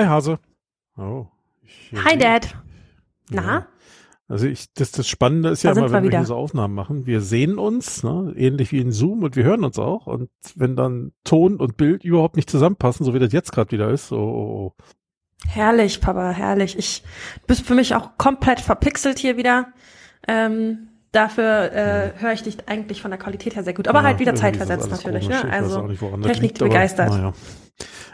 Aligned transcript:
Hi 0.00 0.06
Hase. 0.06 0.38
Oh. 0.96 1.26
Hi 2.06 2.16
Dad. 2.16 2.56
Na? 3.28 3.42
Ja. 3.42 3.66
Also 4.28 4.46
ich, 4.46 4.72
das, 4.72 4.92
das 4.92 5.06
Spannende 5.06 5.50
ist 5.50 5.62
da 5.62 5.72
ja 5.72 5.76
immer, 5.76 5.92
wenn 5.92 6.04
wir, 6.04 6.12
wir 6.12 6.18
hier 6.20 6.26
so 6.26 6.36
Aufnahmen 6.36 6.74
machen, 6.74 7.04
wir 7.04 7.20
sehen 7.20 7.58
uns, 7.58 8.02
ne, 8.02 8.32
ähnlich 8.34 8.72
wie 8.72 8.78
in 8.78 8.92
Zoom 8.92 9.24
und 9.24 9.36
wir 9.36 9.44
hören 9.44 9.62
uns 9.62 9.78
auch. 9.78 10.06
Und 10.06 10.30
wenn 10.54 10.74
dann 10.74 11.12
Ton 11.24 11.56
und 11.56 11.76
Bild 11.76 12.02
überhaupt 12.02 12.36
nicht 12.36 12.48
zusammenpassen, 12.48 13.04
so 13.04 13.12
wie 13.12 13.18
das 13.18 13.34
jetzt 13.34 13.52
gerade 13.52 13.72
wieder 13.72 13.90
ist, 13.90 14.08
so. 14.08 14.16
Oh, 14.16 14.74
oh. 14.78 14.84
Herrlich, 15.46 16.00
Papa, 16.00 16.30
herrlich. 16.30 16.78
Ich 16.78 17.02
bist 17.46 17.66
für 17.66 17.74
mich 17.74 17.94
auch 17.94 18.16
komplett 18.16 18.60
verpixelt 18.60 19.18
hier 19.18 19.36
wieder. 19.36 19.66
Ähm, 20.26 20.88
dafür 21.12 21.72
äh, 21.72 22.12
höre 22.18 22.32
ich 22.32 22.42
dich 22.42 22.68
eigentlich 22.68 23.02
von 23.02 23.10
der 23.10 23.18
Qualität 23.18 23.56
her 23.56 23.64
sehr 23.64 23.74
gut, 23.74 23.88
aber 23.88 24.00
ja, 24.00 24.06
halt 24.06 24.18
wieder 24.20 24.34
zeitversetzt 24.34 24.90
natürlich. 24.90 25.28
Ne? 25.28 25.50
Also 25.50 25.82
nicht, 25.86 26.00
Technik 26.00 26.40
liegt, 26.40 26.58
begeistert. 26.58 27.08
Aber, 27.08 27.18
naja. 27.18 27.32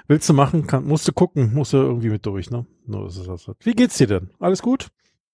Willst 0.08 0.28
du 0.28 0.34
machen, 0.34 0.66
kann, 0.66 0.84
musst 0.84 1.08
du 1.08 1.12
gucken, 1.12 1.52
musst 1.52 1.72
du 1.72 1.78
irgendwie 1.78 2.10
mit 2.10 2.24
durch. 2.24 2.50
Ne? 2.50 2.64
No, 2.86 3.06
ist 3.06 3.26
das. 3.26 3.50
Wie 3.60 3.74
geht's 3.74 3.96
dir 3.96 4.06
denn? 4.06 4.30
Alles 4.38 4.62
gut? 4.62 4.88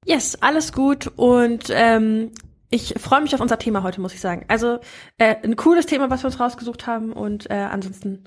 Yes, 0.05 0.37
alles 0.41 0.73
gut 0.73 1.11
und 1.17 1.67
ähm, 1.71 2.33
ich 2.71 2.95
freue 2.99 3.21
mich 3.21 3.35
auf 3.35 3.41
unser 3.41 3.59
Thema 3.59 3.83
heute, 3.83 4.01
muss 4.01 4.15
ich 4.15 4.21
sagen. 4.21 4.45
Also 4.49 4.81
äh, 5.19 5.37
ein 5.45 5.57
cooles 5.57 5.87
Thema, 5.87 6.11
was 6.11 6.23
wir 6.23 6.27
uns 6.27 6.41
rausgesucht 6.41 6.87
haben 6.87 7.13
und 7.13 7.51
äh, 7.51 7.55
ansonsten 7.55 8.25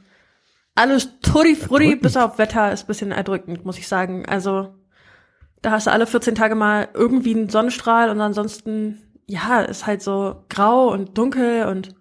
alles 0.76 1.20
Turi 1.21 1.55
Fruri 1.55 1.95
bis 1.95 2.15
auf 2.15 2.38
Wetter 2.38 2.71
ist 2.71 2.85
bisschen 2.85 3.12
erdrückend, 3.12 3.65
muss 3.65 3.77
ich 3.77 3.88
sagen. 3.88 4.26
Also 4.26 4.76
da 5.62 5.71
hast 5.71 5.88
du 5.88 5.91
alle 5.91 6.05
14 6.05 6.35
Tage 6.35 6.54
mal 6.54 6.90
irgendwie 6.93 7.34
einen 7.34 7.49
Sonnenstrahl 7.49 8.09
und 8.09 8.21
ansonsten 8.21 9.02
ja, 9.27 9.62
ist 9.62 9.87
halt 9.87 10.01
so 10.01 10.43
grau 10.49 10.91
und 10.91 11.18
dunkel 11.18 11.65
und 11.65 11.95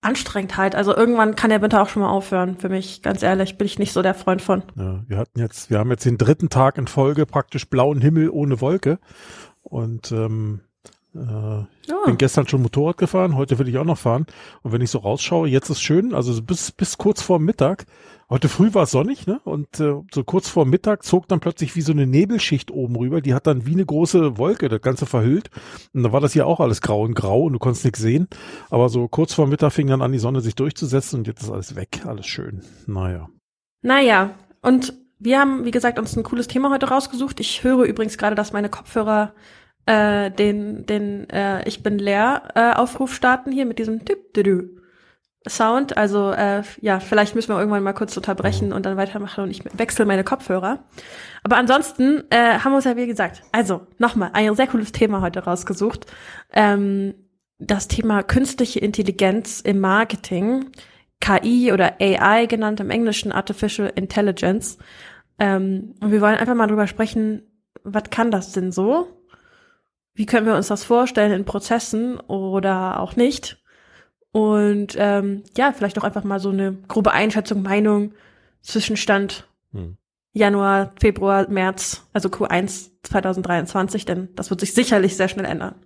anstrengend 0.00 0.56
halt. 0.56 0.74
Also 0.74 0.94
irgendwann 0.94 1.34
kann 1.34 1.50
der 1.50 1.60
Winter 1.60 1.82
auch 1.82 1.88
schon 1.88 2.02
mal 2.02 2.10
aufhören. 2.10 2.56
Für 2.56 2.68
mich, 2.68 3.02
ganz 3.02 3.22
ehrlich, 3.22 3.58
bin 3.58 3.66
ich 3.66 3.78
nicht 3.78 3.92
so 3.92 4.02
der 4.02 4.14
Freund 4.14 4.40
von. 4.40 4.62
Ja, 4.76 5.02
wir 5.06 5.16
hatten 5.18 5.38
jetzt, 5.38 5.70
wir 5.70 5.78
haben 5.78 5.90
jetzt 5.90 6.04
den 6.04 6.18
dritten 6.18 6.48
Tag 6.50 6.78
in 6.78 6.86
Folge 6.86 7.26
praktisch 7.26 7.68
blauen 7.68 8.00
Himmel 8.00 8.30
ohne 8.30 8.60
Wolke. 8.60 8.98
Und 9.62 10.12
ähm, 10.12 10.60
äh, 11.14 11.18
ja. 11.18 11.66
bin 12.06 12.18
gestern 12.18 12.46
schon 12.46 12.62
Motorrad 12.62 12.98
gefahren, 12.98 13.36
heute 13.36 13.58
will 13.58 13.68
ich 13.68 13.78
auch 13.78 13.84
noch 13.84 13.98
fahren. 13.98 14.26
Und 14.62 14.72
wenn 14.72 14.82
ich 14.82 14.90
so 14.90 14.98
rausschaue, 14.98 15.48
jetzt 15.48 15.70
ist 15.70 15.80
schön, 15.80 16.14
also 16.14 16.40
bis, 16.42 16.72
bis 16.72 16.98
kurz 16.98 17.22
vor 17.22 17.38
Mittag 17.38 17.86
Heute 18.30 18.50
früh 18.50 18.74
war 18.74 18.82
es 18.82 18.90
sonnig, 18.90 19.26
ne? 19.26 19.40
Und 19.44 19.80
äh, 19.80 19.94
so 20.12 20.22
kurz 20.22 20.50
vor 20.50 20.66
Mittag 20.66 21.02
zog 21.02 21.28
dann 21.28 21.40
plötzlich 21.40 21.74
wie 21.76 21.80
so 21.80 21.92
eine 21.92 22.06
Nebelschicht 22.06 22.70
oben 22.70 22.94
rüber. 22.96 23.22
Die 23.22 23.32
hat 23.32 23.46
dann 23.46 23.64
wie 23.64 23.72
eine 23.72 23.86
große 23.86 24.36
Wolke 24.36 24.68
das 24.68 24.82
Ganze 24.82 25.06
verhüllt. 25.06 25.48
Und 25.94 26.02
da 26.02 26.12
war 26.12 26.20
das 26.20 26.34
hier 26.34 26.46
auch 26.46 26.60
alles 26.60 26.82
grau 26.82 27.02
und 27.02 27.14
grau 27.14 27.44
und 27.44 27.54
du 27.54 27.58
konntest 27.58 27.86
nichts 27.86 28.00
sehen. 28.00 28.28
Aber 28.68 28.90
so 28.90 29.08
kurz 29.08 29.32
vor 29.32 29.46
Mittag 29.46 29.72
fing 29.72 29.86
dann 29.86 30.02
an, 30.02 30.12
die 30.12 30.18
Sonne 30.18 30.42
sich 30.42 30.54
durchzusetzen 30.54 31.20
und 31.20 31.26
jetzt 31.26 31.42
ist 31.42 31.50
alles 31.50 31.74
weg. 31.74 32.02
Alles 32.04 32.26
schön. 32.26 32.62
Naja. 32.86 33.30
Naja, 33.80 34.34
und 34.60 34.92
wir 35.18 35.40
haben, 35.40 35.64
wie 35.64 35.70
gesagt, 35.70 35.98
uns 35.98 36.14
ein 36.14 36.22
cooles 36.22 36.48
Thema 36.48 36.70
heute 36.70 36.90
rausgesucht. 36.90 37.40
Ich 37.40 37.64
höre 37.64 37.84
übrigens 37.84 38.18
gerade, 38.18 38.36
dass 38.36 38.52
meine 38.52 38.68
Kopfhörer 38.68 39.32
äh, 39.88 40.30
den, 40.30 40.84
den 40.84 41.30
äh, 41.30 41.66
Ich 41.66 41.82
bin 41.82 41.98
leer 41.98 42.42
äh, 42.54 42.72
Aufruf 42.74 43.14
starten 43.14 43.50
hier 43.50 43.64
mit 43.64 43.78
diesem 43.78 44.04
Tipp 44.04 44.34
Sound. 45.48 45.96
Also 45.96 46.30
äh, 46.30 46.62
ja, 46.82 47.00
vielleicht 47.00 47.34
müssen 47.34 47.48
wir 47.48 47.58
irgendwann 47.58 47.82
mal 47.82 47.94
kurz 47.94 48.14
unterbrechen 48.16 48.74
und 48.74 48.84
dann 48.84 48.98
weitermachen 48.98 49.44
und 49.44 49.50
ich 49.50 49.64
wechsle 49.78 50.04
meine 50.04 50.24
Kopfhörer. 50.24 50.84
Aber 51.42 51.56
ansonsten 51.56 52.24
äh, 52.28 52.58
haben 52.58 52.72
wir 52.72 52.76
uns 52.76 52.84
ja 52.84 52.96
wie 52.96 53.06
gesagt, 53.06 53.42
also 53.50 53.86
nochmal, 53.96 54.30
ein 54.34 54.54
sehr 54.54 54.66
cooles 54.66 54.92
Thema 54.92 55.22
heute 55.22 55.44
rausgesucht. 55.44 56.04
Ähm, 56.52 57.14
das 57.58 57.88
Thema 57.88 58.22
künstliche 58.22 58.80
Intelligenz 58.80 59.60
im 59.62 59.80
Marketing, 59.80 60.66
KI 61.20 61.72
oder 61.72 61.94
AI 61.98 62.44
genannt 62.44 62.80
im 62.80 62.90
Englischen 62.90 63.32
Artificial 63.32 63.90
Intelligence. 63.94 64.76
Ähm, 65.38 65.94
und 66.00 66.12
wir 66.12 66.20
wollen 66.20 66.36
einfach 66.36 66.54
mal 66.54 66.66
drüber 66.66 66.86
sprechen, 66.86 67.42
was 67.84 68.10
kann 68.10 68.30
das 68.30 68.52
denn 68.52 68.70
so? 68.70 69.17
Wie 70.18 70.26
können 70.26 70.46
wir 70.46 70.56
uns 70.56 70.66
das 70.66 70.82
vorstellen 70.82 71.30
in 71.30 71.44
Prozessen 71.44 72.18
oder 72.18 72.98
auch 72.98 73.14
nicht? 73.14 73.62
Und 74.32 74.96
ähm, 74.98 75.44
ja, 75.56 75.70
vielleicht 75.72 75.96
auch 75.96 76.02
einfach 76.02 76.24
mal 76.24 76.40
so 76.40 76.50
eine 76.50 76.72
grobe 76.88 77.12
Einschätzung, 77.12 77.62
Meinung, 77.62 78.14
Zwischenstand 78.60 79.46
hm. 79.70 79.96
Januar, 80.32 80.92
Februar, 80.98 81.48
März, 81.48 82.04
also 82.12 82.30
Q1 82.30 82.90
2023, 83.04 84.06
denn 84.06 84.30
das 84.34 84.50
wird 84.50 84.58
sich 84.58 84.74
sicherlich 84.74 85.16
sehr 85.16 85.28
schnell 85.28 85.44
ändern. 85.44 85.76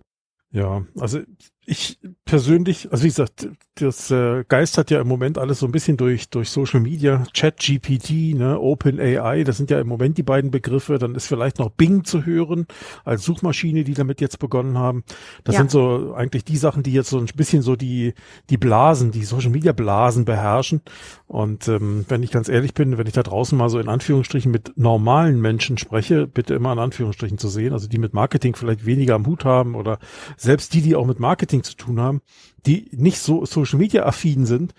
Ja, 0.50 0.82
also 0.98 1.20
ich 1.64 2.00
persönlich, 2.24 2.90
also 2.90 3.04
wie 3.04 3.08
gesagt, 3.08 3.48
das 3.76 4.10
äh, 4.10 4.44
geistert 4.48 4.90
ja 4.90 5.00
im 5.00 5.06
Moment 5.06 5.38
alles 5.38 5.60
so 5.60 5.66
ein 5.66 5.72
bisschen 5.72 5.96
durch 5.96 6.28
durch 6.28 6.50
Social 6.50 6.80
Media, 6.80 7.24
Chat 7.32 7.58
GPT, 7.58 8.34
ne, 8.34 8.58
Open 8.58 8.98
AI, 8.98 9.44
das 9.44 9.58
sind 9.58 9.70
ja 9.70 9.80
im 9.80 9.86
Moment 9.86 10.18
die 10.18 10.24
beiden 10.24 10.50
Begriffe. 10.50 10.98
Dann 10.98 11.14
ist 11.14 11.26
vielleicht 11.26 11.58
noch 11.58 11.70
Bing 11.70 12.04
zu 12.04 12.26
hören 12.26 12.66
als 13.04 13.24
Suchmaschine, 13.24 13.84
die 13.84 13.94
damit 13.94 14.20
jetzt 14.20 14.40
begonnen 14.40 14.76
haben. 14.76 15.04
Das 15.44 15.54
ja. 15.54 15.60
sind 15.60 15.70
so 15.70 16.14
eigentlich 16.14 16.44
die 16.44 16.56
Sachen, 16.56 16.82
die 16.82 16.92
jetzt 16.92 17.10
so 17.10 17.18
ein 17.18 17.26
bisschen 17.26 17.62
so 17.62 17.76
die 17.76 18.14
die 18.50 18.58
Blasen, 18.58 19.12
die 19.12 19.24
Social 19.24 19.50
Media 19.50 19.72
Blasen 19.72 20.24
beherrschen. 20.24 20.82
Und 21.28 21.68
ähm, 21.68 22.04
wenn 22.08 22.22
ich 22.22 22.30
ganz 22.30 22.48
ehrlich 22.48 22.74
bin, 22.74 22.98
wenn 22.98 23.06
ich 23.06 23.14
da 23.14 23.22
draußen 23.22 23.56
mal 23.56 23.70
so 23.70 23.78
in 23.78 23.88
Anführungsstrichen 23.88 24.50
mit 24.50 24.76
normalen 24.76 25.40
Menschen 25.40 25.78
spreche, 25.78 26.26
bitte 26.26 26.54
immer 26.54 26.72
in 26.72 26.78
Anführungsstrichen 26.78 27.38
zu 27.38 27.48
sehen, 27.48 27.72
also 27.72 27.88
die 27.88 27.98
mit 27.98 28.12
Marketing 28.14 28.54
vielleicht 28.54 28.84
weniger 28.84 29.14
am 29.14 29.26
Hut 29.26 29.44
haben 29.44 29.74
oder 29.74 29.98
selbst 30.36 30.74
die, 30.74 30.82
die 30.82 30.94
auch 30.94 31.06
mit 31.06 31.20
Marketing 31.20 31.61
Marketing 31.62 31.64
zu 31.64 31.76
tun 31.76 32.00
haben, 32.00 32.20
die 32.66 32.88
nicht 32.92 33.18
so 33.18 33.44
Social 33.44 33.78
Media 33.78 34.04
affin 34.04 34.46
sind, 34.46 34.74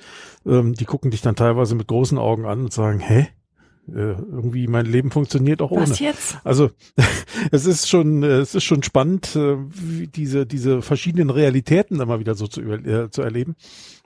ähm, 0.45 0.73
die 0.73 0.85
gucken 0.85 1.11
dich 1.11 1.21
dann 1.21 1.35
teilweise 1.35 1.75
mit 1.75 1.87
großen 1.87 2.17
Augen 2.17 2.45
an 2.45 2.61
und 2.61 2.73
sagen, 2.73 2.99
hä? 2.99 3.27
Äh, 3.89 4.13
irgendwie 4.13 4.67
mein 4.67 4.85
Leben 4.85 5.11
funktioniert 5.11 5.61
auch 5.61 5.71
ohne. 5.71 5.81
Was 5.81 5.99
jetzt? 5.99 6.37
Also 6.45 6.69
es 7.51 7.65
ist 7.65 7.89
schon, 7.89 8.23
äh, 8.23 8.37
es 8.37 8.55
ist 8.55 8.63
schon 8.63 8.81
spannend, 8.81 9.35
äh, 9.35 9.57
diese 10.07 10.45
diese 10.45 10.81
verschiedenen 10.81 11.29
Realitäten 11.29 11.99
immer 11.99 12.19
wieder 12.19 12.35
so 12.35 12.47
zu, 12.47 12.61
äh, 12.61 13.09
zu 13.09 13.21
erleben. 13.21 13.55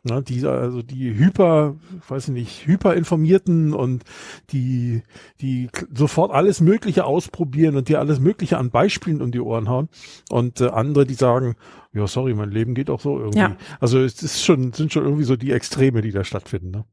Ja, 0.04 0.22
die, 0.22 0.46
also 0.46 0.82
die 0.82 1.14
hyper, 1.14 1.76
weiß 2.08 2.30
ich 2.30 2.34
nicht, 2.34 2.68
hyper 2.68 2.96
informierten 2.96 3.74
und 3.74 4.04
die, 4.52 5.02
die 5.42 5.70
sofort 5.94 6.32
alles 6.32 6.62
Mögliche 6.62 7.06
ausprobieren 7.06 7.76
und 7.76 7.90
dir 7.90 8.00
alles 8.00 8.20
Mögliche 8.20 8.58
an 8.58 8.70
Beispielen 8.70 9.22
um 9.22 9.32
die 9.32 9.42
Ohren 9.42 9.70
hauen. 9.70 9.90
Und 10.30 10.62
äh, 10.62 10.70
andere, 10.70 11.06
die 11.06 11.16
sagen, 11.16 11.56
ja, 11.94 12.08
sorry, 12.08 12.34
mein 12.34 12.52
Leben 12.52 12.74
geht 12.74 12.90
auch 12.90 13.02
so 13.02 13.20
irgendwie. 13.20 13.40
Ja. 13.40 13.58
Also 13.80 14.00
es 14.00 14.22
ist 14.24 14.44
schon, 14.44 14.72
sind 14.72 14.94
schon 14.94 15.04
irgendwie 15.04 15.24
so 15.24 15.36
die 15.36 15.52
Extreme, 15.52 16.02
die 16.02 16.12
da 16.12 16.24
stattfinden. 16.24 16.72
Ne? 16.72 16.86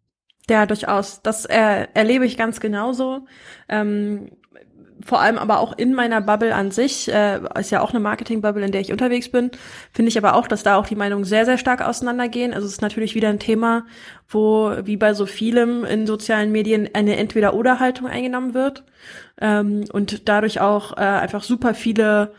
Ja, 0.49 0.67
durchaus. 0.67 1.23
Das 1.23 1.47
äh, 1.47 1.87
erlebe 1.95 2.27
ich 2.27 2.37
ganz 2.37 2.61
genauso. 2.61 3.27
Ähm, 3.69 4.31
vor 5.05 5.21
allem 5.21 5.39
aber 5.39 5.59
auch 5.59 5.77
in 5.77 5.93
meiner 5.95 6.21
Bubble 6.21 6.55
an 6.55 6.71
sich, 6.71 7.13
äh, 7.13 7.41
ist 7.59 7.71
ja 7.71 7.81
auch 7.81 7.91
eine 7.91 8.01
Marketing-Bubble, 8.01 8.65
in 8.65 8.73
der 8.73 8.81
ich 8.81 8.93
unterwegs 8.93 9.29
bin, 9.29 9.51
finde 9.93 10.09
ich 10.09 10.17
aber 10.17 10.35
auch, 10.35 10.47
dass 10.47 10.63
da 10.63 10.77
auch 10.77 10.87
die 10.87 10.95
Meinungen 10.95 11.25
sehr, 11.25 11.45
sehr 11.45 11.59
stark 11.59 11.83
auseinandergehen. 11.83 12.55
Also 12.55 12.67
es 12.67 12.75
ist 12.75 12.83
natürlich 12.83 13.15
wieder 13.15 13.29
ein 13.29 13.39
Thema, 13.39 13.85
wo, 14.29 14.73
wie 14.85 14.97
bei 14.97 15.13
so 15.13 15.27
vielem 15.27 15.85
in 15.85 16.07
sozialen 16.07 16.53
Medien, 16.53 16.89
eine 16.95 17.17
Entweder-Oder-Haltung 17.17 18.07
eingenommen 18.07 18.55
wird 18.55 18.85
ähm, 19.41 19.85
und 19.93 20.29
dadurch 20.29 20.61
auch 20.61 20.97
äh, 20.97 21.01
einfach 21.01 21.43
super 21.43 21.75
viele 21.75 22.33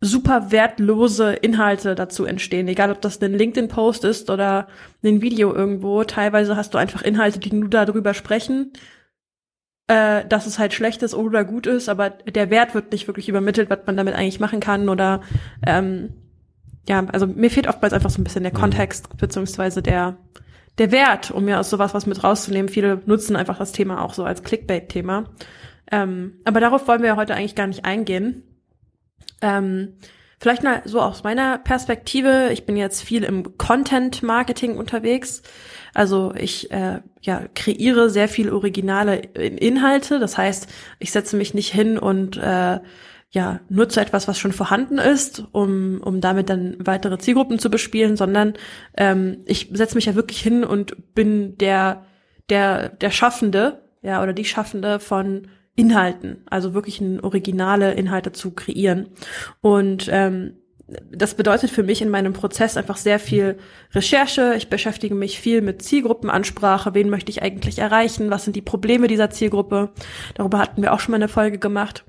super 0.00 0.50
wertlose 0.50 1.32
Inhalte 1.32 1.94
dazu 1.94 2.24
entstehen. 2.24 2.68
Egal, 2.68 2.90
ob 2.90 3.00
das 3.00 3.20
ein 3.22 3.32
LinkedIn-Post 3.32 4.04
ist 4.04 4.30
oder 4.30 4.68
ein 5.02 5.22
Video 5.22 5.54
irgendwo. 5.54 6.04
Teilweise 6.04 6.56
hast 6.56 6.74
du 6.74 6.78
einfach 6.78 7.02
Inhalte, 7.02 7.38
die 7.38 7.54
nur 7.54 7.70
darüber 7.70 8.12
sprechen, 8.12 8.72
äh, 9.88 10.24
dass 10.26 10.46
es 10.46 10.58
halt 10.58 10.74
schlecht 10.74 11.02
ist 11.02 11.14
oder 11.14 11.44
gut 11.44 11.66
ist, 11.66 11.88
aber 11.88 12.10
der 12.10 12.50
Wert 12.50 12.74
wird 12.74 12.92
nicht 12.92 13.06
wirklich 13.06 13.28
übermittelt, 13.28 13.70
was 13.70 13.80
man 13.86 13.96
damit 13.96 14.14
eigentlich 14.14 14.40
machen 14.40 14.60
kann 14.60 14.88
oder 14.88 15.22
ähm, 15.64 16.14
ja, 16.88 17.04
also 17.12 17.26
mir 17.26 17.50
fehlt 17.50 17.68
oftmals 17.68 17.94
einfach 17.94 18.10
so 18.10 18.20
ein 18.20 18.24
bisschen 18.24 18.42
der 18.42 18.52
mhm. 18.52 18.58
Kontext 18.58 19.16
beziehungsweise 19.16 19.82
der 19.82 20.16
der 20.78 20.92
Wert, 20.92 21.30
um 21.30 21.46
mir 21.46 21.58
aus 21.58 21.70
sowas 21.70 21.94
was 21.94 22.04
mit 22.06 22.22
rauszunehmen. 22.22 22.68
Viele 22.68 23.00
nutzen 23.06 23.34
einfach 23.34 23.56
das 23.58 23.72
Thema 23.72 24.02
auch 24.02 24.12
so 24.12 24.24
als 24.24 24.42
Clickbait-Thema. 24.42 25.24
Ähm, 25.90 26.34
aber 26.44 26.60
darauf 26.60 26.86
wollen 26.86 27.00
wir 27.00 27.08
ja 27.08 27.16
heute 27.16 27.34
eigentlich 27.34 27.54
gar 27.54 27.66
nicht 27.66 27.86
eingehen. 27.86 28.42
Ähm, 29.40 29.94
vielleicht 30.38 30.62
mal 30.62 30.82
so 30.84 31.00
aus 31.00 31.24
meiner 31.24 31.58
Perspektive. 31.58 32.50
Ich 32.52 32.66
bin 32.66 32.76
jetzt 32.76 33.02
viel 33.02 33.24
im 33.24 33.56
Content-Marketing 33.58 34.76
unterwegs. 34.76 35.42
Also 35.94 36.34
ich 36.34 36.70
äh, 36.70 37.00
ja, 37.22 37.42
kreiere 37.54 38.10
sehr 38.10 38.28
viel 38.28 38.50
originale 38.50 39.16
Inhalte. 39.16 40.18
Das 40.18 40.36
heißt, 40.36 40.68
ich 40.98 41.12
setze 41.12 41.36
mich 41.36 41.54
nicht 41.54 41.72
hin 41.72 41.98
und 41.98 42.36
äh, 42.36 42.80
ja, 43.30 43.60
nutze 43.68 44.00
etwas, 44.00 44.28
was 44.28 44.38
schon 44.38 44.52
vorhanden 44.52 44.98
ist, 44.98 45.44
um, 45.52 46.00
um 46.02 46.20
damit 46.20 46.48
dann 46.48 46.76
weitere 46.78 47.18
Zielgruppen 47.18 47.58
zu 47.58 47.70
bespielen, 47.70 48.16
sondern 48.16 48.54
ähm, 48.96 49.42
ich 49.46 49.70
setze 49.72 49.94
mich 49.94 50.06
ja 50.06 50.14
wirklich 50.14 50.40
hin 50.40 50.64
und 50.64 51.14
bin 51.14 51.58
der, 51.58 52.06
der, 52.48 52.90
der 52.90 53.10
Schaffende, 53.10 53.82
ja, 54.02 54.22
oder 54.22 54.32
die 54.32 54.44
Schaffende 54.44 55.00
von 55.00 55.48
Inhalten, 55.76 56.38
also 56.46 56.74
wirklich 56.74 57.00
ein 57.00 57.20
originale 57.20 57.92
Inhalte 57.94 58.32
zu 58.32 58.52
kreieren. 58.52 59.08
Und 59.60 60.08
ähm, 60.10 60.54
das 61.10 61.34
bedeutet 61.34 61.70
für 61.70 61.82
mich 61.82 62.00
in 62.00 62.10
meinem 62.10 62.32
Prozess 62.32 62.76
einfach 62.76 62.96
sehr 62.96 63.18
viel 63.18 63.58
Recherche. 63.92 64.54
Ich 64.56 64.68
beschäftige 64.68 65.16
mich 65.16 65.40
viel 65.40 65.60
mit 65.60 65.82
Zielgruppenansprache. 65.82 66.94
Wen 66.94 67.10
möchte 67.10 67.30
ich 67.30 67.42
eigentlich 67.42 67.80
erreichen? 67.80 68.30
Was 68.30 68.44
sind 68.44 68.54
die 68.54 68.62
Probleme 68.62 69.08
dieser 69.08 69.30
Zielgruppe? 69.30 69.90
Darüber 70.34 70.58
hatten 70.58 70.82
wir 70.82 70.92
auch 70.92 71.00
schon 71.00 71.10
mal 71.10 71.16
eine 71.16 71.28
Folge 71.28 71.58
gemacht. 71.58 72.04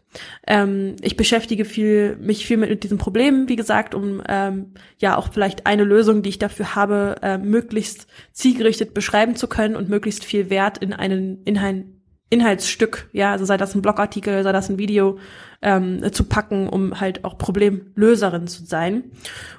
Ähm, 0.45 0.95
ich 1.01 1.17
beschäftige 1.17 1.65
viel, 1.65 2.17
mich 2.17 2.45
viel 2.45 2.57
mit, 2.57 2.69
mit 2.69 2.83
diesen 2.83 2.99
Problemen, 2.99 3.49
wie 3.49 3.55
gesagt, 3.55 3.95
um 3.95 4.21
ähm, 4.29 4.75
ja 4.99 5.17
auch 5.17 5.33
vielleicht 5.33 5.65
eine 5.65 5.83
Lösung, 5.83 6.21
die 6.21 6.29
ich 6.29 6.39
dafür 6.39 6.75
habe, 6.75 7.15
äh, 7.23 7.39
möglichst 7.39 8.05
zielgerichtet 8.31 8.93
beschreiben 8.93 9.35
zu 9.35 9.47
können 9.47 9.75
und 9.75 9.89
möglichst 9.89 10.23
viel 10.23 10.51
Wert 10.51 10.77
in 10.77 10.93
einen, 10.93 11.41
in 11.43 11.57
ein 11.57 11.96
Inhaltsstück, 12.29 13.09
ja, 13.13 13.31
also 13.31 13.45
sei 13.45 13.55
das 13.57 13.73
ein 13.73 13.81
Blogartikel, 13.81 14.43
sei 14.43 14.51
das 14.51 14.69
ein 14.69 14.77
Video, 14.77 15.17
ähm, 15.61 16.11
zu 16.11 16.25
packen, 16.25 16.67
um 16.67 16.99
halt 16.99 17.23
auch 17.23 17.37
Problemlöserin 17.37 18.47
zu 18.47 18.65
sein. 18.65 19.05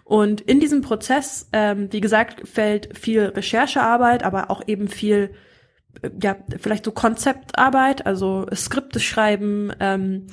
Und 0.04 0.42
in 0.42 0.60
diesem 0.60 0.82
Prozess, 0.82 1.48
ähm, 1.52 1.88
wie 1.90 2.00
gesagt, 2.00 2.46
fällt 2.46 2.96
viel 2.96 3.24
Recherchearbeit, 3.24 4.22
aber 4.22 4.50
auch 4.50 4.62
eben 4.66 4.88
viel, 4.88 5.30
äh, 6.02 6.10
ja, 6.22 6.36
vielleicht 6.58 6.84
so 6.84 6.92
Konzeptarbeit, 6.92 8.06
also 8.06 8.46
Skripte 8.54 9.00
schreiben, 9.00 9.72
ähm, 9.80 10.26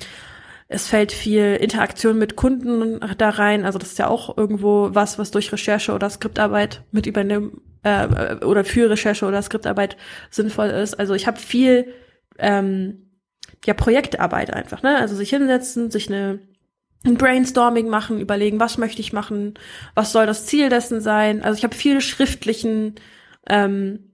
es 0.68 0.88
fällt 0.88 1.12
viel 1.12 1.56
Interaktion 1.60 2.18
mit 2.18 2.34
Kunden 2.36 3.00
da 3.18 3.30
rein. 3.30 3.64
Also 3.64 3.78
das 3.78 3.92
ist 3.92 3.98
ja 3.98 4.08
auch 4.08 4.36
irgendwo 4.36 4.90
was, 4.92 5.18
was 5.18 5.30
durch 5.30 5.52
Recherche 5.52 5.92
oder 5.92 6.10
Skriptarbeit 6.10 6.82
mit 6.90 7.06
übernehmen 7.06 7.60
äh, 7.84 8.44
oder 8.44 8.64
für 8.64 8.90
Recherche 8.90 9.26
oder 9.26 9.40
Skriptarbeit 9.42 9.96
sinnvoll 10.30 10.68
ist. 10.70 10.94
Also 10.94 11.14
ich 11.14 11.28
habe 11.28 11.38
viel 11.38 11.86
ähm, 12.38 13.10
ja 13.64 13.74
Projektarbeit 13.74 14.52
einfach, 14.52 14.82
ne? 14.82 14.98
Also 14.98 15.14
sich 15.14 15.30
hinsetzen, 15.30 15.90
sich 15.90 16.08
eine 16.08 16.40
ein 17.04 17.18
Brainstorming 17.18 17.88
machen, 17.88 18.20
überlegen, 18.20 18.58
was 18.58 18.78
möchte 18.78 19.00
ich 19.00 19.12
machen, 19.12 19.54
was 19.94 20.10
soll 20.10 20.26
das 20.26 20.46
Ziel 20.46 20.70
dessen 20.70 21.00
sein. 21.00 21.40
Also 21.40 21.56
ich 21.56 21.62
habe 21.62 21.76
viele 21.76 22.00
schriftlichen 22.00 22.96
ähm, 23.48 24.06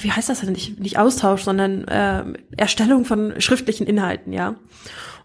wie 0.00 0.12
heißt 0.12 0.28
das 0.28 0.40
denn 0.40 0.52
nicht, 0.52 0.80
nicht 0.80 0.98
Austausch, 0.98 1.42
sondern 1.42 1.86
äh, 1.88 2.24
Erstellung 2.56 3.04
von 3.04 3.40
schriftlichen 3.40 3.86
Inhalten, 3.86 4.32
ja. 4.32 4.56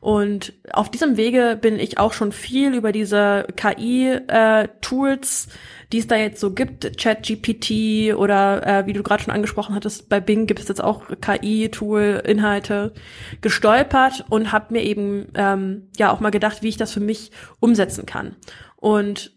Und 0.06 0.54
auf 0.72 0.92
diesem 0.92 1.18
Wege 1.18 1.58
bin 1.60 1.80
ich 1.80 1.98
auch 1.98 2.14
schon 2.14 2.32
viel 2.32 2.76
über 2.76 2.92
diese 2.92 3.48
KI-Tools, 3.56 5.48
äh, 5.48 5.50
die 5.92 5.98
es 5.98 6.06
da 6.06 6.16
jetzt 6.16 6.40
so 6.40 6.54
gibt, 6.54 7.00
ChatGPT 7.00 8.14
oder 8.16 8.68
äh, 8.68 8.86
wie 8.86 8.94
du 8.94 9.02
gerade 9.02 9.24
schon 9.24 9.34
angesprochen 9.34 9.74
hattest, 9.74 10.08
bei 10.08 10.20
Bing 10.20 10.46
gibt 10.46 10.60
es 10.60 10.68
jetzt 10.68 10.84
auch 10.84 11.06
KI-Tool-Inhalte 11.22 12.94
gestolpert 13.42 14.26
und 14.30 14.52
habe 14.52 14.74
mir 14.74 14.84
eben 14.84 15.30
ähm, 15.34 15.90
ja 15.98 16.12
auch 16.12 16.20
mal 16.20 16.30
gedacht, 16.30 16.62
wie 16.62 16.70
ich 16.70 16.78
das 16.78 16.94
für 16.94 17.00
mich 17.00 17.32
umsetzen 17.60 18.06
kann. 18.06 18.36
Und 18.76 19.32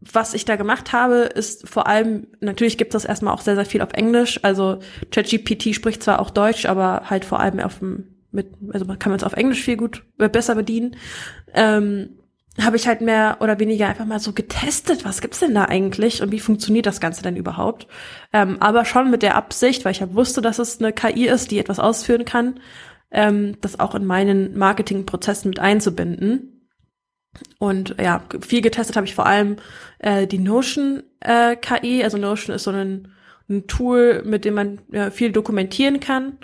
was 0.00 0.32
ich 0.32 0.46
da 0.46 0.56
gemacht 0.56 0.94
habe, 0.94 1.24
ist 1.24 1.68
vor 1.68 1.88
allem, 1.88 2.28
natürlich 2.40 2.78
gibt 2.78 2.94
es 2.94 3.04
erstmal 3.04 3.34
auch 3.34 3.42
sehr, 3.42 3.54
sehr 3.54 3.66
viel 3.66 3.82
auf 3.82 3.92
Englisch. 3.92 4.40
Also 4.44 4.78
ChatGPT 5.10 5.74
spricht 5.74 6.02
zwar 6.02 6.20
auch 6.20 6.30
Deutsch, 6.30 6.64
aber 6.64 7.10
halt 7.10 7.26
vor 7.26 7.40
allem 7.40 7.60
auf 7.60 7.80
dem 7.80 8.13
mit, 8.34 8.48
also 8.72 8.84
man 8.84 8.98
kann 8.98 9.10
man 9.10 9.18
es 9.18 9.24
auf 9.24 9.34
Englisch 9.34 9.62
viel 9.62 9.76
gut 9.76 10.04
äh, 10.18 10.28
besser 10.28 10.54
bedienen, 10.54 10.96
ähm, 11.54 12.18
habe 12.60 12.76
ich 12.76 12.86
halt 12.86 13.00
mehr 13.00 13.38
oder 13.40 13.58
weniger 13.58 13.88
einfach 13.88 14.04
mal 14.04 14.20
so 14.20 14.32
getestet, 14.32 15.04
was 15.04 15.20
gibt's 15.20 15.40
denn 15.40 15.54
da 15.54 15.64
eigentlich 15.64 16.22
und 16.22 16.30
wie 16.30 16.40
funktioniert 16.40 16.86
das 16.86 17.00
Ganze 17.00 17.22
denn 17.22 17.36
überhaupt? 17.36 17.88
Ähm, 18.32 18.58
aber 18.60 18.84
schon 18.84 19.10
mit 19.10 19.22
der 19.22 19.34
Absicht, 19.34 19.84
weil 19.84 19.92
ich 19.92 20.00
ja 20.00 20.14
wusste, 20.14 20.40
dass 20.40 20.58
es 20.58 20.78
eine 20.78 20.92
KI 20.92 21.26
ist, 21.26 21.50
die 21.50 21.58
etwas 21.58 21.80
ausführen 21.80 22.24
kann, 22.24 22.60
ähm, 23.10 23.56
das 23.60 23.80
auch 23.80 23.94
in 23.94 24.04
meinen 24.04 24.56
Marketingprozessen 24.56 25.48
mit 25.48 25.58
einzubinden. 25.58 26.68
Und 27.58 27.96
ja, 28.00 28.22
viel 28.40 28.60
getestet 28.60 28.96
habe 28.96 29.06
ich 29.06 29.14
vor 29.16 29.26
allem 29.26 29.56
äh, 29.98 30.28
die 30.28 30.38
Notion 30.38 31.02
äh, 31.20 31.56
KI. 31.56 32.04
Also 32.04 32.18
Notion 32.18 32.54
ist 32.54 32.64
so 32.64 32.70
ein 32.70 33.08
ein 33.48 33.66
Tool, 33.66 34.22
mit 34.24 34.44
dem 34.44 34.54
man 34.54 34.80
ja, 34.90 35.10
viel 35.10 35.32
dokumentieren 35.32 36.00
kann, 36.00 36.38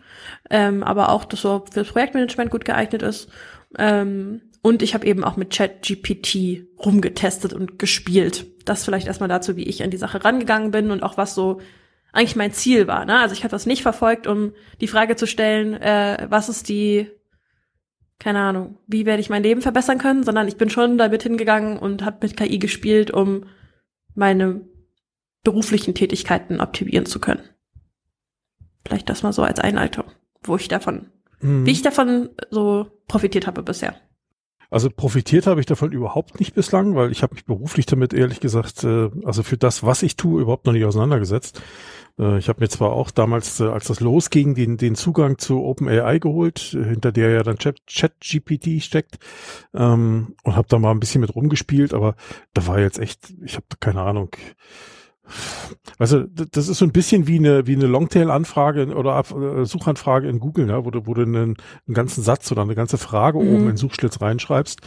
ähm, 0.51 0.83
aber 0.83 1.11
auch 1.11 1.25
das 1.25 1.41
so 1.41 1.65
fürs 1.71 1.89
Projektmanagement 1.89 2.51
gut 2.51 2.65
geeignet 2.65 3.03
ist. 3.03 3.29
Ähm, 3.79 4.43
und 4.63 4.83
ich 4.83 4.93
habe 4.93 5.07
eben 5.07 5.25
auch 5.25 5.37
mit 5.37 5.51
ChatGPT 5.51 6.67
rumgetestet 6.79 7.55
und 7.55 7.79
gespielt. 7.79 8.47
Das 8.67 8.85
vielleicht 8.85 9.07
erstmal 9.07 9.31
dazu, 9.31 9.57
wie 9.57 9.65
ich 9.65 9.83
an 9.83 9.91
die 9.91 9.97
Sache 9.97 10.23
rangegangen 10.23 10.71
bin 10.71 10.91
und 10.91 11.03
auch 11.03 11.17
was 11.17 11.35
so 11.35 11.61
eigentlich 12.13 12.37
mein 12.37 12.53
Ziel 12.53 12.87
war. 12.87 13.05
Ne? 13.05 13.19
Also 13.19 13.35
ich 13.35 13.45
habe 13.45 13.53
das 13.53 13.67
nicht 13.67 13.83
verfolgt, 13.83 14.27
um 14.27 14.53
die 14.81 14.89
Frage 14.89 15.17
zu 15.17 15.27
stellen, 15.27 15.75
äh, 15.75 16.27
was 16.29 16.49
ist 16.49 16.69
die, 16.69 17.09
keine 18.19 18.41
Ahnung, 18.41 18.79
wie 18.87 19.07
werde 19.07 19.21
ich 19.21 19.31
mein 19.31 19.43
Leben 19.43 19.63
verbessern 19.63 19.99
können, 19.99 20.25
sondern 20.25 20.49
ich 20.49 20.57
bin 20.57 20.69
schon 20.69 20.99
damit 20.99 21.23
hingegangen 21.23 21.79
und 21.79 22.05
habe 22.05 22.19
mit 22.23 22.37
KI 22.37 22.59
gespielt, 22.59 23.11
um 23.11 23.47
meine 24.15 24.63
beruflichen 25.43 25.95
Tätigkeiten 25.95 26.61
optimieren 26.61 27.07
zu 27.07 27.21
können. 27.21 27.43
Vielleicht 28.85 29.09
das 29.09 29.23
mal 29.23 29.33
so 29.33 29.43
als 29.43 29.61
Einleitung, 29.61 30.05
wo 30.43 30.57
ich 30.57 30.69
davon, 30.69 31.11
mhm. 31.41 31.67
wie 31.67 31.71
ich 31.71 31.83
davon 31.83 32.31
so 32.51 32.87
profitiert 33.07 33.47
habe 33.47 33.63
bisher. 33.63 33.95
Also 34.71 34.89
profitiert 34.89 35.49
habe 35.49 35.59
ich 35.59 35.67
davon 35.67 35.91
überhaupt 35.91 36.39
nicht 36.39 36.55
bislang, 36.55 36.95
weil 36.95 37.11
ich 37.11 37.25
habe 37.25 37.35
mich 37.35 37.45
beruflich 37.45 37.87
damit 37.87 38.15
ehrlich 38.15 38.39
gesagt, 38.39 38.85
äh, 38.85 39.11
also 39.25 39.43
für 39.43 39.57
das, 39.57 39.83
was 39.83 40.05
ich 40.05 40.17
tue, 40.17 40.41
überhaupt 40.41 40.65
noch 40.67 40.73
nicht 40.73 40.85
auseinandergesetzt. 40.85 41.61
Äh, 42.21 42.39
ich 42.39 42.49
habe 42.49 42.61
mir 42.61 42.69
zwar 42.69 42.93
auch 42.93 43.11
damals, 43.11 43.59
äh, 43.59 43.65
als 43.65 43.89
das 43.89 43.99
losging, 43.99 44.55
den, 44.55 44.77
den 44.77 44.95
Zugang 44.95 45.39
zu 45.39 45.65
OpenAI 45.65 46.21
geholt, 46.21 46.61
hinter 46.61 47.11
der 47.11 47.31
ja 47.31 47.43
dann 47.43 47.59
ChatGPT 47.59 48.81
steckt, 48.81 49.19
ähm, 49.75 50.37
und 50.45 50.55
habe 50.55 50.69
da 50.69 50.79
mal 50.79 50.93
ein 50.93 51.01
bisschen 51.01 51.21
mit 51.21 51.35
rumgespielt, 51.35 51.93
aber 51.93 52.15
da 52.55 52.69
war 52.69 52.79
jetzt 52.79 53.01
echt, 53.01 53.35
ich 53.45 53.57
habe 53.57 53.67
keine 53.81 54.03
Ahnung, 54.03 54.31
also 55.99 56.25
das 56.25 56.69
ist 56.69 56.79
so 56.79 56.85
ein 56.85 56.93
bisschen 56.93 57.27
wie 57.27 57.39
eine 57.39 57.67
wie 57.67 57.77
eine 57.77 57.87
Longtail-Anfrage 57.87 58.95
oder 58.95 59.19
äh, 59.19 59.65
Suchanfrage 59.65 60.29
in 60.29 60.41
Google, 60.41 60.67
ne? 60.67 60.85
wo 60.85 60.91
du, 60.91 61.07
wo 61.07 61.15
du 61.15 61.23
einen, 61.23 61.57
einen 61.87 61.95
ganzen 61.95 62.23
Satz 62.23 62.51
oder 62.53 62.63
eine 62.63 62.75
ganze 62.75 62.99
Frage 62.99 63.39
mhm. 63.39 63.49
oben 63.49 63.61
in 63.61 63.67
den 63.69 63.77
Suchschlitz 63.77 64.21
reinschreibst 64.21 64.81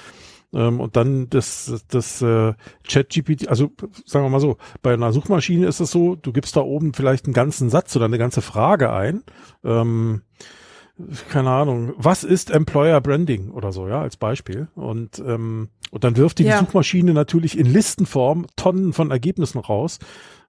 ähm, 0.54 0.80
und 0.80 0.96
dann 0.96 1.30
das 1.30 1.84
das 1.90 2.22
äh, 2.22 2.54
Chat-GPT, 2.84 3.48
also 3.48 3.72
sagen 4.06 4.26
wir 4.26 4.30
mal 4.30 4.40
so, 4.40 4.58
bei 4.82 4.94
einer 4.94 5.12
Suchmaschine 5.12 5.68
ist 5.68 5.80
es 5.80 5.92
so, 5.92 6.16
du 6.16 6.32
gibst 6.32 6.56
da 6.56 6.62
oben 6.62 6.94
vielleicht 6.94 7.26
einen 7.26 7.34
ganzen 7.34 7.70
Satz 7.70 7.96
oder 7.96 8.06
eine 8.06 8.18
ganze 8.18 8.42
Frage 8.42 8.92
ein. 8.94 9.24
Ähm, 9.64 10.22
keine 11.30 11.50
Ahnung, 11.50 11.94
was 11.98 12.24
ist 12.24 12.52
Employer 12.52 13.02
Branding 13.02 13.50
oder 13.50 13.72
so, 13.72 13.88
ja, 13.88 14.02
als 14.02 14.16
Beispiel. 14.16 14.68
Und, 14.76 15.20
ähm, 15.20 15.70
und 15.90 16.04
dann 16.04 16.18
wirft 16.18 16.38
die, 16.38 16.44
ja. 16.44 16.60
die 16.60 16.66
Suchmaschine 16.66 17.14
natürlich 17.14 17.58
in 17.58 17.66
Listenform 17.66 18.46
Tonnen 18.56 18.94
von 18.94 19.10
Ergebnissen 19.10 19.58
raus. 19.58 19.98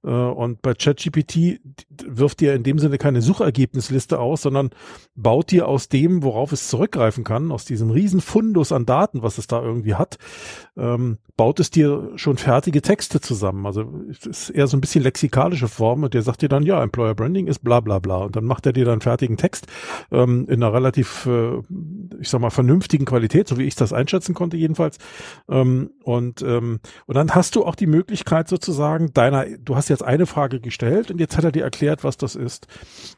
Äh, 0.04 0.10
und 0.10 0.62
bei 0.62 0.74
ChatGPT 0.74 1.60
wirft 2.04 2.40
dir 2.40 2.54
in 2.54 2.62
dem 2.62 2.78
Sinne 2.78 2.98
keine 2.98 3.22
Suchergebnisliste 3.22 4.18
aus, 4.18 4.42
sondern 4.42 4.70
baut 5.14 5.50
dir 5.50 5.68
aus 5.68 5.88
dem, 5.88 6.22
worauf 6.22 6.52
es 6.52 6.68
zurückgreifen 6.68 7.24
kann, 7.24 7.50
aus 7.50 7.64
diesem 7.64 7.90
riesen 7.90 8.20
Fundus 8.20 8.72
an 8.72 8.86
Daten, 8.86 9.22
was 9.22 9.38
es 9.38 9.46
da 9.46 9.62
irgendwie 9.62 9.94
hat, 9.94 10.18
ähm, 10.76 11.18
baut 11.36 11.60
es 11.60 11.70
dir 11.70 12.12
schon 12.16 12.36
fertige 12.36 12.82
Texte 12.82 13.20
zusammen. 13.20 13.66
Also 13.66 13.92
es 14.10 14.26
ist 14.26 14.50
eher 14.50 14.66
so 14.66 14.76
ein 14.76 14.80
bisschen 14.80 15.02
lexikalische 15.02 15.68
Form 15.68 16.04
und 16.04 16.14
der 16.14 16.22
sagt 16.22 16.42
dir 16.42 16.48
dann, 16.48 16.62
ja, 16.64 16.82
Employer 16.82 17.14
Branding 17.14 17.46
ist 17.46 17.60
bla 17.60 17.80
bla 17.80 17.98
bla. 17.98 18.18
Und 18.18 18.36
dann 18.36 18.44
macht 18.44 18.66
er 18.66 18.72
dir 18.72 18.84
dann 18.84 19.00
fertigen 19.00 19.36
Text 19.36 19.66
ähm, 20.12 20.46
in 20.48 20.62
einer 20.62 20.72
relativ, 20.72 21.26
äh, 21.26 21.58
ich 22.20 22.28
sag 22.28 22.40
mal, 22.40 22.50
vernünftigen 22.50 23.04
Qualität, 23.04 23.48
so 23.48 23.58
wie 23.58 23.64
ich 23.64 23.74
das 23.74 23.92
einschätzen 23.92 24.34
konnte 24.34 24.56
jedenfalls. 24.56 24.98
Ähm, 25.48 25.90
und, 26.02 26.42
ähm, 26.42 26.80
und 27.06 27.14
dann 27.14 27.34
hast 27.34 27.56
du 27.56 27.64
auch 27.64 27.74
die 27.74 27.86
Möglichkeit 27.86 28.48
sozusagen 28.48 29.12
deiner, 29.12 29.46
du 29.58 29.76
hast 29.76 29.88
jetzt 29.94 30.02
eine 30.02 30.26
Frage 30.26 30.60
gestellt 30.60 31.10
und 31.10 31.18
jetzt 31.18 31.36
hat 31.36 31.44
er 31.44 31.52
dir 31.52 31.64
erklärt, 31.64 32.04
was 32.04 32.16
das 32.16 32.34
ist. 32.34 32.66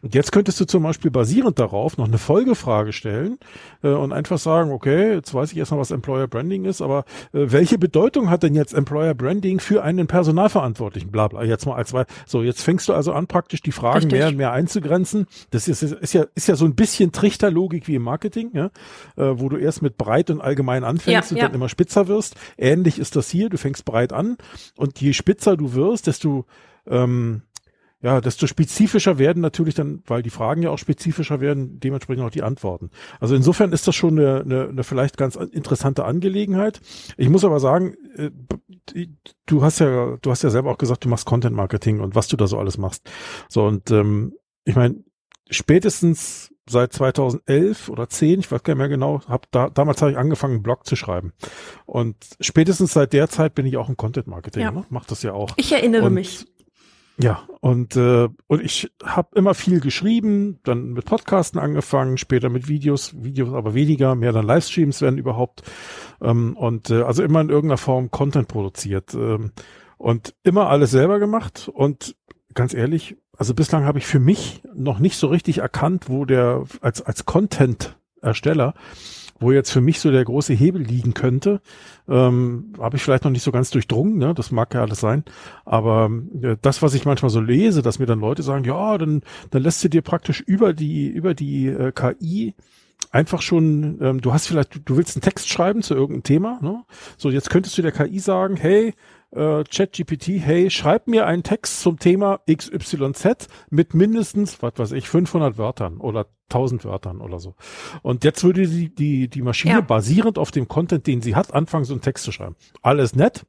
Und 0.03 0.15
jetzt 0.15 0.33
könntest 0.33 0.61
du 0.61 0.65
zum 0.67 0.83
Beispiel 0.83 1.11
basierend 1.11 1.59
darauf 1.59 1.97
noch 1.99 2.07
eine 2.07 2.19
Folgefrage 2.19 2.93
stellen 2.93 3.39
äh, 3.83 3.89
und 3.89 4.13
einfach 4.13 4.39
sagen, 4.39 4.71
okay, 4.71 5.15
jetzt 5.15 5.35
weiß 5.35 5.53
ich 5.53 5.59
erstmal, 5.59 5.81
was 5.81 5.91
Employer 5.91 6.29
Branding 6.29 6.65
ist, 6.65 6.81
aber 6.81 7.01
äh, 7.33 7.47
welche 7.47 7.79
Bedeutung 7.79 8.31
hat 8.31 8.43
denn 8.43 8.55
jetzt 8.55 8.75
Employer 8.75 9.15
Branding 9.15 9.61
für 9.61 9.83
einen 9.83 10.07
Personalverantwortlichen? 10.07 11.11
Blabla. 11.11 11.45
Jetzt 11.45 11.67
mal 11.67 11.75
als 11.75 11.91
zwei. 11.91 12.05
So, 12.27 12.43
jetzt 12.43 12.63
fängst 12.63 12.89
du 12.89 12.93
also 12.93 13.13
an, 13.13 13.27
praktisch 13.27 13.63
die 13.63 13.73
Fragen 13.73 13.97
Richtig. 13.97 14.13
mehr 14.13 14.29
und 14.29 14.37
mehr 14.37 14.53
einzugrenzen. 14.53 15.27
Das 15.51 15.69
ist, 15.69 15.83
ist 15.83 16.13
ja, 16.13 16.27
ist 16.35 16.49
ja 16.49 16.57
so 16.57 16.65
ein 16.65 16.75
bisschen 16.75 17.13
Trichterlogik 17.13 17.89
wie 17.89 17.95
im 17.95 18.03
Marketing, 18.03 18.51
ja, 18.53 18.67
äh, 19.17 19.39
wo 19.39 19.49
du 19.49 19.57
erst 19.57 19.83
mit 19.83 19.97
breit 19.97 20.31
und 20.31 20.41
allgemein 20.41 20.85
anfängst 20.85 21.31
ja, 21.31 21.35
und 21.35 21.41
ja. 21.41 21.47
dann 21.47 21.55
immer 21.55 21.69
spitzer 21.69 22.09
wirst. 22.09 22.37
Ähnlich 22.59 22.99
ist 22.99 23.17
das 23.17 23.31
hier. 23.31 23.49
Du 23.49 23.57
fängst 23.57 23.85
breit 23.85 24.13
an 24.13 24.37
und 24.77 25.01
je 25.01 25.13
spitzer 25.13 25.57
du 25.57 25.75
wirst, 25.75 26.07
desto 26.07 26.45
ähm, 26.89 27.43
ja, 28.03 28.21
desto 28.21 28.47
spezifischer 28.47 29.19
werden 29.19 29.41
natürlich 29.41 29.75
dann, 29.75 30.03
weil 30.07 30.23
die 30.23 30.31
Fragen 30.31 30.63
ja 30.63 30.71
auch 30.71 30.79
spezifischer 30.79 31.41
werden, 31.41 31.81
dementsprechend 31.81 32.25
auch 32.25 32.31
die 32.31 32.43
Antworten. 32.43 32.91
Also 33.21 33.35
insofern 33.35 33.73
ist 33.73 33.89
das 33.89 33.97
schon 33.97 34.19
eine, 34.19 34.43
eine, 34.43 34.69
eine 34.69 34.85
vielleicht 34.85 35.17
ganz 35.17 35.35
interessante 35.37 36.05
Angelegenheit. 36.05 36.81
Ich 37.17 37.31
muss 37.31 37.45
aber 37.45 37.59
sagen, 37.59 37.97
äh, 38.15 38.31
du 39.47 39.63
hast 39.63 39.81
ja, 39.81 40.19
du 40.21 40.31
hast 40.31 40.43
ja 40.43 40.51
selber 40.51 40.71
auch 40.71 40.79
gesagt, 40.79 41.05
du 41.05 41.09
machst 41.09 41.27
Content 41.27 41.57
Marketing 41.57 42.01
und 42.01 42.15
was 42.15 42.29
du 42.29 42.37
da 42.37 42.47
so 42.47 42.59
alles 42.59 42.77
machst. 42.77 43.11
So 43.49 43.65
und 43.65 43.91
ähm, 43.91 44.35
ich 44.65 44.77
meine, 44.77 45.03
spätestens 45.49 46.53
seit 46.69 46.93
2011 46.93 47.89
oder 47.89 48.09
10, 48.09 48.41
ich 48.41 48.53
weiß 48.53 48.63
gar 48.63 48.75
nicht 48.75 48.79
mehr 48.79 48.89
genau, 48.89 49.21
hab 49.27 49.51
da, 49.53 49.71
damals 49.71 50.03
habe 50.03 50.13
ich 50.13 50.19
angefangen, 50.19 50.55
einen 50.55 50.63
Blog 50.63 50.85
zu 50.85 50.97
schreiben. 50.97 51.33
Und 51.87 52.17
spätestens 52.41 52.93
seit 52.93 53.13
der 53.13 53.29
Zeit 53.29 53.55
bin 53.55 53.67
ich 53.67 53.77
auch 53.77 53.89
im 53.89 53.97
Content 53.97 54.27
Marketing, 54.27 54.63
ja. 54.63 54.71
ne? 54.71 54.85
Mach 54.91 55.07
das 55.07 55.23
ja 55.23 55.33
auch. 55.33 55.55
Ich 55.57 55.73
erinnere 55.73 56.07
und, 56.07 56.15
mich. 56.15 56.45
Ja, 57.19 57.45
und, 57.61 57.97
äh, 57.97 58.29
und 58.47 58.63
ich 58.63 58.93
habe 59.03 59.29
immer 59.37 59.55
viel 59.55 59.81
geschrieben, 59.81 60.61
dann 60.65 60.93
mit 60.93 61.07
Podcasten 61.07 61.59
angefangen, 61.59 62.19
später 62.19 62.51
mit 62.51 62.69
Videos, 62.69 63.15
Videos 63.23 63.55
aber 63.55 63.73
weniger, 63.73 64.15
mehr 64.15 64.33
dann 64.33 64.47
Livestreams 64.47 65.01
werden 65.01 65.19
überhaupt. 65.19 65.63
Ähm, 66.21 66.57
und 66.57 66.91
äh, 66.91 67.03
also 67.03 67.23
immer 67.23 67.41
in 67.41 67.49
irgendeiner 67.49 67.79
Form 67.79 68.11
Content 68.11 68.49
produziert. 68.49 69.15
Ähm, 69.15 69.53
und 69.99 70.35
immer 70.43 70.69
alles 70.69 70.91
selber 70.91 71.19
gemacht. 71.19 71.71
Und 71.73 72.17
ganz 72.53 72.75
ehrlich, 72.75 73.17
also 73.37 73.55
bislang 73.55 73.85
habe 73.85 73.99
ich 73.99 74.07
für 74.07 74.21
mich 74.21 74.63
noch 74.75 74.99
nicht 74.99 75.17
so 75.17 75.29
richtig 75.29 75.59
erkannt, 75.59 76.09
wo 76.09 76.25
der 76.27 76.65
als, 76.81 77.03
als 77.03 77.25
Content-Ersteller, 77.25 78.75
wo 79.39 79.53
jetzt 79.53 79.71
für 79.71 79.81
mich 79.81 80.01
so 80.01 80.11
der 80.11 80.25
große 80.25 80.55
Hebel 80.55 80.83
liegen 80.83 81.15
könnte, 81.15 81.61
ähm, 82.09 82.73
habe 82.79 82.97
ich 82.97 83.03
vielleicht 83.03 83.25
noch 83.25 83.31
nicht 83.31 83.43
so 83.43 83.53
ganz 83.53 83.71
durchdrungen, 83.71 84.19
ne? 84.19 84.35
das 84.35 84.51
mag 84.51 84.75
ja 84.75 84.83
alles 84.83 85.01
sein, 85.01 85.25
aber 85.65 86.11
äh, 86.43 86.57
das, 86.63 86.83
was 86.83 86.95
ich 86.95 87.05
manchmal 87.05 87.31
so 87.31 87.41
lese, 87.41 87.83
dass 87.83 87.99
mir 87.99 88.07
dann 88.07 88.21
Leute 88.21 88.43
sagen, 88.43 88.65
ja, 88.65 88.99
dann, 88.99 89.23
dann 89.51 89.63
lässt 89.63 89.83
du 89.85 89.89
dir 89.89 90.03
praktisch 90.03 90.41
über 90.41 90.73
die, 90.73 91.09
über 91.09 91.35
die 91.35 91.67
äh, 91.67 91.93
KI 91.93 92.55
einfach 93.11 93.43
schon, 93.43 93.99
ähm, 94.01 94.21
du 94.21 94.33
hast 94.33 94.47
vielleicht, 94.47 94.81
du 94.89 94.97
willst 94.97 95.17
einen 95.17 95.23
Text 95.23 95.49
schreiben 95.49 95.83
zu 95.83 95.95
irgendeinem 95.95 96.23
Thema, 96.23 96.59
ne? 96.63 96.85
so 97.17 97.31
jetzt 97.31 97.51
könntest 97.51 97.77
du 97.79 97.83
der 97.83 97.93
KI 97.93 98.19
sagen, 98.19 98.57
hey, 98.57 98.95
äh, 99.33 99.65
ChatGPT, 99.65 100.29
hey, 100.41 100.71
schreib 100.71 101.09
mir 101.09 101.27
einen 101.27 101.43
Text 101.43 101.81
zum 101.81 101.99
Thema 101.99 102.41
XYZ 102.51 103.49
mit 103.71 103.95
mindestens, 103.95 104.63
was 104.63 104.73
weiß 104.77 104.93
ich, 104.93 105.09
500 105.09 105.59
Wörtern 105.59 105.99
oder 105.99 106.27
1000 106.51 106.85
Wörtern 106.85 107.21
oder 107.21 107.39
so. 107.39 107.55
Und 108.03 108.25
jetzt 108.25 108.45
würde 108.45 108.67
die, 108.67 108.95
die, 108.95 109.29
die 109.29 109.43
Maschine 109.43 109.75
ja. 109.75 109.81
basierend 109.81 110.39
auf 110.39 110.51
dem 110.51 110.69
Content, 110.69 111.07
den 111.07 111.23
sie 111.23 111.35
hat, 111.35 111.53
anfangen, 111.53 111.85
so 111.85 111.95
einen 111.95 112.03
Text 112.03 112.25
zu 112.25 112.33
schreiben. 112.33 112.57
Alles 112.83 113.15
nett, 113.15 113.47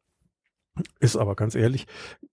ist 0.99 1.15
aber 1.15 1.35
ganz 1.35 1.55
ehrlich, 1.55 1.87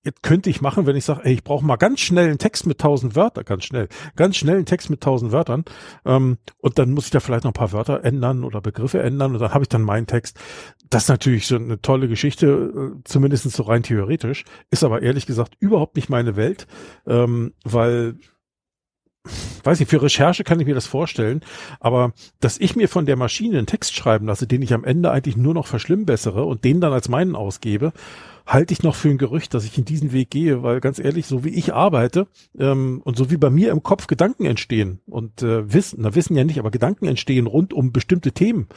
jetzt 0.05 0.23
könnte 0.23 0.51
ich 0.51 0.61
machen, 0.61 0.87
wenn 0.87 0.97
ich 0.97 1.05
sage, 1.05 1.29
ich 1.31 1.45
brauche 1.45 1.65
mal 1.65 1.77
ganz 1.77 2.01
schnell 2.01 2.29
einen 2.29 2.39
Text 2.39 2.67
mit 2.67 2.79
tausend 2.79 3.17
Wörtern, 3.17 3.45
ganz 3.45 3.65
schnell, 3.65 3.89
ganz 4.17 4.37
schnell 4.37 4.57
einen 4.57 4.67
Text 4.67 4.91
mit 4.91 5.01
tausend 5.01 5.33
Wörtern, 5.33 5.65
ähm, 6.05 6.39
und 6.59 6.79
dann 6.79 6.93
muss 6.93 7.07
ich 7.07 7.11
da 7.11 7.21
vielleicht 7.21 7.45
noch 7.45 7.51
ein 7.51 7.55
paar 7.55 7.73
Wörter 7.73 8.05
ändern 8.05 8.45
oder 8.45 8.61
Begriffe 8.61 9.03
ändern 9.03 9.35
und 9.35 9.41
dann 9.41 9.55
habe 9.55 9.65
ich 9.65 9.69
dann 9.69 9.83
meinen 9.83 10.07
Text. 10.07 10.39
Das 10.91 11.05
ist 11.05 11.09
natürlich 11.09 11.47
so 11.47 11.57
eine 11.57 11.81
tolle 11.81 12.09
Geschichte, 12.09 12.47
äh, 12.47 13.01
zumindest 13.05 13.51
so 13.51 13.63
rein 13.65 13.83
theoretisch, 13.83 14.45
ist 14.71 14.85
aber 14.85 15.03
ehrlich 15.03 15.27
gesagt 15.27 15.57
überhaupt 15.59 15.97
nicht 15.97 16.09
meine 16.09 16.37
Welt, 16.37 16.67
ähm, 17.07 17.55
weil 17.65 18.17
weiß 19.63 19.81
ich, 19.81 19.89
für 19.89 20.03
Recherche 20.03 20.45
kann 20.45 20.61
ich 20.61 20.67
mir 20.67 20.75
das 20.75 20.87
vorstellen, 20.87 21.41
aber 21.81 22.13
dass 22.41 22.59
ich 22.59 22.77
mir 22.77 22.89
von 22.89 23.07
der 23.07 23.17
Maschine 23.17 23.59
einen 23.59 23.67
Text 23.67 23.95
schreiben 23.95 24.27
lasse, 24.27 24.47
den 24.47 24.63
ich 24.63 24.75
am 24.75 24.85
Ende 24.85 25.11
eigentlich 25.11 25.37
nur 25.37 25.55
noch 25.55 25.67
verschlimmbessere 25.67 26.45
und 26.45 26.65
den 26.65 26.81
dann 26.81 26.93
als 26.93 27.09
meinen 27.09 27.35
ausgebe, 27.35 27.93
halte 28.47 28.73
ich 28.73 28.83
noch 28.83 28.95
für 28.95 29.09
ein 29.09 29.19
Gerücht, 29.19 29.55
dass 29.55 29.65
ich 29.65 29.79
in 29.79 29.85
diesen 29.85 30.13
Weg 30.13 30.31
gehe, 30.31 30.63
weil 30.63 30.81
ganz 30.81 30.99
ehrlich, 30.99 31.27
so 31.27 31.45
wie 31.45 31.51
ich 31.51 31.73
arbeite 31.73 32.27
ähm, 32.59 33.01
und 33.05 33.17
so 33.17 33.31
wie 33.31 33.37
bei 33.37 33.51
mir 33.51 33.71
im 33.71 33.83
Kopf 33.83 34.07
Gedanken 34.07 34.45
entstehen 34.45 35.01
und 35.07 35.43
äh, 35.43 35.73
Wissen, 35.73 36.01
na 36.03 36.15
Wissen 36.15 36.37
ja 36.37 36.45
nicht, 36.45 36.59
aber 36.59 36.71
Gedanken 36.71 37.07
entstehen 37.07 37.47
rund 37.47 37.73
um 37.73 37.93
bestimmte 37.93 38.33
Themen, 38.33 38.69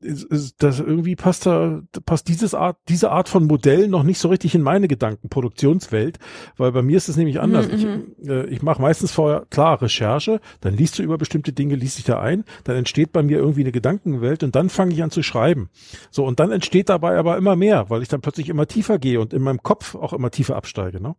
ist, 0.00 0.24
ist, 0.24 0.62
das 0.62 0.80
irgendwie 0.80 1.16
passt 1.16 1.46
da 1.46 1.82
passt 2.04 2.28
dieses 2.28 2.54
Art 2.54 2.76
diese 2.88 3.10
Art 3.10 3.28
von 3.28 3.46
Modell 3.46 3.88
noch 3.88 4.02
nicht 4.02 4.18
so 4.18 4.28
richtig 4.28 4.54
in 4.54 4.62
meine 4.62 4.88
Gedanken 4.88 5.28
Produktionswelt, 5.28 6.18
weil 6.56 6.72
bei 6.72 6.82
mir 6.82 6.96
ist 6.96 7.08
es 7.08 7.16
nämlich 7.16 7.40
anders. 7.40 7.68
Mhm. 7.68 8.14
Ich, 8.18 8.28
äh, 8.28 8.46
ich 8.46 8.62
mache 8.62 8.82
meistens 8.82 9.12
vorher 9.12 9.46
klar 9.50 9.80
Recherche, 9.80 10.40
dann 10.60 10.74
liest 10.76 10.98
du 10.98 11.02
über 11.02 11.18
bestimmte 11.18 11.52
Dinge, 11.52 11.74
liest 11.76 11.98
dich 11.98 12.04
da 12.04 12.20
ein, 12.20 12.44
dann 12.64 12.76
entsteht 12.76 13.12
bei 13.12 13.22
mir 13.22 13.38
irgendwie 13.38 13.62
eine 13.62 13.72
Gedankenwelt 13.72 14.42
und 14.42 14.54
dann 14.54 14.68
fange 14.68 14.92
ich 14.94 15.02
an 15.02 15.10
zu 15.10 15.22
schreiben. 15.22 15.70
So 16.10 16.24
und 16.24 16.40
dann 16.40 16.52
entsteht 16.52 16.88
dabei 16.88 17.16
aber 17.16 17.36
immer 17.36 17.56
mehr, 17.56 17.90
weil 17.90 18.02
ich 18.02 18.08
dann 18.08 18.20
plötzlich 18.20 18.48
immer 18.48 18.66
tiefer 18.66 18.98
gehe 18.98 19.20
und 19.20 19.32
in 19.32 19.42
meinem 19.42 19.62
Kopf 19.62 19.94
auch 19.94 20.12
immer 20.12 20.30
tiefer 20.30 20.56
absteige, 20.56 21.00
ne? 21.00 21.16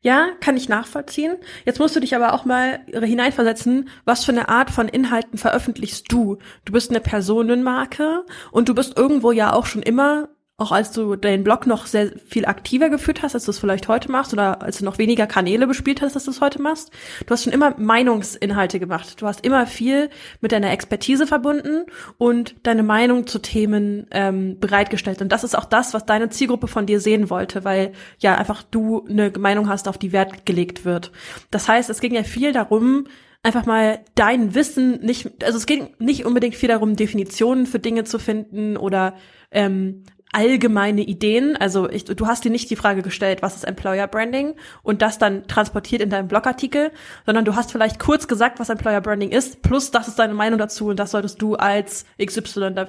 Ja, 0.00 0.28
kann 0.40 0.56
ich 0.56 0.68
nachvollziehen. 0.68 1.36
Jetzt 1.64 1.80
musst 1.80 1.96
du 1.96 2.00
dich 2.00 2.14
aber 2.14 2.32
auch 2.32 2.44
mal 2.44 2.80
hineinversetzen, 2.86 3.88
was 4.04 4.24
für 4.24 4.30
eine 4.30 4.48
Art 4.48 4.70
von 4.70 4.86
Inhalten 4.88 5.38
veröffentlichst 5.38 6.10
du? 6.12 6.38
Du 6.64 6.72
bist 6.72 6.90
eine 6.90 7.00
Personenmarke 7.00 8.24
und 8.52 8.68
du 8.68 8.74
bist 8.76 8.96
irgendwo 8.96 9.32
ja 9.32 9.52
auch 9.52 9.66
schon 9.66 9.82
immer 9.82 10.28
auch 10.60 10.72
als 10.72 10.90
du 10.90 11.14
deinen 11.14 11.44
Blog 11.44 11.68
noch 11.68 11.86
sehr 11.86 12.10
viel 12.26 12.44
aktiver 12.44 12.90
geführt 12.90 13.22
hast, 13.22 13.36
als 13.36 13.44
du 13.44 13.52
es 13.52 13.60
vielleicht 13.60 13.86
heute 13.86 14.10
machst, 14.10 14.32
oder 14.32 14.60
als 14.60 14.78
du 14.78 14.84
noch 14.84 14.98
weniger 14.98 15.28
Kanäle 15.28 15.68
bespielt 15.68 16.02
hast, 16.02 16.16
als 16.16 16.24
du 16.24 16.32
es 16.32 16.40
heute 16.40 16.60
machst, 16.60 16.90
du 17.24 17.30
hast 17.30 17.44
schon 17.44 17.52
immer 17.52 17.74
Meinungsinhalte 17.78 18.80
gemacht. 18.80 19.22
Du 19.22 19.26
hast 19.28 19.46
immer 19.46 19.66
viel 19.66 20.10
mit 20.40 20.50
deiner 20.50 20.72
Expertise 20.72 21.28
verbunden 21.28 21.84
und 22.18 22.56
deine 22.64 22.82
Meinung 22.82 23.28
zu 23.28 23.38
Themen 23.38 24.08
ähm, 24.10 24.58
bereitgestellt. 24.58 25.22
Und 25.22 25.30
das 25.30 25.44
ist 25.44 25.56
auch 25.56 25.64
das, 25.64 25.94
was 25.94 26.06
deine 26.06 26.28
Zielgruppe 26.28 26.66
von 26.66 26.86
dir 26.86 26.98
sehen 26.98 27.30
wollte, 27.30 27.62
weil 27.64 27.92
ja 28.18 28.34
einfach 28.34 28.64
du 28.64 29.06
eine 29.08 29.32
Meinung 29.38 29.68
hast, 29.68 29.86
auf 29.86 29.96
die 29.96 30.10
Wert 30.10 30.44
gelegt 30.44 30.84
wird. 30.84 31.12
Das 31.52 31.68
heißt, 31.68 31.88
es 31.88 32.00
ging 32.00 32.14
ja 32.14 32.24
viel 32.24 32.52
darum, 32.52 33.06
einfach 33.44 33.64
mal 33.64 34.00
dein 34.16 34.56
Wissen 34.56 35.00
nicht, 35.02 35.44
also 35.44 35.56
es 35.56 35.66
ging 35.66 35.94
nicht 36.00 36.26
unbedingt 36.26 36.56
viel 36.56 36.68
darum, 36.68 36.96
Definitionen 36.96 37.66
für 37.66 37.78
Dinge 37.78 38.02
zu 38.02 38.18
finden 38.18 38.76
oder 38.76 39.14
ähm, 39.52 40.02
allgemeine 40.32 41.02
Ideen. 41.02 41.56
Also 41.56 41.88
ich, 41.88 42.04
du 42.04 42.26
hast 42.26 42.44
dir 42.44 42.50
nicht 42.50 42.70
die 42.70 42.76
Frage 42.76 43.02
gestellt, 43.02 43.42
was 43.42 43.56
ist 43.56 43.64
Employer 43.64 44.06
Branding 44.06 44.54
und 44.82 45.02
das 45.02 45.18
dann 45.18 45.46
transportiert 45.46 46.02
in 46.02 46.10
deinem 46.10 46.28
Blogartikel, 46.28 46.90
sondern 47.26 47.44
du 47.44 47.56
hast 47.56 47.72
vielleicht 47.72 47.98
kurz 47.98 48.28
gesagt, 48.28 48.60
was 48.60 48.68
Employer 48.68 49.00
Branding 49.00 49.30
ist, 49.30 49.62
plus 49.62 49.90
das 49.90 50.08
ist 50.08 50.18
deine 50.18 50.34
Meinung 50.34 50.58
dazu 50.58 50.86
und 50.86 50.98
das 50.98 51.10
solltest 51.10 51.40
du 51.40 51.54
als 51.54 52.04
XY 52.22 52.74
da 52.74 52.88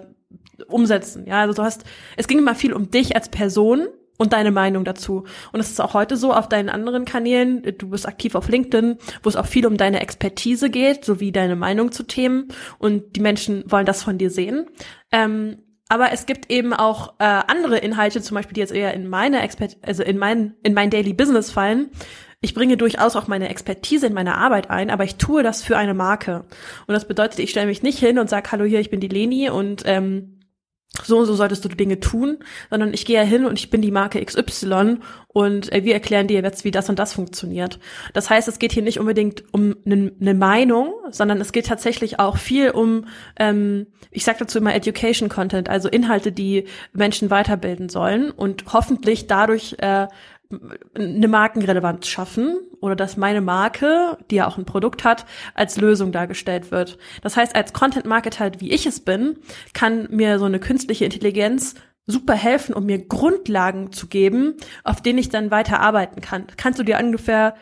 umsetzen. 0.67 1.25
Ja, 1.25 1.41
also 1.41 1.53
du 1.53 1.63
hast, 1.63 1.83
es 2.17 2.27
ging 2.27 2.39
immer 2.39 2.55
viel 2.55 2.73
um 2.73 2.91
dich 2.91 3.15
als 3.15 3.29
Person 3.29 3.87
und 4.17 4.33
deine 4.33 4.51
Meinung 4.51 4.83
dazu. 4.83 5.23
Und 5.53 5.61
es 5.61 5.69
ist 5.69 5.79
auch 5.79 5.93
heute 5.93 6.17
so 6.17 6.33
auf 6.33 6.49
deinen 6.49 6.69
anderen 6.69 7.05
Kanälen. 7.05 7.63
Du 7.77 7.89
bist 7.89 8.05
aktiv 8.05 8.35
auf 8.35 8.49
LinkedIn, 8.49 8.97
wo 9.23 9.29
es 9.29 9.37
auch 9.37 9.45
viel 9.45 9.65
um 9.65 9.77
deine 9.77 10.01
Expertise 10.01 10.69
geht, 10.69 11.05
sowie 11.05 11.31
deine 11.31 11.55
Meinung 11.55 11.93
zu 11.93 12.03
Themen. 12.03 12.49
Und 12.79 13.15
die 13.15 13.21
Menschen 13.21 13.63
wollen 13.71 13.85
das 13.85 14.03
von 14.03 14.17
dir 14.17 14.29
sehen. 14.29 14.65
Ähm, 15.13 15.59
aber 15.89 16.11
es 16.13 16.27
gibt 16.27 16.51
eben 16.51 16.73
auch 16.73 17.15
äh, 17.19 17.23
andere 17.23 17.77
Inhalte, 17.79 18.21
zum 18.21 18.35
Beispiel, 18.35 18.53
die 18.53 18.61
jetzt 18.61 18.73
eher 18.73 18.93
in 18.93 19.07
meine 19.07 19.41
Expert 19.41 19.77
also 19.81 20.03
in 20.03 20.17
mein, 20.17 20.53
in 20.63 20.73
mein 20.75 20.91
Daily 20.91 21.13
Business 21.13 21.51
fallen. 21.51 21.89
Ich 22.41 22.53
bringe 22.53 22.77
durchaus 22.77 23.17
auch 23.17 23.27
meine 23.27 23.49
Expertise 23.49 24.07
in 24.07 24.13
meine 24.13 24.37
Arbeit 24.37 24.69
ein, 24.69 24.91
aber 24.91 25.03
ich 25.03 25.15
tue 25.15 25.43
das 25.43 25.61
für 25.61 25.75
eine 25.77 25.93
Marke. 25.93 26.45
Und 26.87 26.93
das 26.93 27.07
bedeutet, 27.07 27.39
ich 27.39 27.49
stelle 27.49 27.67
mich 27.67 27.83
nicht 27.83 27.99
hin 27.99 28.17
und 28.17 28.29
sage, 28.29 28.51
hallo 28.51 28.63
hier, 28.63 28.79
ich 28.79 28.91
bin 28.91 29.01
die 29.01 29.09
Leni 29.09 29.49
und 29.49 29.83
ähm, 29.85 30.38
so 31.03 31.19
und 31.19 31.25
so 31.25 31.35
solltest 31.35 31.63
du 31.63 31.69
Dinge 31.69 31.99
tun, 31.99 32.39
sondern 32.69 32.93
ich 32.93 33.05
gehe 33.05 33.17
ja 33.17 33.23
hin 33.23 33.45
und 33.45 33.59
ich 33.59 33.69
bin 33.69 33.81
die 33.81 33.91
Marke 33.91 34.23
XY 34.23 34.97
und 35.27 35.71
äh, 35.71 35.83
wir 35.83 35.93
erklären 35.93 36.27
dir 36.27 36.41
jetzt, 36.41 36.63
wie 36.65 36.71
das 36.71 36.89
und 36.89 36.97
das 36.97 37.13
funktioniert. 37.13 37.79
Das 38.13 38.29
heißt, 38.29 38.47
es 38.47 38.59
geht 38.59 38.71
hier 38.71 38.83
nicht 38.83 38.99
unbedingt 38.99 39.43
um 39.51 39.75
eine 39.85 40.11
ne 40.17 40.33
Meinung, 40.33 40.93
sondern 41.11 41.39
es 41.39 41.51
geht 41.51 41.67
tatsächlich 41.67 42.19
auch 42.19 42.37
viel 42.37 42.71
um, 42.71 43.05
ähm, 43.37 43.87
ich 44.11 44.23
sage 44.23 44.39
dazu 44.39 44.57
immer 44.57 44.73
Education 44.73 45.29
Content, 45.29 45.69
also 45.69 45.89
Inhalte, 45.89 46.31
die 46.31 46.65
Menschen 46.91 47.29
weiterbilden 47.29 47.89
sollen 47.89 48.31
und 48.31 48.73
hoffentlich 48.73 49.27
dadurch 49.27 49.75
äh, 49.79 50.07
eine 50.95 51.27
Markenrelevanz 51.27 52.07
schaffen 52.07 52.57
oder 52.81 52.95
dass 52.95 53.17
meine 53.17 53.41
Marke, 53.41 54.17
die 54.31 54.35
ja 54.35 54.47
auch 54.47 54.57
ein 54.57 54.65
Produkt 54.65 55.03
hat, 55.03 55.25
als 55.53 55.77
Lösung 55.77 56.11
dargestellt 56.11 56.71
wird. 56.71 56.97
Das 57.21 57.37
heißt, 57.37 57.55
als 57.55 57.73
Content 57.73 58.05
Marketer, 58.05 58.51
wie 58.59 58.71
ich 58.71 58.85
es 58.85 58.99
bin, 58.99 59.37
kann 59.73 60.07
mir 60.09 60.39
so 60.39 60.45
eine 60.45 60.59
künstliche 60.59 61.05
Intelligenz 61.05 61.75
super 62.07 62.33
helfen, 62.33 62.73
um 62.73 62.85
mir 62.85 63.07
Grundlagen 63.07 63.91
zu 63.91 64.07
geben, 64.07 64.55
auf 64.83 65.01
denen 65.01 65.19
ich 65.19 65.29
dann 65.29 65.51
weiter 65.51 65.79
arbeiten 65.79 66.21
kann. 66.21 66.47
Kannst 66.57 66.79
du 66.79 66.83
dir 66.83 66.97
ungefähr 66.97 67.53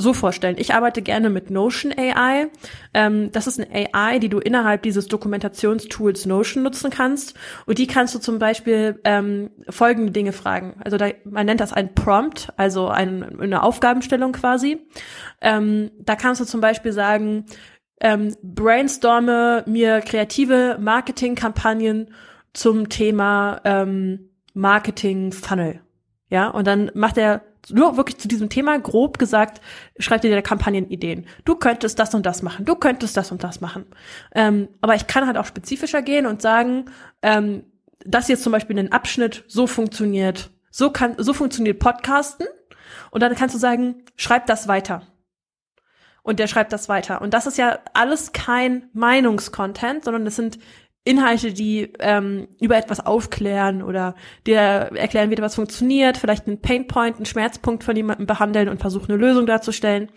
so 0.00 0.14
vorstellen. 0.14 0.56
Ich 0.58 0.74
arbeite 0.74 1.02
gerne 1.02 1.28
mit 1.28 1.50
Notion 1.50 1.92
AI. 1.92 2.46
Ähm, 2.94 3.32
das 3.32 3.48
ist 3.48 3.60
eine 3.60 3.90
AI, 3.92 4.20
die 4.20 4.28
du 4.28 4.38
innerhalb 4.38 4.82
dieses 4.82 5.08
Dokumentationstools 5.08 6.24
Notion 6.24 6.62
nutzen 6.62 6.90
kannst. 6.90 7.34
Und 7.66 7.78
die 7.78 7.88
kannst 7.88 8.14
du 8.14 8.20
zum 8.20 8.38
Beispiel 8.38 9.00
ähm, 9.02 9.50
folgende 9.68 10.12
Dinge 10.12 10.32
fragen. 10.32 10.76
Also 10.84 10.98
da, 10.98 11.08
man 11.24 11.46
nennt 11.46 11.60
das 11.60 11.72
ein 11.72 11.96
Prompt, 11.96 12.52
also 12.56 12.86
ein, 12.86 13.40
eine 13.40 13.64
Aufgabenstellung 13.64 14.30
quasi. 14.30 14.86
Ähm, 15.40 15.90
da 15.98 16.14
kannst 16.14 16.40
du 16.40 16.44
zum 16.44 16.60
Beispiel 16.60 16.92
sagen, 16.92 17.46
ähm, 18.00 18.36
brainstorme 18.40 19.64
mir 19.66 20.00
kreative 20.00 20.78
Marketingkampagnen 20.80 22.14
zum 22.52 22.88
Thema 22.88 23.60
ähm, 23.64 24.30
Marketing 24.54 25.32
Funnel. 25.32 25.80
Ja, 26.30 26.48
und 26.48 26.68
dann 26.68 26.92
macht 26.94 27.18
er 27.18 27.42
nur 27.70 27.96
wirklich 27.96 28.18
zu 28.18 28.28
diesem 28.28 28.48
Thema 28.48 28.78
grob 28.78 29.18
gesagt, 29.18 29.60
schreibt 29.98 30.24
dir 30.24 30.42
Kampagnenideen. 30.42 31.26
Du 31.44 31.56
könntest 31.56 31.98
das 31.98 32.14
und 32.14 32.26
das 32.26 32.42
machen, 32.42 32.64
du 32.64 32.74
könntest 32.74 33.16
das 33.16 33.32
und 33.32 33.44
das 33.44 33.60
machen. 33.60 33.86
Ähm, 34.34 34.68
aber 34.80 34.94
ich 34.94 35.06
kann 35.06 35.26
halt 35.26 35.36
auch 35.36 35.46
spezifischer 35.46 36.02
gehen 36.02 36.26
und 36.26 36.42
sagen, 36.42 36.86
ähm, 37.22 37.64
dass 38.04 38.28
jetzt 38.28 38.42
zum 38.42 38.52
Beispiel 38.52 38.78
ein 38.78 38.92
Abschnitt 38.92 39.44
so 39.48 39.66
funktioniert, 39.66 40.50
so 40.70 40.90
kann, 40.90 41.14
so 41.18 41.32
funktioniert 41.32 41.78
Podcasten. 41.78 42.46
Und 43.10 43.22
dann 43.22 43.34
kannst 43.34 43.54
du 43.54 43.58
sagen, 43.58 44.04
schreib 44.16 44.46
das 44.46 44.68
weiter. 44.68 45.02
und 46.28 46.38
der 46.38 46.46
schreibt 46.46 46.74
das 46.74 46.90
weiter. 46.90 47.22
Und 47.22 47.32
das 47.32 47.46
ist 47.46 47.56
ja 47.56 47.78
alles 47.94 48.32
kein 48.32 48.90
Meinungskontent, 48.92 50.04
sondern 50.04 50.26
es 50.26 50.36
sind 50.36 50.58
Inhalte, 51.04 51.52
die 51.52 51.92
ähm, 52.00 52.48
über 52.60 52.76
etwas 52.76 53.04
aufklären 53.04 53.82
oder 53.82 54.14
dir 54.46 54.58
erklären, 54.58 55.30
wie 55.30 55.34
etwas 55.34 55.54
funktioniert, 55.54 56.18
vielleicht 56.18 56.46
einen 56.46 56.60
Painpoint, 56.60 57.16
einen 57.16 57.26
Schmerzpunkt 57.26 57.82
von 57.82 57.96
jemandem 57.96 58.26
behandeln 58.26 58.68
und 58.68 58.80
versuchen, 58.80 59.12
eine 59.12 59.20
Lösung 59.20 59.46
darzustellen. 59.46 60.10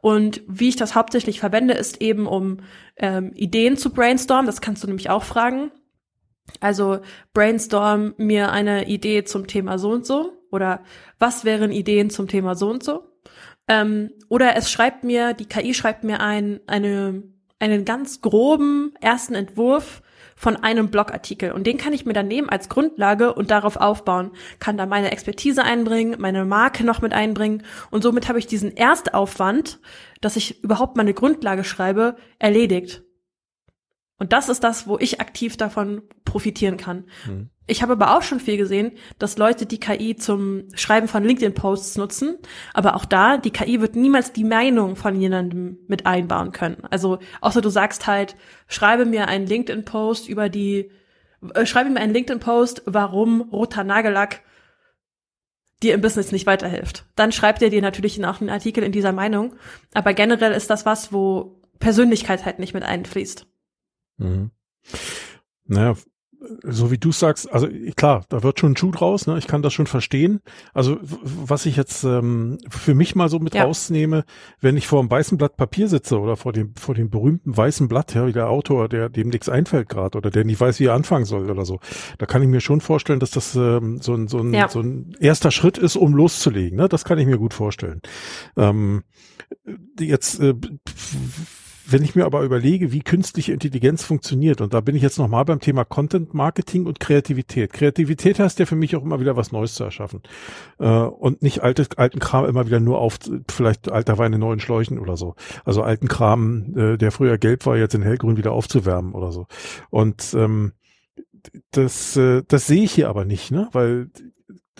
Und 0.00 0.42
wie 0.48 0.70
ich 0.70 0.76
das 0.76 0.94
hauptsächlich 0.94 1.38
verwende, 1.38 1.74
ist 1.74 2.02
eben, 2.02 2.26
um 2.26 2.58
ähm, 2.96 3.32
Ideen 3.34 3.76
zu 3.76 3.90
brainstormen. 3.90 4.46
Das 4.46 4.60
kannst 4.60 4.82
du 4.82 4.88
nämlich 4.88 5.10
auch 5.10 5.22
fragen. 5.22 5.70
Also 6.60 7.00
brainstorm 7.34 8.14
mir 8.16 8.50
eine 8.50 8.88
Idee 8.88 9.24
zum 9.24 9.46
Thema 9.46 9.78
so 9.78 9.90
und 9.90 10.04
so 10.04 10.32
oder 10.50 10.82
was 11.18 11.44
wären 11.44 11.72
Ideen 11.72 12.10
zum 12.10 12.28
Thema 12.28 12.54
so 12.54 12.68
und 12.68 12.82
so. 12.82 13.04
Ähm, 13.68 14.10
oder 14.28 14.56
es 14.56 14.70
schreibt 14.70 15.04
mir, 15.04 15.34
die 15.34 15.46
KI 15.46 15.72
schreibt 15.72 16.04
mir 16.04 16.20
ein, 16.20 16.60
eine, 16.66 17.22
einen 17.58 17.84
ganz 17.84 18.20
groben 18.20 18.92
ersten 19.00 19.34
Entwurf 19.34 20.02
von 20.42 20.56
einem 20.56 20.90
Blogartikel 20.90 21.52
und 21.52 21.68
den 21.68 21.78
kann 21.78 21.92
ich 21.92 22.04
mir 22.04 22.14
dann 22.14 22.26
nehmen 22.26 22.48
als 22.48 22.68
Grundlage 22.68 23.32
und 23.32 23.52
darauf 23.52 23.76
aufbauen, 23.76 24.32
kann 24.58 24.76
da 24.76 24.86
meine 24.86 25.12
Expertise 25.12 25.62
einbringen, 25.62 26.16
meine 26.18 26.44
Marke 26.44 26.82
noch 26.82 27.00
mit 27.00 27.12
einbringen 27.12 27.62
und 27.92 28.02
somit 28.02 28.28
habe 28.28 28.40
ich 28.40 28.48
diesen 28.48 28.76
Erstaufwand, 28.76 29.78
dass 30.20 30.34
ich 30.34 30.64
überhaupt 30.64 30.96
meine 30.96 31.14
Grundlage 31.14 31.62
schreibe, 31.62 32.16
erledigt. 32.40 33.04
Und 34.18 34.32
das 34.32 34.48
ist 34.48 34.64
das, 34.64 34.88
wo 34.88 34.98
ich 34.98 35.20
aktiv 35.20 35.56
davon 35.56 36.02
profitieren 36.24 36.76
kann. 36.76 37.04
Mhm. 37.24 37.50
Ich 37.66 37.82
habe 37.82 37.92
aber 37.92 38.16
auch 38.16 38.22
schon 38.22 38.40
viel 38.40 38.56
gesehen, 38.56 38.92
dass 39.18 39.38
Leute 39.38 39.66
die 39.66 39.78
KI 39.78 40.16
zum 40.16 40.64
Schreiben 40.74 41.06
von 41.06 41.22
LinkedIn-Posts 41.22 41.96
nutzen. 41.96 42.36
Aber 42.74 42.96
auch 42.96 43.04
da, 43.04 43.36
die 43.36 43.50
KI 43.50 43.80
wird 43.80 43.94
niemals 43.94 44.32
die 44.32 44.44
Meinung 44.44 44.96
von 44.96 45.20
jemandem 45.20 45.78
mit 45.86 46.04
einbauen 46.04 46.50
können. 46.52 46.82
Also, 46.90 47.18
außer 47.40 47.60
du 47.60 47.70
sagst 47.70 48.06
halt, 48.06 48.36
schreibe 48.66 49.06
mir 49.06 49.28
einen 49.28 49.46
LinkedIn-Post 49.46 50.28
über 50.28 50.48
die, 50.48 50.90
äh, 51.54 51.64
schreibe 51.64 51.90
mir 51.90 52.00
einen 52.00 52.14
LinkedIn-Post, 52.14 52.82
warum 52.86 53.42
roter 53.42 53.84
Nagellack 53.84 54.40
dir 55.82 55.94
im 55.94 56.00
Business 56.00 56.32
nicht 56.32 56.46
weiterhilft. 56.46 57.06
Dann 57.14 57.32
schreibt 57.32 57.62
er 57.62 57.70
dir 57.70 57.82
natürlich 57.82 58.24
auch 58.24 58.40
einen 58.40 58.50
Artikel 58.50 58.82
in 58.82 58.92
dieser 58.92 59.12
Meinung. 59.12 59.54
Aber 59.94 60.14
generell 60.14 60.52
ist 60.52 60.70
das 60.70 60.84
was, 60.84 61.12
wo 61.12 61.60
Persönlichkeit 61.78 62.44
halt 62.44 62.58
nicht 62.58 62.74
mit 62.74 62.82
einfließt. 62.82 63.46
Mhm. 64.18 64.50
Naja, 65.64 65.94
so 66.62 66.90
wie 66.90 66.98
du 66.98 67.12
sagst, 67.12 67.52
also 67.52 67.68
klar, 67.96 68.24
da 68.28 68.42
wird 68.42 68.58
schon 68.58 68.72
ein 68.72 68.76
Schuh 68.76 68.90
draus, 68.90 69.26
ne? 69.26 69.38
ich 69.38 69.46
kann 69.46 69.62
das 69.62 69.72
schon 69.72 69.86
verstehen. 69.86 70.40
Also 70.72 70.98
was 71.02 71.66
ich 71.66 71.76
jetzt 71.76 72.04
ähm, 72.04 72.58
für 72.68 72.94
mich 72.94 73.14
mal 73.14 73.28
so 73.28 73.38
mit 73.38 73.54
ja. 73.54 73.64
rausnehme, 73.64 74.24
wenn 74.60 74.76
ich 74.76 74.86
vor 74.86 75.00
einem 75.00 75.10
weißen 75.10 75.38
Blatt 75.38 75.56
Papier 75.56 75.88
sitze 75.88 76.18
oder 76.18 76.36
vor 76.36 76.52
dem 76.52 76.74
vor 76.76 76.94
dem 76.94 77.10
berühmten 77.10 77.56
weißen 77.56 77.88
Blatt, 77.88 78.14
ja, 78.14 78.26
wie 78.26 78.32
der 78.32 78.48
Autor, 78.48 78.88
der 78.88 79.08
dem 79.08 79.28
nichts 79.28 79.48
einfällt 79.48 79.88
gerade 79.88 80.18
oder 80.18 80.30
der 80.30 80.44
nicht 80.44 80.60
weiß, 80.60 80.80
wie 80.80 80.86
er 80.86 80.94
anfangen 80.94 81.24
soll 81.24 81.50
oder 81.50 81.64
so, 81.64 81.80
da 82.18 82.26
kann 82.26 82.42
ich 82.42 82.48
mir 82.48 82.60
schon 82.60 82.80
vorstellen, 82.80 83.20
dass 83.20 83.30
das 83.30 83.54
ähm, 83.54 84.00
so, 84.00 84.14
ein, 84.14 84.28
so, 84.28 84.38
ein, 84.38 84.52
ja. 84.52 84.68
so 84.68 84.80
ein 84.80 85.14
erster 85.20 85.50
Schritt 85.50 85.78
ist, 85.78 85.96
um 85.96 86.14
loszulegen. 86.14 86.78
Ne? 86.78 86.88
Das 86.88 87.04
kann 87.04 87.18
ich 87.18 87.26
mir 87.26 87.38
gut 87.38 87.54
vorstellen. 87.54 88.00
Ähm, 88.56 89.04
jetzt 89.98 90.40
äh, 90.40 90.54
wenn 91.86 92.02
ich 92.02 92.14
mir 92.14 92.24
aber 92.24 92.42
überlege, 92.42 92.92
wie 92.92 93.00
künstliche 93.00 93.52
Intelligenz 93.52 94.04
funktioniert, 94.04 94.60
und 94.60 94.74
da 94.74 94.80
bin 94.80 94.94
ich 94.94 95.02
jetzt 95.02 95.18
nochmal 95.18 95.44
beim 95.44 95.60
Thema 95.60 95.84
Content 95.84 96.34
Marketing 96.34 96.86
und 96.86 97.00
Kreativität. 97.00 97.72
Kreativität 97.72 98.38
heißt 98.38 98.58
ja 98.58 98.66
für 98.66 98.76
mich 98.76 98.96
auch 98.96 99.02
immer 99.02 99.20
wieder 99.20 99.36
was 99.36 99.52
Neues 99.52 99.74
zu 99.74 99.84
erschaffen. 99.84 100.22
Äh, 100.78 100.86
und 100.86 101.42
nicht 101.42 101.62
altes, 101.62 101.90
alten 101.96 102.18
Kram 102.20 102.44
immer 102.46 102.66
wieder 102.66 102.80
nur 102.80 102.98
auf, 102.98 103.18
vielleicht 103.50 103.90
alter 103.90 104.18
Wein 104.18 104.32
in 104.32 104.40
neuen 104.40 104.60
Schläuchen 104.60 104.98
oder 104.98 105.16
so. 105.16 105.34
Also 105.64 105.82
alten 105.82 106.08
Kram, 106.08 106.74
äh, 106.76 106.96
der 106.96 107.12
früher 107.12 107.38
gelb 107.38 107.66
war, 107.66 107.76
jetzt 107.76 107.94
in 107.94 108.02
hellgrün 108.02 108.36
wieder 108.36 108.52
aufzuwärmen 108.52 109.12
oder 109.12 109.32
so. 109.32 109.46
Und 109.90 110.34
ähm, 110.34 110.72
das, 111.70 112.16
äh, 112.16 112.42
das 112.46 112.66
sehe 112.66 112.84
ich 112.84 112.92
hier 112.92 113.08
aber 113.08 113.24
nicht, 113.24 113.50
ne? 113.50 113.68
Weil 113.72 114.10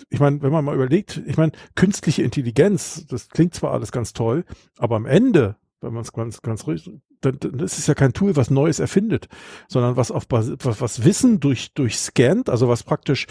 ich 0.09 0.19
meine, 0.19 0.41
wenn 0.41 0.51
man 0.51 0.65
mal 0.65 0.75
überlegt, 0.75 1.21
ich 1.25 1.37
meine, 1.37 1.51
künstliche 1.75 2.23
Intelligenz, 2.23 3.05
das 3.07 3.29
klingt 3.29 3.53
zwar 3.53 3.71
alles 3.71 3.91
ganz 3.91 4.13
toll, 4.13 4.45
aber 4.77 4.95
am 4.95 5.05
Ende 5.05 5.55
wenn 5.83 5.93
man 5.93 6.03
es 6.03 6.13
ganz, 6.13 6.41
ganz 6.41 6.65
ruhig, 6.65 6.89
dann, 7.21 7.37
dann 7.39 7.59
ist 7.59 7.77
es 7.77 7.87
ja 7.87 7.93
kein 7.93 8.13
Tool, 8.13 8.35
was 8.35 8.49
Neues 8.49 8.79
erfindet, 8.79 9.27
sondern 9.67 9.95
was 9.95 10.11
auf 10.11 10.25
was, 10.29 10.51
was 10.59 11.05
Wissen 11.05 11.39
durch, 11.39 11.73
durch 11.73 11.97
scannt, 11.97 12.49
also 12.49 12.67
was 12.67 12.83
praktisch 12.83 13.27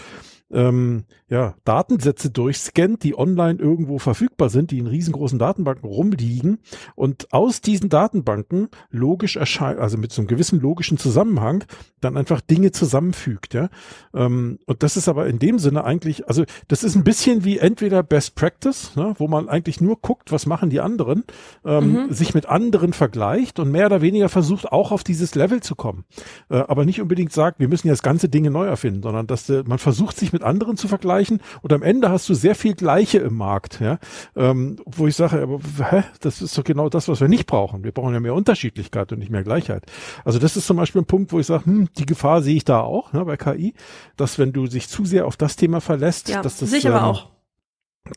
ähm, 0.53 1.05
ja, 1.29 1.55
Datensätze 1.65 2.29
durchscannt, 2.29 3.03
die 3.03 3.17
online 3.17 3.59
irgendwo 3.59 3.97
verfügbar 3.97 4.49
sind, 4.49 4.71
die 4.71 4.77
in 4.77 4.87
riesengroßen 4.87 5.39
Datenbanken 5.39 5.89
rumliegen 5.89 6.59
und 6.95 7.33
aus 7.33 7.61
diesen 7.61 7.89
Datenbanken 7.89 8.69
logisch 8.91 9.35
erscheint, 9.35 9.79
also 9.79 9.97
mit 9.97 10.11
so 10.11 10.21
einem 10.21 10.27
gewissen 10.27 10.59
logischen 10.59 10.97
Zusammenhang, 10.97 11.63
dann 12.01 12.17
einfach 12.17 12.41
Dinge 12.41 12.71
zusammenfügt, 12.71 13.53
ja. 13.53 13.69
Ähm, 14.13 14.59
und 14.65 14.83
das 14.83 14.95
ist 14.95 15.07
aber 15.07 15.27
in 15.27 15.39
dem 15.39 15.57
Sinne 15.57 15.83
eigentlich, 15.85 16.27
also 16.27 16.43
das 16.67 16.83
ist 16.83 16.95
ein 16.95 17.03
bisschen 17.03 17.43
wie 17.43 17.57
entweder 17.57 18.03
Best 18.03 18.35
Practice, 18.35 18.95
ne, 18.95 19.15
wo 19.17 19.27
man 19.27 19.49
eigentlich 19.49 19.81
nur 19.81 19.97
guckt, 19.99 20.31
was 20.31 20.45
machen 20.45 20.69
die 20.69 20.81
anderen, 20.81 21.23
ähm, 21.65 21.93
mhm. 21.93 22.13
sich 22.13 22.33
mit 22.35 22.45
anderen 22.45 22.93
vergleicht 22.93 23.59
und 23.59 23.71
mehr 23.71 23.87
oder 23.87 24.01
weniger 24.01 24.29
versucht, 24.29 24.71
auch 24.71 24.91
auf 24.91 25.03
dieses 25.03 25.33
Level 25.33 25.61
zu 25.61 25.75
kommen. 25.75 26.05
Äh, 26.49 26.57
aber 26.57 26.85
nicht 26.85 27.01
unbedingt 27.01 27.31
sagt, 27.31 27.59
wir 27.59 27.69
müssen 27.69 27.87
jetzt 27.87 28.03
ganze 28.03 28.29
Dinge 28.29 28.51
neu 28.51 28.65
erfinden, 28.65 29.01
sondern 29.01 29.25
dass 29.25 29.49
äh, 29.49 29.63
man 29.65 29.79
versucht, 29.79 30.17
sich 30.17 30.31
mit 30.43 30.49
anderen 30.49 30.77
zu 30.77 30.87
vergleichen 30.87 31.41
und 31.61 31.73
am 31.73 31.81
Ende 31.81 32.09
hast 32.09 32.27
du 32.29 32.33
sehr 32.33 32.55
viel 32.55 32.75
Gleiche 32.75 33.19
im 33.19 33.35
Markt, 33.35 33.79
ja, 33.79 33.99
ähm, 34.35 34.77
wo 34.85 35.07
ich 35.07 35.15
sage, 35.15 35.41
aber 35.41 35.59
hä, 35.89 36.03
das 36.19 36.41
ist 36.41 36.57
doch 36.57 36.63
genau 36.63 36.89
das, 36.89 37.07
was 37.07 37.21
wir 37.21 37.27
nicht 37.27 37.45
brauchen. 37.45 37.83
Wir 37.83 37.91
brauchen 37.91 38.13
ja 38.13 38.19
mehr 38.19 38.33
Unterschiedlichkeit 38.33 39.11
und 39.11 39.19
nicht 39.19 39.31
mehr 39.31 39.43
Gleichheit. 39.43 39.85
Also 40.25 40.39
das 40.39 40.57
ist 40.57 40.67
zum 40.67 40.77
Beispiel 40.77 41.01
ein 41.01 41.05
Punkt, 41.05 41.31
wo 41.31 41.39
ich 41.39 41.47
sage, 41.47 41.65
hm, 41.65 41.89
die 41.97 42.05
Gefahr 42.05 42.41
sehe 42.41 42.55
ich 42.55 42.65
da 42.65 42.81
auch 42.81 43.13
ne, 43.13 43.23
bei 43.25 43.37
KI, 43.37 43.73
dass 44.17 44.37
wenn 44.37 44.51
du 44.53 44.67
sich 44.67 44.89
zu 44.89 45.05
sehr 45.05 45.25
auf 45.25 45.37
das 45.37 45.55
Thema 45.55 45.81
verlässt, 45.81 46.29
ja, 46.29 46.41
dass 46.41 46.57
das 46.57 46.69
sehe 46.69 46.79
ich 46.79 46.87
aber 46.87 46.99
ähm, 46.99 47.03
auch 47.05 47.33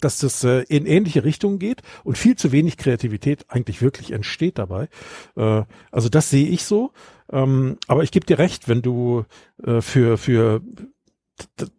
dass 0.01 0.19
das 0.19 0.43
äh, 0.43 0.62
in 0.62 0.85
ähnliche 0.85 1.23
Richtungen 1.23 1.61
geht 1.61 1.81
und 2.03 2.19
viel 2.19 2.35
zu 2.35 2.51
wenig 2.51 2.77
Kreativität 2.77 3.47
eigentlich 3.49 3.83
wirklich 3.83 4.11
entsteht 4.11 4.59
dabei. 4.59 4.89
Äh, 5.37 5.62
also 5.93 6.09
das 6.09 6.29
sehe 6.29 6.49
ich 6.49 6.65
so. 6.65 6.91
Ähm, 7.31 7.79
aber 7.87 8.03
ich 8.03 8.11
gebe 8.11 8.27
dir 8.27 8.41
recht, 8.41 8.67
wenn 8.69 8.83
du 8.83 9.25
äh, 9.62 9.81
für 9.81 10.19
für 10.19 10.61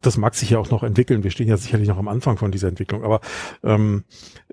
das 0.01 0.17
mag 0.17 0.35
sich 0.35 0.51
ja 0.51 0.59
auch 0.59 0.69
noch 0.69 0.83
entwickeln. 0.83 1.23
Wir 1.23 1.31
stehen 1.31 1.47
ja 1.47 1.57
sicherlich 1.57 1.87
noch 1.87 1.97
am 1.97 2.07
Anfang 2.07 2.37
von 2.37 2.51
dieser 2.51 2.67
Entwicklung. 2.67 3.03
Aber 3.03 3.21
ähm, 3.63 4.03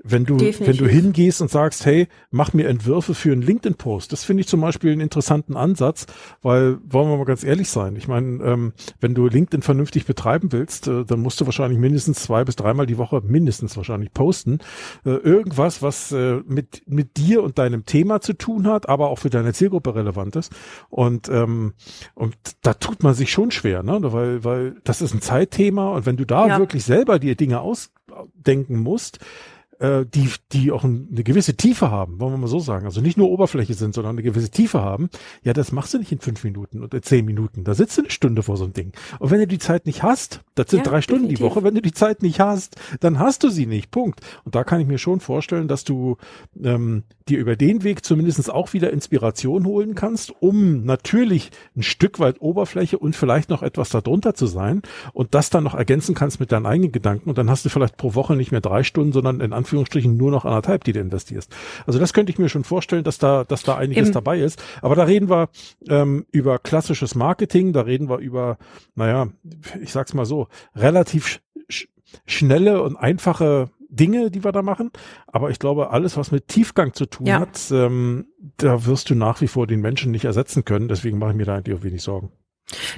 wenn 0.06 0.24
du 0.26 0.36
Definitiv. 0.36 0.66
wenn 0.66 0.76
du 0.76 0.86
hingehst 0.86 1.40
und 1.40 1.50
sagst, 1.50 1.86
hey, 1.86 2.08
mach 2.30 2.52
mir 2.52 2.68
Entwürfe 2.68 3.14
für 3.14 3.32
einen 3.32 3.40
LinkedIn-Post, 3.40 4.12
das 4.12 4.22
finde 4.22 4.42
ich 4.42 4.48
zum 4.48 4.60
Beispiel 4.60 4.92
einen 4.92 5.00
interessanten 5.00 5.56
Ansatz, 5.56 6.06
weil 6.42 6.78
wollen 6.84 7.08
wir 7.08 7.16
mal 7.16 7.24
ganz 7.24 7.42
ehrlich 7.42 7.70
sein. 7.70 7.96
Ich 7.96 8.06
meine, 8.06 8.44
ähm, 8.44 8.74
wenn 9.00 9.14
du 9.14 9.26
LinkedIn 9.26 9.62
vernünftig 9.62 10.04
betreiben 10.04 10.52
willst, 10.52 10.88
äh, 10.88 11.04
dann 11.06 11.20
musst 11.20 11.40
du 11.40 11.46
wahrscheinlich 11.46 11.80
mindestens 11.80 12.22
zwei 12.22 12.44
bis 12.44 12.54
dreimal 12.54 12.84
die 12.84 12.98
Woche 12.98 13.22
mindestens 13.24 13.78
wahrscheinlich 13.78 14.12
posten 14.12 14.58
äh, 15.06 15.10
irgendwas, 15.10 15.80
was 15.80 16.12
äh, 16.12 16.40
mit 16.46 16.82
mit 16.86 17.16
dir 17.16 17.42
und 17.42 17.58
deinem 17.58 17.86
Thema 17.86 18.20
zu 18.20 18.34
tun 18.34 18.66
hat, 18.66 18.88
aber 18.90 19.08
auch 19.08 19.18
für 19.18 19.30
deine 19.30 19.54
Zielgruppe 19.54 19.94
relevant 19.94 20.36
ist. 20.36 20.52
Und 20.90 21.30
ähm, 21.30 21.72
und 22.14 22.36
da 22.60 22.74
tut 22.74 23.02
man 23.02 23.14
sich 23.14 23.32
schon 23.32 23.50
schwer, 23.50 23.82
ne? 23.82 23.98
Weil 24.02 24.44
weil 24.44 24.76
das 24.84 25.00
ist 25.00 25.14
ein 25.14 25.22
Zeitthema 25.22 25.92
und 25.92 26.04
wenn 26.04 26.18
du 26.18 26.26
da 26.26 26.46
ja. 26.46 26.58
wirklich 26.58 26.84
selber 26.84 27.18
dir 27.18 27.36
Dinge 27.36 27.60
ausdenken 27.60 28.78
musst, 28.78 29.18
äh, 29.78 30.04
die, 30.06 30.30
die 30.52 30.72
auch 30.72 30.84
eine 30.84 31.24
gewisse 31.24 31.56
Tiefe 31.56 31.90
haben, 31.90 32.20
wollen 32.20 32.32
wir 32.32 32.38
mal 32.38 32.46
so 32.46 32.60
sagen. 32.60 32.86
Also 32.86 33.00
nicht 33.00 33.16
nur 33.16 33.30
Oberfläche 33.30 33.74
sind, 33.74 33.94
sondern 33.94 34.14
eine 34.14 34.22
gewisse 34.22 34.50
Tiefe 34.50 34.80
haben. 34.80 35.10
Ja, 35.42 35.52
das 35.52 35.72
machst 35.72 35.94
du 35.94 35.98
nicht 35.98 36.12
in 36.12 36.18
fünf 36.18 36.44
Minuten 36.44 36.82
oder 36.82 37.02
zehn 37.02 37.24
Minuten. 37.24 37.64
Da 37.64 37.74
sitzt 37.74 37.96
du 37.96 38.02
eine 38.02 38.10
Stunde 38.10 38.42
vor 38.42 38.56
so 38.56 38.64
einem 38.64 38.72
Ding. 38.72 38.92
Und 39.18 39.30
wenn 39.30 39.40
du 39.40 39.46
die 39.46 39.58
Zeit 39.58 39.86
nicht 39.86 40.02
hast, 40.02 40.40
das 40.54 40.70
sind 40.70 40.84
ja, 40.84 40.84
drei 40.84 41.00
Stunden 41.00 41.28
definitiv. 41.28 41.38
die 41.38 41.50
Woche, 41.50 41.64
wenn 41.64 41.74
du 41.74 41.82
die 41.82 41.92
Zeit 41.92 42.22
nicht 42.22 42.40
hast, 42.40 42.76
dann 43.00 43.18
hast 43.18 43.42
du 43.42 43.48
sie 43.48 43.66
nicht. 43.66 43.90
Punkt. 43.90 44.20
Und 44.44 44.54
da 44.54 44.64
kann 44.64 44.80
ich 44.80 44.86
mir 44.86 44.98
schon 44.98 45.20
vorstellen, 45.20 45.68
dass 45.68 45.84
du 45.84 46.16
ähm, 46.62 47.04
dir 47.28 47.38
über 47.38 47.56
den 47.56 47.82
Weg 47.84 48.04
zumindest 48.04 48.50
auch 48.50 48.72
wieder 48.74 48.92
Inspiration 48.92 49.64
holen 49.64 49.94
kannst, 49.94 50.32
um 50.40 50.84
natürlich 50.84 51.50
ein 51.74 51.82
Stück 51.82 52.18
weit 52.18 52.40
Oberfläche 52.40 52.98
und 52.98 53.16
vielleicht 53.16 53.48
noch 53.48 53.62
etwas 53.62 53.88
darunter 53.90 54.34
zu 54.34 54.46
sein 54.46 54.82
und 55.14 55.34
das 55.34 55.48
dann 55.48 55.64
noch 55.64 55.74
ergänzen 55.74 56.14
kannst 56.14 56.38
mit 56.38 56.52
deinen 56.52 56.66
eigenen 56.66 56.92
Gedanken. 56.92 57.30
Und 57.30 57.38
dann 57.38 57.48
hast 57.48 57.64
du 57.64 57.70
vielleicht 57.70 57.96
pro 57.96 58.14
Woche 58.14 58.36
nicht 58.36 58.52
mehr 58.52 58.60
drei 58.60 58.82
Stunden, 58.82 59.12
sondern 59.12 59.40
in 59.40 59.54
Anführungsstrichen 59.54 60.16
nur 60.16 60.30
noch 60.30 60.44
anderthalb, 60.44 60.84
die 60.84 60.92
du 60.92 61.00
investierst. 61.00 61.54
Also 61.86 61.98
das 61.98 62.12
könnte 62.12 62.30
ich 62.30 62.38
mir 62.38 62.50
schon 62.50 62.64
vorstellen, 62.64 63.04
dass 63.04 63.18
da, 63.18 63.44
dass 63.44 63.62
da 63.62 63.76
einiges 63.76 64.08
Eben. 64.08 64.14
dabei 64.14 64.40
ist. 64.40 64.62
Aber 64.82 64.94
da 64.94 65.04
reden 65.04 65.30
wir 65.30 65.48
ähm, 65.88 66.26
über 66.30 66.58
klassisches 66.58 67.14
Marketing, 67.14 67.72
da 67.72 67.82
reden 67.82 68.10
wir 68.10 68.18
über, 68.18 68.58
naja, 68.94 69.28
ich 69.80 69.92
sag's 69.92 70.12
mal 70.12 70.26
so, 70.26 70.48
relativ 70.74 71.40
sch 71.68 71.88
schnelle 72.26 72.80
und 72.80 72.96
einfache 72.96 73.70
Dinge, 73.96 74.30
die 74.30 74.44
wir 74.44 74.52
da 74.52 74.62
machen. 74.62 74.90
Aber 75.26 75.50
ich 75.50 75.58
glaube, 75.58 75.90
alles, 75.90 76.16
was 76.16 76.30
mit 76.30 76.48
Tiefgang 76.48 76.92
zu 76.92 77.06
tun 77.06 77.26
ja. 77.26 77.40
hat, 77.40 77.70
ähm, 77.70 78.26
da 78.56 78.86
wirst 78.86 79.10
du 79.10 79.14
nach 79.14 79.40
wie 79.40 79.48
vor 79.48 79.66
den 79.66 79.80
Menschen 79.80 80.10
nicht 80.10 80.24
ersetzen 80.24 80.64
können. 80.64 80.88
Deswegen 80.88 81.18
mache 81.18 81.30
ich 81.30 81.36
mir 81.36 81.44
da 81.44 81.56
eigentlich 81.56 81.78
auch 81.78 81.82
wenig 81.82 82.02
Sorgen. 82.02 82.30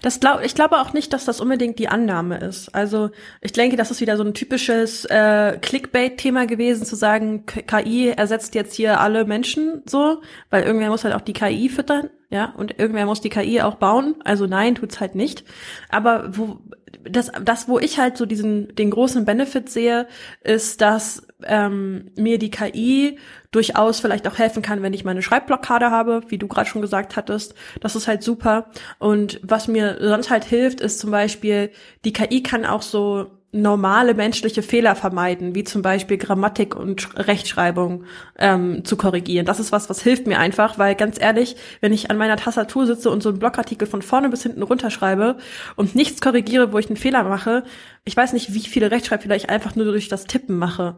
Das 0.00 0.20
glaub, 0.20 0.42
ich 0.42 0.54
glaube 0.54 0.78
auch 0.78 0.92
nicht, 0.92 1.12
dass 1.12 1.24
das 1.24 1.40
unbedingt 1.40 1.78
die 1.78 1.88
Annahme 1.88 2.38
ist. 2.38 2.74
Also 2.74 3.10
ich 3.40 3.52
denke, 3.52 3.76
das 3.76 3.90
ist 3.90 4.00
wieder 4.00 4.16
so 4.16 4.22
ein 4.22 4.34
typisches 4.34 5.04
äh, 5.06 5.58
Clickbait-Thema 5.60 6.46
gewesen, 6.46 6.86
zu 6.86 6.94
sagen, 6.96 7.44
KI 7.46 8.10
ersetzt 8.10 8.54
jetzt 8.54 8.74
hier 8.74 9.00
alle 9.00 9.24
Menschen 9.24 9.82
so, 9.86 10.22
weil 10.50 10.62
irgendwer 10.62 10.90
muss 10.90 11.04
halt 11.04 11.14
auch 11.14 11.20
die 11.20 11.32
KI 11.32 11.68
füttern, 11.68 12.10
ja, 12.30 12.54
und 12.56 12.78
irgendwer 12.78 13.06
muss 13.06 13.20
die 13.20 13.28
KI 13.28 13.60
auch 13.60 13.74
bauen. 13.76 14.16
Also 14.24 14.46
nein, 14.46 14.76
tut's 14.76 15.00
halt 15.00 15.14
nicht. 15.14 15.44
Aber 15.88 16.36
wo 16.36 16.58
das, 17.08 17.30
das, 17.42 17.68
wo 17.68 17.78
ich 17.78 17.98
halt 17.98 18.16
so 18.16 18.26
diesen 18.26 18.74
den 18.74 18.90
großen 18.90 19.24
Benefit 19.24 19.68
sehe, 19.68 20.06
ist, 20.42 20.80
dass 20.80 21.25
ähm, 21.44 22.10
mir 22.16 22.38
die 22.38 22.50
KI 22.50 23.18
durchaus 23.50 24.00
vielleicht 24.00 24.26
auch 24.28 24.38
helfen 24.38 24.62
kann, 24.62 24.82
wenn 24.82 24.92
ich 24.92 25.04
meine 25.04 25.22
Schreibblockade 25.22 25.90
habe, 25.90 26.22
wie 26.28 26.38
du 26.38 26.48
gerade 26.48 26.68
schon 26.68 26.82
gesagt 26.82 27.16
hattest. 27.16 27.54
Das 27.80 27.96
ist 27.96 28.08
halt 28.08 28.22
super. 28.22 28.66
Und 28.98 29.40
was 29.42 29.68
mir 29.68 29.98
sonst 30.00 30.30
halt 30.30 30.44
hilft, 30.44 30.80
ist 30.80 30.98
zum 30.98 31.10
Beispiel, 31.10 31.70
die 32.04 32.12
KI 32.12 32.42
kann 32.42 32.64
auch 32.64 32.82
so 32.82 33.30
normale 33.52 34.14
menschliche 34.14 34.62
Fehler 34.62 34.94
vermeiden, 34.94 35.54
wie 35.54 35.64
zum 35.64 35.80
Beispiel 35.80 36.18
Grammatik 36.18 36.76
und 36.76 37.16
Rechtschreibung 37.16 38.04
ähm, 38.38 38.84
zu 38.84 38.96
korrigieren. 38.96 39.46
Das 39.46 39.60
ist 39.60 39.72
was, 39.72 39.88
was 39.88 40.02
hilft 40.02 40.26
mir 40.26 40.38
einfach, 40.38 40.78
weil 40.78 40.94
ganz 40.94 41.20
ehrlich, 41.20 41.56
wenn 41.80 41.92
ich 41.92 42.10
an 42.10 42.18
meiner 42.18 42.36
Tastatur 42.36 42.86
sitze 42.86 43.10
und 43.10 43.22
so 43.22 43.30
einen 43.30 43.38
Blogartikel 43.38 43.88
von 43.88 44.02
vorne 44.02 44.28
bis 44.28 44.42
hinten 44.42 44.62
runterschreibe 44.62 45.38
und 45.76 45.94
nichts 45.94 46.20
korrigiere, 46.20 46.72
wo 46.72 46.78
ich 46.78 46.88
einen 46.88 46.96
Fehler 46.96 47.24
mache, 47.24 47.62
ich 48.04 48.16
weiß 48.16 48.32
nicht, 48.34 48.52
wie 48.52 48.60
viele 48.60 48.90
Rechtschreibfehler 48.90 49.36
ich 49.36 49.48
einfach 49.48 49.74
nur 49.74 49.86
durch 49.86 50.08
das 50.08 50.26
Tippen 50.26 50.58
mache. 50.58 50.96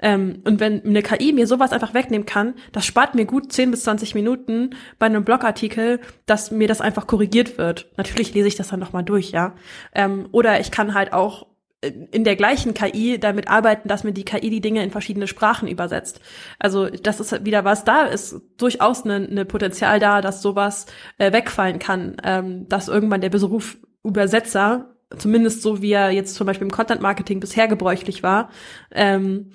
Ähm, 0.00 0.42
und 0.44 0.60
wenn 0.60 0.84
eine 0.84 1.02
KI 1.02 1.32
mir 1.32 1.46
sowas 1.46 1.72
einfach 1.72 1.94
wegnehmen 1.94 2.26
kann, 2.26 2.54
das 2.72 2.84
spart 2.84 3.14
mir 3.14 3.24
gut 3.24 3.52
10 3.52 3.70
bis 3.70 3.84
20 3.84 4.14
Minuten 4.14 4.70
bei 4.98 5.06
einem 5.06 5.24
Blogartikel, 5.24 6.00
dass 6.26 6.50
mir 6.50 6.68
das 6.68 6.80
einfach 6.80 7.06
korrigiert 7.06 7.58
wird. 7.58 7.90
Natürlich 7.96 8.34
lese 8.34 8.48
ich 8.48 8.56
das 8.56 8.68
dann 8.68 8.80
nochmal 8.80 9.04
durch, 9.04 9.30
ja. 9.30 9.54
Ähm, 9.94 10.28
oder 10.32 10.60
ich 10.60 10.70
kann 10.70 10.94
halt 10.94 11.12
auch 11.12 11.46
in 11.84 12.24
der 12.24 12.36
gleichen 12.36 12.74
KI 12.74 13.18
damit 13.18 13.48
arbeiten, 13.48 13.88
dass 13.88 14.04
mir 14.04 14.12
die 14.12 14.24
KI 14.24 14.50
die 14.50 14.60
Dinge 14.60 14.82
in 14.82 14.90
verschiedene 14.90 15.26
Sprachen 15.26 15.68
übersetzt. 15.68 16.20
Also 16.58 16.88
das 16.88 17.20
ist 17.20 17.44
wieder 17.44 17.64
was, 17.64 17.84
da 17.84 18.02
ist 18.02 18.40
durchaus 18.56 19.04
ein 19.04 19.34
ne, 19.34 19.44
Potenzial 19.44 20.00
da, 20.00 20.20
dass 20.20 20.42
sowas 20.42 20.86
äh, 21.18 21.32
wegfallen 21.32 21.78
kann, 21.78 22.16
ähm, 22.24 22.68
dass 22.68 22.88
irgendwann 22.88 23.20
der 23.20 23.30
Beruf 23.30 23.76
Übersetzer, 24.02 24.93
zumindest 25.16 25.62
so 25.62 25.82
wie 25.82 25.92
er 25.92 26.10
jetzt 26.10 26.34
zum 26.34 26.46
Beispiel 26.46 26.66
im 26.66 26.72
Content 26.72 27.00
Marketing 27.00 27.40
bisher 27.40 27.68
gebräuchlich 27.68 28.22
war, 28.22 28.50
ähm, 28.92 29.50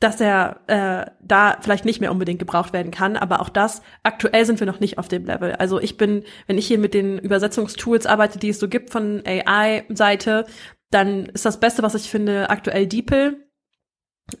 dass 0.00 0.20
er 0.20 0.60
äh, 0.68 1.10
da 1.20 1.58
vielleicht 1.60 1.84
nicht 1.84 2.00
mehr 2.00 2.12
unbedingt 2.12 2.38
gebraucht 2.38 2.72
werden 2.72 2.92
kann, 2.92 3.16
aber 3.16 3.40
auch 3.40 3.48
das, 3.48 3.82
aktuell 4.04 4.44
sind 4.44 4.60
wir 4.60 4.66
noch 4.66 4.80
nicht 4.80 4.98
auf 4.98 5.08
dem 5.08 5.24
Level. 5.24 5.52
Also 5.52 5.80
ich 5.80 5.96
bin, 5.96 6.22
wenn 6.46 6.58
ich 6.58 6.68
hier 6.68 6.78
mit 6.78 6.94
den 6.94 7.18
Übersetzungstools 7.18 8.06
arbeite, 8.06 8.38
die 8.38 8.50
es 8.50 8.60
so 8.60 8.68
gibt 8.68 8.90
von 8.90 9.22
AI-Seite, 9.26 10.46
dann 10.90 11.26
ist 11.26 11.44
das 11.44 11.58
Beste, 11.58 11.82
was 11.82 11.94
ich 11.94 12.10
finde, 12.10 12.48
aktuell 12.48 12.86
DeepL. 12.86 13.44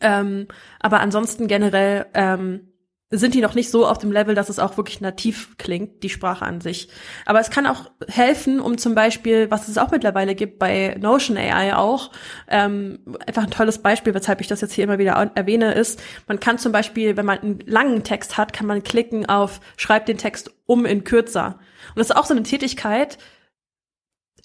Ähm, 0.00 0.46
aber 0.80 1.00
ansonsten 1.00 1.48
generell 1.48 2.06
ähm, 2.14 2.67
sind 3.10 3.34
die 3.34 3.40
noch 3.40 3.54
nicht 3.54 3.70
so 3.70 3.86
auf 3.86 3.96
dem 3.96 4.12
Level, 4.12 4.34
dass 4.34 4.50
es 4.50 4.58
auch 4.58 4.76
wirklich 4.76 5.00
nativ 5.00 5.56
klingt, 5.56 6.02
die 6.02 6.10
Sprache 6.10 6.44
an 6.44 6.60
sich. 6.60 6.88
Aber 7.24 7.40
es 7.40 7.48
kann 7.48 7.66
auch 7.66 7.90
helfen, 8.06 8.60
um 8.60 8.76
zum 8.76 8.94
Beispiel, 8.94 9.50
was 9.50 9.68
es 9.68 9.78
auch 9.78 9.90
mittlerweile 9.90 10.34
gibt 10.34 10.58
bei 10.58 10.94
Notion 11.00 11.38
AI 11.38 11.74
auch, 11.74 12.10
ähm, 12.48 12.98
einfach 13.26 13.44
ein 13.44 13.50
tolles 13.50 13.78
Beispiel, 13.78 14.12
weshalb 14.12 14.42
ich 14.42 14.46
das 14.46 14.60
jetzt 14.60 14.74
hier 14.74 14.84
immer 14.84 14.98
wieder 14.98 15.12
erwähne, 15.34 15.72
ist, 15.72 16.02
man 16.26 16.38
kann 16.38 16.58
zum 16.58 16.70
Beispiel, 16.70 17.16
wenn 17.16 17.24
man 17.24 17.38
einen 17.38 17.60
langen 17.60 18.04
Text 18.04 18.36
hat, 18.36 18.52
kann 18.52 18.66
man 18.66 18.82
klicken 18.82 19.26
auf 19.26 19.60
Schreib 19.78 20.04
den 20.04 20.18
Text 20.18 20.52
um 20.66 20.84
in 20.84 21.04
kürzer. 21.04 21.58
Und 21.90 21.98
das 21.98 22.10
ist 22.10 22.16
auch 22.16 22.26
so 22.26 22.34
eine 22.34 22.42
Tätigkeit, 22.42 23.16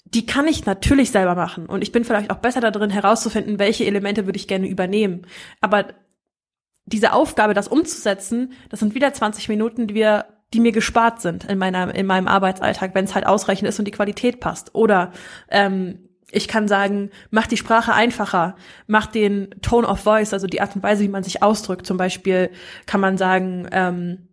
die 0.06 0.26
kann 0.26 0.46
ich 0.48 0.64
natürlich 0.64 1.10
selber 1.10 1.34
machen. 1.34 1.66
Und 1.66 1.82
ich 1.82 1.92
bin 1.92 2.04
vielleicht 2.04 2.30
auch 2.30 2.36
besser 2.36 2.60
darin 2.60 2.90
herauszufinden, 2.90 3.58
welche 3.58 3.84
Elemente 3.84 4.26
würde 4.26 4.38
ich 4.38 4.48
gerne 4.48 4.68
übernehmen. 4.68 5.26
Aber 5.60 5.86
diese 6.86 7.12
Aufgabe, 7.12 7.54
das 7.54 7.68
umzusetzen, 7.68 8.52
das 8.68 8.80
sind 8.80 8.94
wieder 8.94 9.12
20 9.12 9.48
Minuten, 9.48 9.86
die 9.86 9.94
wir 9.94 10.26
die 10.52 10.60
mir 10.60 10.72
gespart 10.72 11.20
sind 11.20 11.44
in 11.44 11.58
meiner 11.58 11.92
in 11.94 12.06
meinem 12.06 12.28
Arbeitsalltag, 12.28 12.94
wenn 12.94 13.06
es 13.06 13.14
halt 13.14 13.26
ausreichend 13.26 13.68
ist 13.68 13.78
und 13.80 13.86
die 13.86 13.90
Qualität 13.92 14.38
passt. 14.38 14.74
Oder 14.74 15.12
ähm, 15.50 16.08
ich 16.30 16.48
kann 16.48 16.68
sagen, 16.68 17.10
mach 17.30 17.46
die 17.46 17.56
Sprache 17.56 17.92
einfacher, 17.92 18.56
mach 18.86 19.06
den 19.06 19.50
Tone 19.62 19.86
of 19.86 20.00
Voice, 20.00 20.32
also 20.32 20.46
die 20.46 20.60
Art 20.60 20.74
und 20.76 20.82
Weise, 20.82 21.02
wie 21.02 21.08
man 21.08 21.24
sich 21.24 21.42
ausdrückt. 21.42 21.86
Zum 21.86 21.96
Beispiel 21.96 22.50
kann 22.86 23.00
man 23.00 23.18
sagen, 23.18 23.68
ähm, 23.72 24.28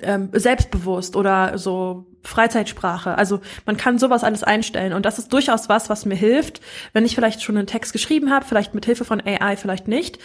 ähm, 0.00 0.30
selbstbewusst 0.32 1.14
oder 1.14 1.58
so 1.58 2.06
Freizeitsprache. 2.22 3.16
Also 3.16 3.40
man 3.66 3.76
kann 3.76 3.98
sowas 3.98 4.24
alles 4.24 4.42
einstellen 4.42 4.92
und 4.92 5.06
das 5.06 5.18
ist 5.18 5.32
durchaus 5.32 5.68
was, 5.68 5.88
was 5.88 6.06
mir 6.06 6.16
hilft, 6.16 6.60
wenn 6.92 7.04
ich 7.04 7.14
vielleicht 7.14 7.42
schon 7.42 7.56
einen 7.56 7.68
Text 7.68 7.92
geschrieben 7.92 8.32
habe, 8.32 8.44
vielleicht 8.44 8.74
mit 8.74 8.84
Hilfe 8.84 9.04
von 9.04 9.20
AI, 9.24 9.56
vielleicht 9.56 9.86
nicht, 9.86 10.18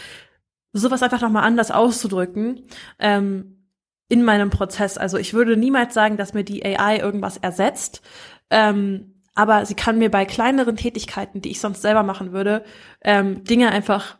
sowas 0.73 1.03
einfach 1.03 1.21
nochmal 1.21 1.43
anders 1.43 1.71
auszudrücken 1.71 2.63
ähm, 2.99 3.67
in 4.07 4.23
meinem 4.23 4.49
Prozess. 4.49 4.97
Also 4.97 5.17
ich 5.17 5.33
würde 5.33 5.57
niemals 5.57 5.93
sagen, 5.93 6.17
dass 6.17 6.33
mir 6.33 6.43
die 6.43 6.65
AI 6.65 6.97
irgendwas 6.97 7.37
ersetzt. 7.37 8.01
Ähm, 8.49 9.21
aber 9.33 9.65
sie 9.65 9.75
kann 9.75 9.97
mir 9.97 10.11
bei 10.11 10.25
kleineren 10.25 10.75
Tätigkeiten, 10.75 11.41
die 11.41 11.51
ich 11.51 11.61
sonst 11.61 11.81
selber 11.81 12.03
machen 12.03 12.33
würde, 12.33 12.63
ähm, 13.01 13.43
Dinge 13.45 13.71
einfach 13.71 14.17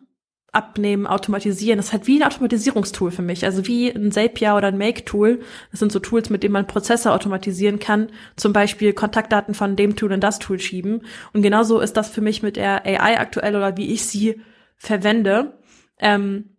abnehmen, 0.53 1.07
automatisieren. 1.07 1.77
Das 1.77 1.87
ist 1.87 1.93
halt 1.93 2.07
wie 2.07 2.21
ein 2.21 2.27
Automatisierungstool 2.27 3.11
für 3.11 3.21
mich. 3.21 3.45
Also 3.45 3.67
wie 3.67 3.89
ein 3.89 4.11
Zapier 4.11 4.55
oder 4.55 4.67
ein 4.67 4.77
Make-Tool. 4.77 5.41
Das 5.71 5.79
sind 5.79 5.91
so 5.91 5.99
Tools, 5.99 6.29
mit 6.29 6.43
denen 6.43 6.53
man 6.53 6.67
Prozesse 6.67 7.11
automatisieren 7.13 7.79
kann. 7.79 8.09
Zum 8.35 8.51
Beispiel 8.51 8.93
Kontaktdaten 8.93 9.53
von 9.53 9.75
dem 9.75 9.95
Tool 9.95 10.11
in 10.11 10.19
das 10.19 10.39
Tool 10.39 10.59
schieben. 10.59 11.03
Und 11.33 11.41
genauso 11.41 11.79
ist 11.79 11.95
das 11.95 12.09
für 12.09 12.21
mich 12.21 12.43
mit 12.43 12.57
der 12.57 12.85
AI 12.85 13.19
aktuell 13.19 13.55
oder 13.55 13.77
wie 13.77 13.93
ich 13.93 14.05
sie 14.05 14.41
verwende. 14.75 15.53
Ähm, 16.01 16.57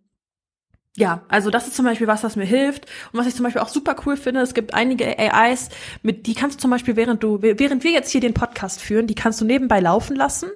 ja, 0.95 1.25
also 1.27 1.49
das 1.49 1.67
ist 1.67 1.75
zum 1.75 1.85
Beispiel 1.85 2.07
was, 2.07 2.23
was 2.23 2.35
mir 2.35 2.45
hilft. 2.45 2.85
Und 3.11 3.19
was 3.19 3.27
ich 3.27 3.35
zum 3.35 3.43
Beispiel 3.43 3.61
auch 3.61 3.69
super 3.69 3.95
cool 4.05 4.15
finde, 4.15 4.41
es 4.41 4.53
gibt 4.53 4.73
einige 4.73 5.17
AIs, 5.17 5.69
mit 6.03 6.27
die 6.27 6.35
kannst 6.35 6.57
du 6.57 6.61
zum 6.61 6.71
Beispiel, 6.71 6.95
während 6.95 7.23
du, 7.23 7.41
während 7.41 7.83
wir 7.83 7.91
jetzt 7.91 8.11
hier 8.11 8.21
den 8.21 8.35
Podcast 8.35 8.81
führen, 8.81 9.07
die 9.07 9.15
kannst 9.15 9.41
du 9.41 9.45
nebenbei 9.45 9.79
laufen 9.79 10.15
lassen 10.15 10.49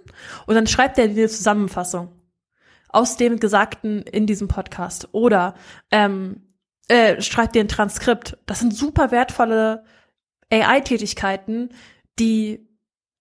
und 0.46 0.56
dann 0.56 0.68
schreibt 0.68 1.00
er 1.00 1.08
dir 1.08 1.22
eine 1.22 1.28
Zusammenfassung 1.28 2.12
aus 2.90 3.18
dem 3.18 3.40
Gesagten 3.40 4.04
in 4.04 4.28
diesem 4.28 4.48
Podcast 4.48 5.10
oder 5.12 5.56
ähm, 5.92 6.44
äh, 6.88 7.20
schreibt 7.22 7.56
dir 7.56 7.62
ein 7.62 7.68
Transkript. 7.68 8.38
Das 8.46 8.60
sind 8.60 8.76
super 8.76 9.12
wertvolle 9.12 9.84
AI-Tätigkeiten, 10.52 11.70
die 12.20 12.67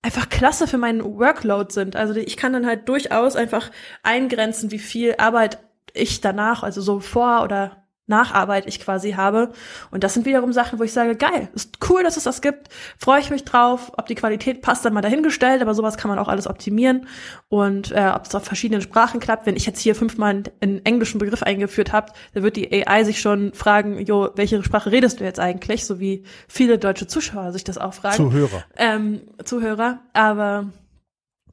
einfach 0.07 0.29
klasse 0.29 0.69
für 0.69 0.79
meinen 0.79 1.03
Workload 1.03 1.73
sind. 1.73 1.97
Also 1.97 2.15
ich 2.15 2.37
kann 2.37 2.53
dann 2.53 2.65
halt 2.65 2.89
durchaus 2.89 3.35
einfach 3.35 3.73
eingrenzen, 4.05 4.71
wie 4.71 4.79
viel 4.79 5.17
Arbeit 5.19 5.59
ich 5.95 6.21
danach, 6.21 6.63
also 6.63 6.81
so 6.81 7.01
vor 7.01 7.43
oder 7.43 7.86
Nacharbeit 8.07 8.67
ich 8.67 8.81
quasi 8.81 9.13
habe. 9.13 9.51
Und 9.91 10.05
das 10.05 10.15
sind 10.15 10.27
wiederum 10.27 10.53
Sachen, 10.53 10.79
wo 10.79 10.85
ich 10.85 10.93
sage, 10.93 11.17
geil, 11.17 11.49
ist 11.55 11.79
cool, 11.89 12.03
dass 12.03 12.17
es 12.17 12.25
das 12.25 12.41
gibt, 12.41 12.69
freue 12.99 13.21
ich 13.21 13.31
mich 13.31 13.45
drauf. 13.45 13.93
Ob 13.97 14.07
die 14.07 14.15
Qualität 14.15 14.63
passt, 14.63 14.85
dann 14.85 14.95
mal 14.95 15.01
dahingestellt, 15.01 15.61
aber 15.61 15.75
sowas 15.75 15.97
kann 15.97 16.09
man 16.09 16.19
auch 16.19 16.29
alles 16.29 16.47
optimieren. 16.47 17.09
Und 17.49 17.91
äh, 17.93 18.13
ob 18.15 18.27
es 18.27 18.35
auf 18.35 18.45
verschiedenen 18.45 18.81
Sprachen 18.81 19.21
klappt, 19.21 19.47
wenn 19.47 19.57
ich 19.57 19.67
jetzt 19.67 19.81
hier 19.81 19.95
fünfmal 19.95 20.45
einen 20.61 20.85
englischen 20.85 21.19
Begriff 21.19 21.43
eingeführt 21.43 21.93
habe, 21.93 22.13
dann 22.35 22.43
wird 22.43 22.57
die 22.57 22.87
AI 22.87 23.05
sich 23.05 23.21
schon 23.21 23.53
fragen, 23.55 23.99
jo, 23.99 24.31
welche 24.37 24.63
Sprache 24.63 24.93
redest 24.93 25.21
du 25.21 25.25
jetzt 25.25 25.41
eigentlich? 25.41 25.85
So 25.85 25.99
wie 25.99 26.25
viele 26.49 26.79
deutsche 26.79 27.07
Zuschauer 27.07 27.53
sich 27.53 27.65
das 27.65 27.79
auch 27.79 27.95
fragen. 27.95 28.17
Zuhörer. 28.17 28.65
Ähm, 28.77 29.23
Zuhörer, 29.45 30.01
aber 30.13 30.71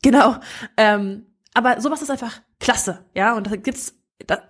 genau. 0.01 0.35
Ähm, 0.77 1.25
aber 1.53 1.81
sowas 1.81 2.01
ist 2.01 2.11
einfach 2.11 2.41
klasse, 2.59 3.05
ja. 3.13 3.33
Und 3.33 3.47
da 3.47 3.55
gibt's 3.55 3.95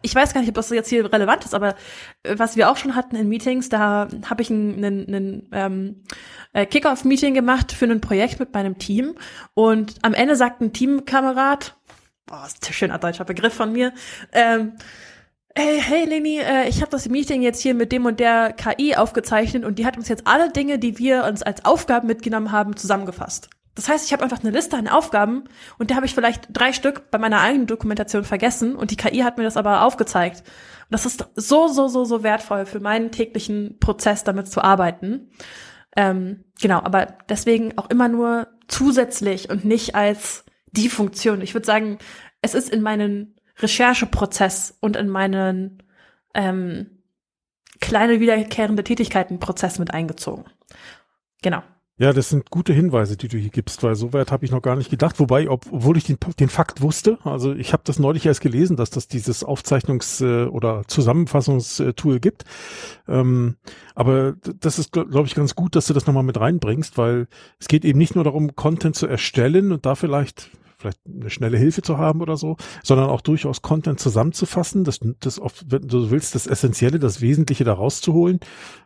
ich 0.01 0.13
weiß 0.13 0.33
gar 0.33 0.41
nicht, 0.41 0.49
ob 0.49 0.55
das 0.55 0.69
jetzt 0.69 0.89
hier 0.89 1.11
relevant 1.11 1.45
ist, 1.45 1.53
aber 1.53 1.75
äh, 2.23 2.37
was 2.37 2.55
wir 2.55 2.69
auch 2.69 2.77
schon 2.77 2.95
hatten 2.95 3.15
in 3.15 3.29
Meetings, 3.29 3.69
da 3.69 4.07
habe 4.29 4.41
ich 4.41 4.49
ein, 4.49 4.83
ein, 4.83 5.13
ein 5.13 5.49
ähm, 5.51 6.03
äh, 6.53 6.65
Kickoff-Meeting 6.65 7.33
gemacht 7.33 7.71
für 7.71 7.85
ein 7.85 8.01
Projekt 8.01 8.39
mit 8.39 8.53
meinem 8.53 8.77
Team 8.77 9.15
und 9.53 9.95
am 10.01 10.13
Ende 10.13 10.35
sagt 10.35 10.61
ein 10.61 10.73
Teamkamerad, 10.73 11.75
boah, 12.25 12.45
ist 12.45 12.67
ein 12.67 12.73
schöner 12.73 12.99
deutscher 12.99 13.25
Begriff 13.25 13.53
von 13.53 13.71
mir, 13.71 13.93
ähm, 14.31 14.73
Hey, 15.55 15.79
hey 15.79 16.05
Leni, 16.05 16.39
äh, 16.39 16.67
ich 16.67 16.81
habe 16.81 16.89
das 16.89 17.07
Meeting 17.07 17.43
jetzt 17.43 17.61
hier 17.61 17.75
mit 17.75 17.91
dem 17.91 18.07
und 18.07 18.19
der 18.19 18.53
KI 18.53 18.95
aufgezeichnet 18.95 19.65
und 19.65 19.77
die 19.77 19.85
hat 19.85 19.97
uns 19.97 20.09
jetzt 20.09 20.25
alle 20.25 20.51
Dinge, 20.51 20.79
die 20.79 20.97
wir 20.97 21.25
uns 21.25 21.43
als 21.43 21.63
Aufgaben 21.63 22.07
mitgenommen 22.07 22.51
haben, 22.51 22.75
zusammengefasst. 22.75 23.51
Das 23.75 23.89
heißt, 23.89 24.05
ich 24.05 24.13
habe 24.13 24.23
einfach 24.23 24.41
eine 24.41 24.51
Liste 24.51 24.77
an 24.77 24.87
Aufgaben 24.87 25.45
und 25.79 25.89
da 25.89 25.95
habe 25.95 26.05
ich 26.05 26.13
vielleicht 26.13 26.47
drei 26.51 26.73
Stück 26.73 27.09
bei 27.09 27.17
meiner 27.17 27.41
eigenen 27.41 27.65
Dokumentation 27.65 28.23
vergessen 28.23 28.75
und 28.75 28.91
die 28.91 28.97
KI 28.97 29.19
hat 29.19 29.37
mir 29.37 29.43
das 29.43 29.57
aber 29.57 29.83
aufgezeigt. 29.83 30.39
Und 30.39 30.91
das 30.91 31.05
ist 31.05 31.25
so, 31.35 31.67
so, 31.67 31.87
so, 31.87 32.05
so 32.05 32.23
wertvoll 32.23 32.65
für 32.65 32.79
meinen 32.79 33.11
täglichen 33.11 33.79
Prozess, 33.79 34.23
damit 34.23 34.47
zu 34.47 34.63
arbeiten. 34.63 35.31
Ähm, 35.95 36.43
genau, 36.61 36.79
aber 36.79 37.17
deswegen 37.29 37.77
auch 37.77 37.89
immer 37.89 38.09
nur 38.09 38.47
zusätzlich 38.67 39.49
und 39.49 39.65
nicht 39.65 39.95
als 39.95 40.45
die 40.71 40.89
Funktion. 40.89 41.41
Ich 41.41 41.53
würde 41.53 41.65
sagen, 41.65 41.97
es 42.41 42.53
ist 42.53 42.69
in 42.69 42.81
meinen 42.81 43.35
Rechercheprozess 43.59 44.77
und 44.81 44.95
in 44.95 45.09
meinen 45.09 45.83
ähm, 46.33 47.03
kleine 47.79 48.19
wiederkehrende 48.19 48.83
Tätigkeiten 48.83 49.39
Prozess 49.39 49.79
mit 49.79 49.93
eingezogen. 49.93 50.45
Genau. 51.41 51.63
Ja, 51.99 52.11
das 52.11 52.29
sind 52.29 52.49
gute 52.49 52.73
Hinweise, 52.73 53.17
die 53.17 53.27
du 53.27 53.37
hier 53.37 53.51
gibst, 53.51 53.83
weil 53.83 53.93
so 53.93 54.13
weit 54.13 54.31
habe 54.31 54.43
ich 54.43 54.51
noch 54.51 54.63
gar 54.63 54.75
nicht 54.75 54.89
gedacht. 54.89 55.19
Wobei, 55.19 55.47
ob, 55.47 55.67
obwohl 55.71 55.95
ich 55.95 56.05
den, 56.05 56.17
den 56.39 56.49
Fakt 56.49 56.81
wusste, 56.81 57.19
also 57.23 57.53
ich 57.53 57.71
habe 57.71 57.83
das 57.85 57.99
neulich 57.99 58.25
erst 58.25 58.41
gelesen, 58.41 58.75
dass 58.75 58.89
das 58.89 59.07
dieses 59.07 59.45
Aufzeichnungs- 59.45 60.25
äh, 60.25 60.47
oder 60.47 60.81
Zusammenfassungstool 60.87 62.19
gibt. 62.19 62.45
Ähm, 63.07 63.57
aber 63.93 64.33
das 64.59 64.79
ist, 64.79 64.91
glaube 64.91 65.27
ich, 65.27 65.35
ganz 65.35 65.53
gut, 65.53 65.75
dass 65.75 65.85
du 65.85 65.93
das 65.93 66.07
nochmal 66.07 66.23
mit 66.23 66.39
reinbringst, 66.39 66.97
weil 66.97 67.27
es 67.59 67.67
geht 67.67 67.85
eben 67.85 67.99
nicht 67.99 68.15
nur 68.15 68.23
darum, 68.23 68.55
Content 68.55 68.95
zu 68.95 69.05
erstellen 69.05 69.71
und 69.71 69.85
da 69.85 69.93
vielleicht 69.93 70.49
vielleicht 70.83 70.99
eine 71.05 71.29
schnelle 71.29 71.57
Hilfe 71.57 71.81
zu 71.81 71.97
haben 71.97 72.21
oder 72.21 72.37
so, 72.37 72.57
sondern 72.83 73.09
auch 73.09 73.21
durchaus 73.21 73.61
Content 73.61 73.99
zusammenzufassen, 73.99 74.83
das, 74.83 74.99
das 75.19 75.39
oft, 75.39 75.65
wenn 75.71 75.87
du 75.87 76.11
willst, 76.11 76.35
das 76.35 76.47
Essentielle, 76.47 76.99
das 76.99 77.21
Wesentliche 77.21 77.63
da 77.63 77.73
rauszuholen, 77.73 78.39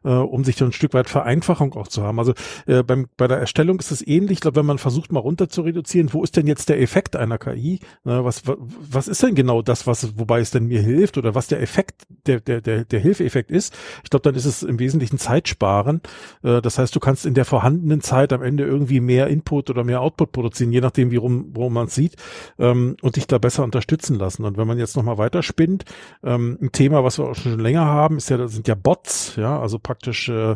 äh, 0.03 0.09
um 0.09 0.43
sich 0.43 0.55
dann 0.55 0.69
ein 0.69 0.73
Stück 0.73 0.93
weit 0.93 1.09
Vereinfachung 1.09 1.73
auch 1.73 1.87
zu 1.87 2.03
haben. 2.03 2.19
Also 2.19 2.33
äh, 2.65 2.83
beim, 2.83 3.07
bei 3.17 3.27
der 3.27 3.37
Erstellung 3.37 3.79
ist 3.79 3.91
es 3.91 4.05
ähnlich, 4.05 4.37
ich 4.37 4.41
glaube, 4.41 4.57
wenn 4.57 4.65
man 4.65 4.77
versucht 4.77 5.11
mal 5.11 5.19
runter 5.19 5.49
zu 5.49 5.61
reduzieren, 5.61 6.13
wo 6.13 6.23
ist 6.23 6.37
denn 6.37 6.47
jetzt 6.47 6.69
der 6.69 6.79
Effekt 6.79 7.15
einer 7.15 7.37
KI? 7.37 7.75
Äh, 7.75 7.79
was, 8.03 8.43
was 8.45 9.07
ist 9.07 9.23
denn 9.23 9.35
genau 9.35 9.61
das, 9.61 9.87
was, 9.87 10.17
wobei 10.19 10.39
es 10.39 10.51
denn 10.51 10.65
mir 10.65 10.81
hilft 10.81 11.17
oder 11.17 11.33
was 11.33 11.47
der 11.47 11.61
Effekt, 11.61 12.03
der, 12.27 12.39
der, 12.39 12.61
der, 12.61 12.85
der 12.85 12.99
Hilfeeffekt 12.99 13.51
ist? 13.51 13.75
Ich 14.03 14.09
glaube, 14.09 14.23
dann 14.23 14.35
ist 14.35 14.45
es 14.45 14.63
im 14.63 14.79
Wesentlichen 14.79 15.17
Zeitsparen. 15.17 16.01
Äh, 16.43 16.61
das 16.61 16.77
heißt, 16.77 16.95
du 16.95 16.99
kannst 16.99 17.25
in 17.25 17.33
der 17.33 17.45
vorhandenen 17.45 18.01
Zeit 18.01 18.33
am 18.33 18.43
Ende 18.43 18.65
irgendwie 18.65 18.99
mehr 18.99 19.27
Input 19.27 19.69
oder 19.69 19.83
mehr 19.83 20.01
Output 20.01 20.31
produzieren, 20.31 20.71
je 20.71 20.81
nachdem, 20.81 21.11
wie 21.11 21.15
rum, 21.15 21.47
worum 21.53 21.73
man 21.73 21.86
sieht 21.89 22.15
ähm, 22.59 22.97
und 23.01 23.15
dich 23.15 23.27
da 23.27 23.37
besser 23.37 23.63
unterstützen 23.63 24.17
lassen. 24.17 24.45
Und 24.45 24.57
wenn 24.57 24.67
man 24.67 24.77
jetzt 24.77 24.95
nochmal 24.95 25.17
weiterspinnt, 25.17 25.85
ähm, 26.23 26.57
ein 26.61 26.71
Thema, 26.71 27.03
was 27.03 27.17
wir 27.17 27.25
auch 27.25 27.35
schon 27.35 27.59
länger 27.59 27.85
haben, 27.85 28.17
ist 28.17 28.29
ja, 28.29 28.37
das 28.37 28.53
sind 28.53 28.67
ja 28.67 28.75
Bots, 28.75 29.35
ja, 29.35 29.59
also 29.59 29.79
praktisch 29.79 30.29
äh, 30.29 30.55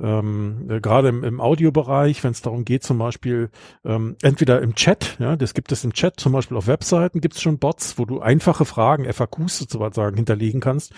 ähm, 0.00 0.66
äh, 0.68 0.80
gerade 0.80 1.08
im, 1.08 1.24
im 1.24 1.40
Audiobereich, 1.40 2.22
wenn 2.22 2.30
es 2.30 2.42
darum 2.42 2.64
geht, 2.64 2.82
zum 2.84 2.98
Beispiel 2.98 3.50
ähm, 3.84 4.16
entweder 4.22 4.62
im 4.62 4.74
Chat, 4.74 5.16
ja, 5.18 5.36
das 5.36 5.54
gibt 5.54 5.72
es 5.72 5.84
im 5.84 5.92
Chat, 5.92 6.20
zum 6.20 6.32
Beispiel 6.32 6.56
auf 6.56 6.66
Webseiten 6.66 7.20
gibt 7.20 7.34
es 7.34 7.42
schon 7.42 7.58
Bots, 7.58 7.98
wo 7.98 8.04
du 8.04 8.20
einfache 8.20 8.64
Fragen, 8.64 9.10
FAQs 9.12 9.58
sozusagen 9.58 10.16
hinterlegen 10.16 10.60
kannst. 10.60 10.92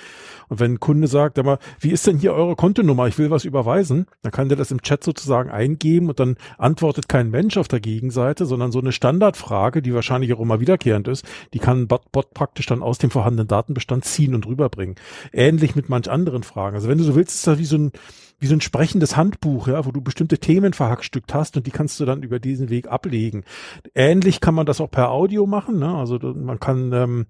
Und 0.48 0.60
wenn 0.60 0.74
ein 0.74 0.80
Kunde 0.80 1.06
sagt, 1.06 1.38
aber 1.38 1.58
wie 1.78 1.90
ist 1.90 2.06
denn 2.06 2.18
hier 2.18 2.34
eure 2.34 2.56
Kontonummer? 2.56 3.06
Ich 3.06 3.18
will 3.18 3.30
was 3.30 3.44
überweisen, 3.44 4.06
dann 4.22 4.32
kann 4.32 4.48
der 4.48 4.58
das 4.58 4.70
im 4.70 4.82
Chat 4.82 5.02
sozusagen 5.02 5.50
eingeben 5.50 6.08
und 6.08 6.20
dann 6.20 6.36
antwortet 6.58 7.08
kein 7.08 7.30
Mensch 7.30 7.56
auf 7.56 7.68
der 7.68 7.80
Gegenseite, 7.80 8.44
sondern 8.46 8.72
so 8.72 8.80
eine 8.80 8.92
Standardfrage, 8.92 9.82
die 9.82 9.94
wahrscheinlich 9.94 10.32
auch 10.34 10.40
immer 10.40 10.60
wiederkehrend 10.60 11.08
ist, 11.08 11.24
die 11.54 11.58
kann 11.58 11.82
ein 11.82 11.88
Bot, 11.88 12.12
Bot 12.12 12.34
praktisch 12.34 12.66
dann 12.66 12.82
aus 12.82 12.98
dem 12.98 13.10
vorhandenen 13.10 13.48
Datenbestand 13.48 14.04
ziehen 14.04 14.34
und 14.34 14.46
rüberbringen. 14.46 14.96
Ähnlich 15.32 15.74
mit 15.74 15.88
manch 15.88 16.10
anderen 16.10 16.42
Fragen. 16.42 16.76
Also 16.76 16.88
wenn 16.88 16.98
du 16.98 17.04
so 17.04 17.14
willst, 17.14 17.36
ist 17.36 17.46
das 17.46 17.58
wie 17.58 17.64
so 17.64 17.76
ein 17.76 17.92
wie 18.40 18.46
so 18.46 18.54
ein 18.54 18.60
sprechendes 18.60 19.16
Handbuch, 19.16 19.68
ja, 19.68 19.84
wo 19.84 19.92
du 19.92 20.00
bestimmte 20.00 20.38
Themen 20.38 20.72
verhackstückt 20.72 21.34
hast 21.34 21.56
und 21.56 21.66
die 21.66 21.70
kannst 21.70 22.00
du 22.00 22.06
dann 22.06 22.22
über 22.22 22.40
diesen 22.40 22.70
Weg 22.70 22.88
ablegen. 22.88 23.44
Ähnlich 23.94 24.40
kann 24.40 24.54
man 24.54 24.66
das 24.66 24.80
auch 24.80 24.90
per 24.90 25.10
Audio 25.10 25.46
machen, 25.46 25.78
ne? 25.78 25.94
Also 25.94 26.18
man 26.18 26.58
kann, 26.58 26.92
ähm, 26.92 27.26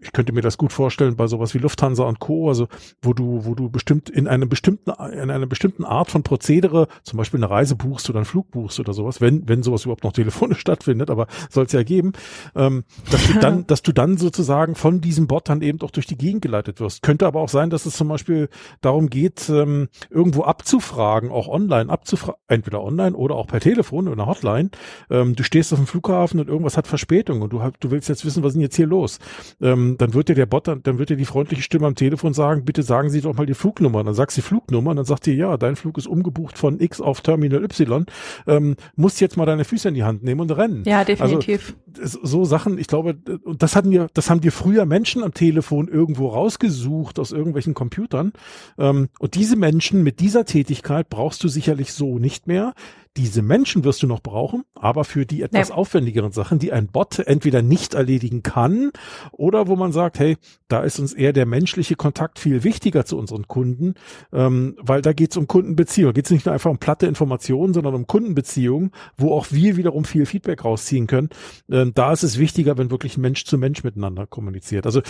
ich 0.00 0.12
könnte 0.12 0.32
mir 0.32 0.40
das 0.40 0.58
gut 0.58 0.72
vorstellen 0.72 1.16
bei 1.16 1.26
sowas 1.26 1.54
wie 1.54 1.58
Lufthansa 1.58 2.04
und 2.04 2.18
Co. 2.18 2.48
Also 2.48 2.68
wo 3.02 3.12
du, 3.12 3.44
wo 3.44 3.54
du 3.54 3.68
bestimmt 3.68 4.08
in 4.08 4.26
einem 4.26 4.48
bestimmten, 4.48 4.90
in 5.12 5.30
einer 5.30 5.46
bestimmten 5.46 5.84
Art 5.84 6.10
von 6.10 6.22
Prozedere, 6.22 6.88
zum 7.02 7.18
Beispiel 7.18 7.38
eine 7.38 7.50
Reise 7.50 7.76
buchst 7.76 8.08
oder 8.08 8.20
einen 8.20 8.26
Flug 8.26 8.50
buchst 8.50 8.80
oder 8.80 8.94
sowas, 8.94 9.20
wenn, 9.20 9.46
wenn 9.48 9.62
sowas 9.62 9.84
überhaupt 9.84 10.04
noch 10.04 10.12
telefonisch 10.12 10.60
stattfindet, 10.60 11.10
aber 11.10 11.26
soll 11.50 11.66
es 11.66 11.72
ja 11.72 11.82
geben, 11.82 12.12
ähm, 12.56 12.84
dass 13.10 13.26
du 13.26 13.34
dann, 13.34 13.66
dass 13.66 13.82
du 13.82 13.92
dann 13.92 14.16
sozusagen 14.16 14.74
von 14.74 15.02
diesem 15.02 15.26
Bot 15.26 15.50
dann 15.50 15.60
eben 15.60 15.80
auch 15.82 15.90
durch 15.90 16.06
die 16.06 16.16
Gegend 16.16 16.40
geleitet 16.40 16.80
wirst. 16.80 17.02
Könnte 17.02 17.26
aber 17.26 17.40
auch 17.40 17.48
sein, 17.50 17.68
dass 17.68 17.84
es 17.84 17.96
zum 17.96 18.08
Beispiel 18.08 18.48
darum 18.80 19.10
geht, 19.10 19.50
ähm, 19.50 19.88
irgendwo 20.30 20.44
abzufragen, 20.44 21.30
auch 21.30 21.48
online 21.48 21.90
abzufragen, 21.90 22.40
entweder 22.46 22.82
online 22.82 23.16
oder 23.16 23.34
auch 23.34 23.48
per 23.48 23.58
Telefon 23.58 24.06
oder 24.06 24.26
Hotline. 24.26 24.70
Ähm, 25.10 25.34
du 25.34 25.42
stehst 25.42 25.72
auf 25.72 25.78
dem 25.80 25.86
Flughafen 25.86 26.38
und 26.38 26.48
irgendwas 26.48 26.76
hat 26.76 26.86
Verspätung 26.86 27.42
und 27.42 27.52
du, 27.52 27.60
du 27.80 27.90
willst 27.90 28.08
jetzt 28.08 28.24
wissen, 28.24 28.42
was 28.42 28.50
ist 28.50 28.54
denn 28.54 28.62
jetzt 28.62 28.76
hier 28.76 28.86
los? 28.86 29.18
Ähm, 29.60 29.96
dann 29.98 30.14
wird 30.14 30.28
dir 30.28 30.36
der 30.36 30.46
Bot, 30.46 30.68
dann, 30.68 30.82
dann 30.84 30.98
wird 30.98 31.10
dir 31.10 31.16
die 31.16 31.24
freundliche 31.24 31.62
Stimme 31.62 31.86
am 31.88 31.96
Telefon 31.96 32.32
sagen, 32.32 32.64
bitte 32.64 32.82
sagen 32.84 33.10
Sie 33.10 33.20
doch 33.20 33.34
mal 33.34 33.46
die 33.46 33.54
Flugnummer. 33.54 34.04
Dann 34.04 34.14
sagst 34.14 34.36
du 34.36 34.40
die 34.40 34.46
Flugnummer 34.46 34.90
und 34.90 34.96
dann 34.96 35.04
sagt 35.04 35.26
dir, 35.26 35.34
ja, 35.34 35.56
dein 35.56 35.74
Flug 35.74 35.98
ist 35.98 36.06
umgebucht 36.06 36.56
von 36.56 36.78
X 36.78 37.00
auf 37.00 37.20
Terminal 37.22 37.64
Y. 37.64 38.06
Ähm, 38.46 38.76
musst 38.94 39.20
jetzt 39.20 39.36
mal 39.36 39.46
deine 39.46 39.64
Füße 39.64 39.88
in 39.88 39.94
die 39.94 40.04
Hand 40.04 40.22
nehmen 40.22 40.40
und 40.40 40.52
rennen. 40.52 40.84
Ja, 40.86 41.04
definitiv. 41.04 41.74
Also, 41.76 41.89
so 41.98 42.44
Sachen, 42.44 42.78
ich 42.78 42.86
glaube, 42.86 43.16
und 43.44 43.62
das 43.62 43.76
hatten 43.76 43.90
wir, 43.90 44.08
das 44.14 44.30
haben 44.30 44.40
dir 44.40 44.52
früher 44.52 44.86
Menschen 44.86 45.22
am 45.22 45.34
Telefon 45.34 45.88
irgendwo 45.88 46.28
rausgesucht 46.28 47.18
aus 47.18 47.32
irgendwelchen 47.32 47.74
Computern. 47.74 48.32
Ähm, 48.78 49.08
und 49.18 49.34
diese 49.34 49.56
Menschen 49.56 50.02
mit 50.02 50.20
dieser 50.20 50.44
Tätigkeit 50.44 51.08
brauchst 51.08 51.42
du 51.44 51.48
sicherlich 51.48 51.92
so 51.92 52.18
nicht 52.18 52.46
mehr. 52.46 52.74
Diese 53.16 53.42
Menschen 53.42 53.82
wirst 53.82 54.02
du 54.02 54.06
noch 54.06 54.20
brauchen, 54.20 54.62
aber 54.74 55.04
für 55.04 55.26
die 55.26 55.42
etwas 55.42 55.70
ja. 55.70 55.74
aufwendigeren 55.74 56.30
Sachen, 56.30 56.60
die 56.60 56.72
ein 56.72 56.86
Bot 56.86 57.18
entweder 57.18 57.60
nicht 57.60 57.94
erledigen 57.94 58.42
kann 58.44 58.92
oder 59.32 59.66
wo 59.66 59.74
man 59.74 59.90
sagt, 59.90 60.20
hey, 60.20 60.36
da 60.68 60.80
ist 60.82 61.00
uns 61.00 61.12
eher 61.12 61.32
der 61.32 61.44
menschliche 61.44 61.96
Kontakt 61.96 62.38
viel 62.38 62.62
wichtiger 62.62 63.04
zu 63.04 63.18
unseren 63.18 63.48
Kunden, 63.48 63.94
ähm, 64.32 64.76
weil 64.80 65.02
da 65.02 65.12
geht 65.12 65.32
es 65.32 65.36
um 65.36 65.48
Kundenbeziehungen. 65.48 66.14
Da 66.14 66.18
geht 66.18 66.26
es 66.26 66.30
nicht 66.30 66.46
nur 66.46 66.52
einfach 66.52 66.70
um 66.70 66.78
platte 66.78 67.06
Informationen, 67.06 67.74
sondern 67.74 67.94
um 67.94 68.06
Kundenbeziehungen, 68.06 68.92
wo 69.16 69.34
auch 69.34 69.48
wir 69.50 69.76
wiederum 69.76 70.04
viel 70.04 70.24
Feedback 70.24 70.64
rausziehen 70.64 71.08
können. 71.08 71.30
Ähm, 71.68 71.92
da 71.94 72.12
ist 72.12 72.22
es 72.22 72.38
wichtiger, 72.38 72.78
wenn 72.78 72.92
wirklich 72.92 73.18
Mensch 73.18 73.44
zu 73.44 73.58
Mensch 73.58 73.82
miteinander 73.82 74.28
kommuniziert. 74.28 74.86
Also 74.86 75.02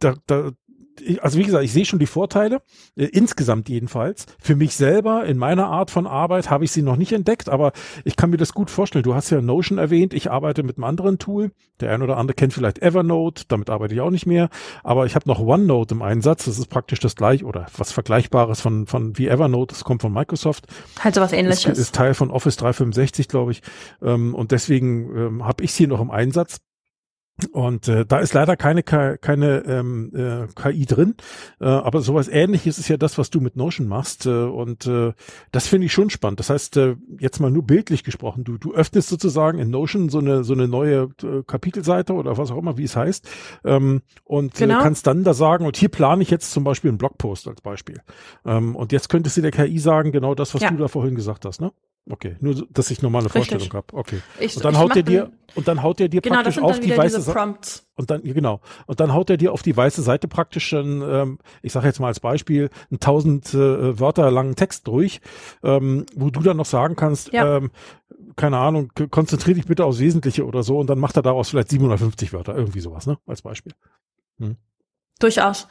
da, 0.00 0.16
da, 0.26 0.50
also 1.20 1.38
wie 1.38 1.44
gesagt, 1.44 1.64
ich 1.64 1.72
sehe 1.72 1.84
schon 1.84 1.98
die 1.98 2.06
Vorteile, 2.06 2.62
äh, 2.96 3.04
insgesamt 3.04 3.68
jedenfalls. 3.68 4.26
Für 4.40 4.56
mich 4.56 4.76
selber, 4.76 5.24
in 5.24 5.38
meiner 5.38 5.66
Art 5.66 5.90
von 5.90 6.06
Arbeit, 6.06 6.50
habe 6.50 6.64
ich 6.64 6.72
sie 6.72 6.82
noch 6.82 6.96
nicht 6.96 7.12
entdeckt, 7.12 7.48
aber 7.48 7.72
ich 8.04 8.16
kann 8.16 8.30
mir 8.30 8.36
das 8.36 8.52
gut 8.52 8.70
vorstellen. 8.70 9.02
Du 9.02 9.14
hast 9.14 9.30
ja 9.30 9.40
Notion 9.40 9.78
erwähnt, 9.78 10.14
ich 10.14 10.30
arbeite 10.30 10.62
mit 10.62 10.76
einem 10.76 10.84
anderen 10.84 11.18
Tool. 11.18 11.50
Der 11.80 11.92
ein 11.92 12.02
oder 12.02 12.16
andere 12.16 12.34
kennt 12.34 12.54
vielleicht 12.54 12.80
Evernote, 12.80 13.44
damit 13.48 13.68
arbeite 13.68 13.94
ich 13.94 14.00
auch 14.00 14.10
nicht 14.10 14.26
mehr, 14.26 14.48
aber 14.82 15.04
ich 15.04 15.14
habe 15.14 15.28
noch 15.28 15.40
OneNote 15.40 15.94
im 15.94 16.02
Einsatz. 16.02 16.46
Das 16.46 16.58
ist 16.58 16.68
praktisch 16.68 17.00
das 17.00 17.16
gleiche 17.16 17.44
oder 17.44 17.66
was 17.76 17.92
Vergleichbares 17.92 18.60
von, 18.60 18.86
von 18.86 19.18
wie 19.18 19.28
Evernote, 19.28 19.74
das 19.74 19.84
kommt 19.84 20.00
von 20.02 20.12
Microsoft. 20.12 20.66
Halt 21.00 21.14
so 21.14 21.20
was 21.20 21.32
ähnliches. 21.32 21.72
Ist, 21.72 21.78
ist 21.78 21.94
Teil 21.94 22.14
von 22.14 22.30
Office 22.30 22.56
365, 22.56 23.28
glaube 23.28 23.52
ich. 23.52 23.62
Ähm, 24.02 24.34
und 24.34 24.52
deswegen 24.52 25.14
ähm, 25.16 25.44
habe 25.44 25.62
ich 25.62 25.70
es 25.70 25.76
hier 25.76 25.88
noch 25.88 26.00
im 26.00 26.10
Einsatz. 26.10 26.58
Und 27.52 27.86
äh, 27.88 28.06
da 28.06 28.18
ist 28.20 28.32
leider 28.32 28.56
keine 28.56 28.82
keine 28.82 29.58
ähm, 29.66 30.10
äh, 30.14 30.46
KI 30.54 30.86
drin, 30.86 31.16
äh, 31.60 31.66
aber 31.66 32.00
sowas 32.00 32.28
Ähnliches 32.28 32.78
ist 32.78 32.88
ja 32.88 32.96
das, 32.96 33.18
was 33.18 33.28
du 33.28 33.40
mit 33.40 33.56
Notion 33.56 33.86
machst. 33.86 34.24
Äh, 34.24 34.30
und 34.30 34.86
äh, 34.86 35.12
das 35.52 35.66
finde 35.66 35.86
ich 35.86 35.92
schon 35.92 36.08
spannend. 36.08 36.40
Das 36.40 36.48
heißt, 36.48 36.78
äh, 36.78 36.96
jetzt 37.18 37.38
mal 37.40 37.50
nur 37.50 37.66
bildlich 37.66 38.04
gesprochen, 38.04 38.44
du 38.44 38.56
du 38.56 38.72
öffnest 38.72 39.10
sozusagen 39.10 39.58
in 39.58 39.68
Notion 39.68 40.08
so 40.08 40.18
eine 40.18 40.44
so 40.44 40.54
eine 40.54 40.66
neue 40.66 41.10
äh, 41.22 41.42
Kapitelseite 41.46 42.14
oder 42.14 42.38
was 42.38 42.50
auch 42.50 42.56
immer, 42.56 42.78
wie 42.78 42.84
es 42.84 42.96
heißt, 42.96 43.28
ähm, 43.64 44.00
und 44.24 44.54
äh, 44.56 44.66
genau. 44.66 44.80
äh, 44.80 44.82
kannst 44.82 45.06
dann 45.06 45.22
da 45.22 45.34
sagen, 45.34 45.66
und 45.66 45.76
hier 45.76 45.90
plane 45.90 46.22
ich 46.22 46.30
jetzt 46.30 46.52
zum 46.52 46.64
Beispiel 46.64 46.88
einen 46.88 46.98
Blogpost 46.98 47.48
als 47.48 47.60
Beispiel. 47.60 48.00
Ähm, 48.46 48.74
und 48.74 48.92
jetzt 48.92 49.10
könntest 49.10 49.36
du 49.36 49.42
der 49.42 49.50
KI 49.50 49.78
sagen, 49.78 50.10
genau 50.10 50.34
das, 50.34 50.54
was 50.54 50.62
ja. 50.62 50.70
du 50.70 50.78
da 50.78 50.88
vorhin 50.88 51.14
gesagt 51.14 51.44
hast, 51.44 51.60
ne? 51.60 51.70
Okay, 52.08 52.36
nur 52.40 52.66
dass 52.70 52.90
ich 52.92 53.02
nochmal 53.02 53.22
eine 53.22 53.34
Richtig. 53.34 53.50
Vorstellung 53.50 53.74
habe. 53.74 53.96
Okay. 53.96 54.20
Ich, 54.38 54.56
und 54.56 54.64
dann 54.64 54.78
haut 54.78 54.94
er 54.94 55.02
dir 55.02 55.32
und 55.56 55.66
dann 55.66 55.82
haut 55.82 56.00
er 56.00 56.08
dir 56.08 56.20
genau, 56.20 56.36
praktisch 56.36 56.58
auf 56.58 56.78
die 56.78 56.96
weiße 56.96 57.20
Seite. 57.20 57.58
Und 57.96 58.10
dann 58.10 58.22
genau 58.22 58.60
und 58.86 59.00
dann 59.00 59.12
haut 59.12 59.28
er 59.28 59.36
dir 59.36 59.52
auf 59.52 59.62
die 59.62 59.76
weiße 59.76 60.02
Seite 60.02 60.28
praktisch 60.28 60.68
schon, 60.68 61.02
ähm, 61.02 61.38
ich 61.62 61.72
sage 61.72 61.86
jetzt 61.88 61.98
mal 61.98 62.06
als 62.06 62.20
Beispiel, 62.20 62.70
einen 62.90 63.00
tausend 63.00 63.52
äh, 63.54 63.98
Wörter 63.98 64.30
langen 64.30 64.54
Text 64.54 64.86
durch, 64.86 65.20
ähm, 65.64 66.06
wo 66.14 66.30
du 66.30 66.40
dann 66.40 66.56
noch 66.56 66.66
sagen 66.66 66.94
kannst, 66.94 67.32
ja. 67.32 67.56
ähm, 67.56 67.70
keine 68.36 68.58
Ahnung, 68.58 68.92
konzentriere 69.10 69.56
dich 69.56 69.66
bitte 69.66 69.84
aufs 69.84 69.98
Wesentliche 69.98 70.46
oder 70.46 70.62
so 70.62 70.78
und 70.78 70.88
dann 70.88 71.00
macht 71.00 71.16
er 71.16 71.22
daraus 71.22 71.48
vielleicht 71.48 71.70
750 71.70 72.32
Wörter, 72.32 72.54
irgendwie 72.54 72.80
sowas, 72.80 73.06
ne, 73.06 73.18
als 73.26 73.42
Beispiel. 73.42 73.72
Hm. 74.38 74.56
Durchaus. 75.18 75.66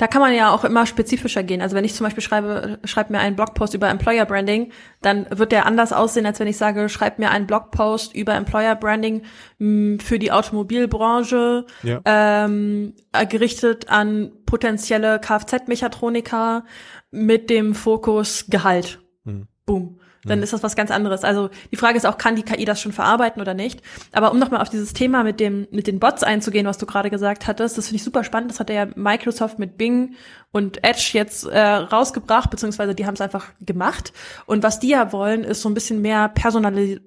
Da 0.00 0.06
kann 0.06 0.22
man 0.22 0.34
ja 0.34 0.50
auch 0.50 0.64
immer 0.64 0.86
spezifischer 0.86 1.42
gehen. 1.42 1.60
Also 1.60 1.76
wenn 1.76 1.84
ich 1.84 1.94
zum 1.94 2.04
Beispiel 2.04 2.22
schreibe, 2.22 2.78
schreib 2.84 3.10
mir 3.10 3.18
einen 3.18 3.36
Blogpost 3.36 3.74
über 3.74 3.90
Employer 3.90 4.24
Branding, 4.24 4.72
dann 5.02 5.26
wird 5.28 5.52
der 5.52 5.66
anders 5.66 5.92
aussehen, 5.92 6.24
als 6.24 6.40
wenn 6.40 6.46
ich 6.46 6.56
sage, 6.56 6.88
schreib 6.88 7.18
mir 7.18 7.30
einen 7.30 7.46
Blogpost 7.46 8.14
über 8.14 8.32
Employer 8.32 8.76
Branding 8.76 9.20
mh, 9.58 9.66
hm, 9.66 10.00
für 10.00 10.18
die 10.18 10.32
Automobilbranche, 10.32 11.66
ja. 11.82 12.00
ähm, 12.06 12.94
gerichtet 13.28 13.90
an 13.90 14.32
potenzielle 14.46 15.20
Kfz-Mechatroniker 15.20 16.64
mit 17.10 17.50
dem 17.50 17.74
Fokus 17.74 18.46
Gehalt. 18.48 19.00
Hm. 19.26 19.48
Boom 19.66 19.99
dann 20.24 20.38
mhm. 20.38 20.44
ist 20.44 20.52
das 20.52 20.62
was 20.62 20.76
ganz 20.76 20.90
anderes. 20.90 21.24
Also 21.24 21.50
die 21.70 21.76
Frage 21.76 21.96
ist 21.96 22.06
auch, 22.06 22.18
kann 22.18 22.36
die 22.36 22.42
KI 22.42 22.64
das 22.64 22.80
schon 22.80 22.92
verarbeiten 22.92 23.40
oder 23.40 23.54
nicht? 23.54 23.82
Aber 24.12 24.32
um 24.32 24.38
nochmal 24.38 24.60
auf 24.60 24.68
dieses 24.68 24.92
Thema 24.92 25.24
mit 25.24 25.40
dem 25.40 25.66
mit 25.70 25.86
den 25.86 25.98
Bots 25.98 26.22
einzugehen, 26.22 26.66
was 26.66 26.78
du 26.78 26.86
gerade 26.86 27.10
gesagt 27.10 27.46
hattest, 27.46 27.78
das 27.78 27.86
finde 27.86 27.96
ich 27.96 28.04
super 28.04 28.24
spannend. 28.24 28.50
Das 28.50 28.60
hat 28.60 28.70
ja 28.70 28.88
Microsoft 28.94 29.58
mit 29.58 29.78
Bing 29.78 30.14
und 30.52 30.84
Edge 30.84 31.10
jetzt 31.12 31.46
äh, 31.46 31.58
rausgebracht, 31.60 32.50
beziehungsweise 32.50 32.94
die 32.94 33.06
haben 33.06 33.14
es 33.14 33.20
einfach 33.20 33.46
gemacht. 33.60 34.12
Und 34.46 34.62
was 34.62 34.80
die 34.80 34.88
ja 34.88 35.12
wollen, 35.12 35.44
ist 35.44 35.62
so 35.62 35.68
ein 35.68 35.74
bisschen 35.74 36.02
mehr 36.02 36.28
Personali 36.28 37.00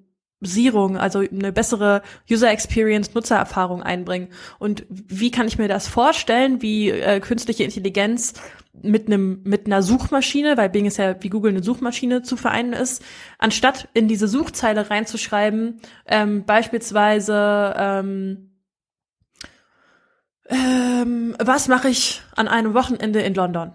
Sierung, 0.45 0.97
also 0.97 1.19
eine 1.19 1.51
bessere 1.51 2.01
User 2.29 2.51
Experience, 2.51 3.13
Nutzererfahrung 3.13 3.83
einbringen. 3.83 4.29
Und 4.59 4.85
wie 4.89 5.31
kann 5.31 5.47
ich 5.47 5.57
mir 5.57 5.67
das 5.67 5.87
vorstellen, 5.87 6.61
wie 6.61 6.89
äh, 6.89 7.19
künstliche 7.19 7.63
Intelligenz 7.63 8.33
mit 8.81 9.07
einem 9.07 9.41
mit 9.43 9.67
einer 9.67 9.83
Suchmaschine, 9.83 10.57
weil 10.57 10.69
Bing 10.69 10.85
ist 10.85 10.97
ja 10.97 11.15
wie 11.21 11.29
Google 11.29 11.51
eine 11.51 11.63
Suchmaschine 11.63 12.23
zu 12.23 12.37
vereinen 12.37 12.73
ist, 12.73 13.03
anstatt 13.37 13.87
in 13.93 14.07
diese 14.07 14.27
Suchzeile 14.27 14.89
reinzuschreiben, 14.89 15.79
ähm, 16.07 16.43
beispielsweise 16.45 17.73
ähm, 17.77 18.49
ähm, 20.49 21.35
was 21.39 21.67
mache 21.67 21.89
ich 21.89 22.21
an 22.35 22.47
einem 22.47 22.73
Wochenende 22.73 23.21
in 23.21 23.33
London? 23.33 23.73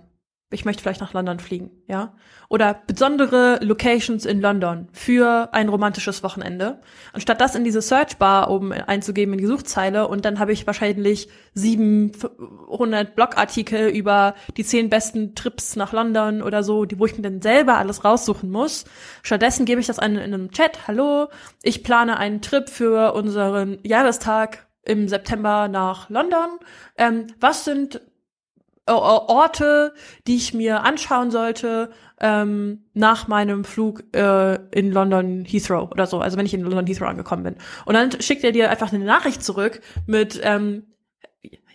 Ich 0.51 0.65
möchte 0.65 0.83
vielleicht 0.83 1.03
nach 1.03 1.13
London 1.13 1.41
fliegen, 1.41 1.71
ja. 1.87 2.15
Oder 2.49 2.81
besondere 2.87 3.59
Locations 3.63 4.25
in 4.25 4.41
London 4.41 4.89
für 4.93 5.51
ein 5.53 5.69
romantisches 5.69 6.23
Wochenende. 6.23 6.81
Anstatt 7.13 7.43
das 7.43 7.55
in 7.55 7.65
diese 7.65 7.83
Searchbar 7.83 8.51
oben 8.51 8.73
einzugeben 8.73 9.35
in 9.35 9.41
die 9.41 9.47
Suchzeile 9.47 10.09
und 10.09 10.25
dann 10.25 10.39
habe 10.39 10.53
ich 10.53 10.67
wahrscheinlich 10.67 11.29
700 11.53 13.15
Blogartikel 13.15 13.91
über 13.91 14.35
die 14.57 14.65
zehn 14.65 14.89
besten 14.89 15.35
Trips 15.35 15.77
nach 15.77 15.93
London 15.93 16.41
oder 16.43 16.63
so, 16.63 16.87
die, 16.87 16.99
wo 16.99 17.05
ich 17.05 17.17
mir 17.17 17.23
dann 17.23 17.43
selber 17.43 17.77
alles 17.77 18.03
raussuchen 18.05 18.51
muss. 18.51 18.87
Stattdessen 19.23 19.67
gebe 19.67 19.83
ich 19.83 19.87
das 19.87 19.99
an, 19.99 20.17
in 20.17 20.33
einem 20.33 20.51
Chat. 20.51 20.89
Hallo, 20.89 21.29
ich 21.63 21.85
plane 21.85 22.17
einen 22.17 22.41
Trip 22.41 22.71
für 22.71 23.13
unseren 23.13 23.81
Jahrestag 23.83 24.67
im 24.83 25.09
September 25.09 25.69
nach 25.69 26.09
London. 26.09 26.59
Ähm, 26.97 27.27
was 27.39 27.67
sind 27.67 28.01
Orte, 28.95 29.95
die 30.27 30.37
ich 30.37 30.55
mir 30.55 30.85
anschauen 30.85 31.31
sollte 31.31 31.91
ähm, 32.21 32.85
nach 32.95 33.29
meinem 33.29 33.65
Flug 33.65 34.05
äh, 34.15 34.55
in 34.71 34.93
London 34.93 35.45
Heathrow 35.45 35.91
oder 35.91 36.07
so, 36.07 36.21
also 36.21 36.37
wenn 36.37 36.47
ich 36.47 36.55
in 36.55 36.63
London 36.63 36.87
Heathrow 36.87 37.09
angekommen 37.09 37.43
bin. 37.43 37.57
Und 37.85 37.95
dann 37.95 38.21
schickt 38.21 38.45
er 38.45 38.53
dir 38.53 38.71
einfach 38.71 38.93
eine 38.93 39.05
Nachricht 39.05 39.43
zurück 39.43 39.81
mit 40.07 40.41
ähm, 40.43 40.85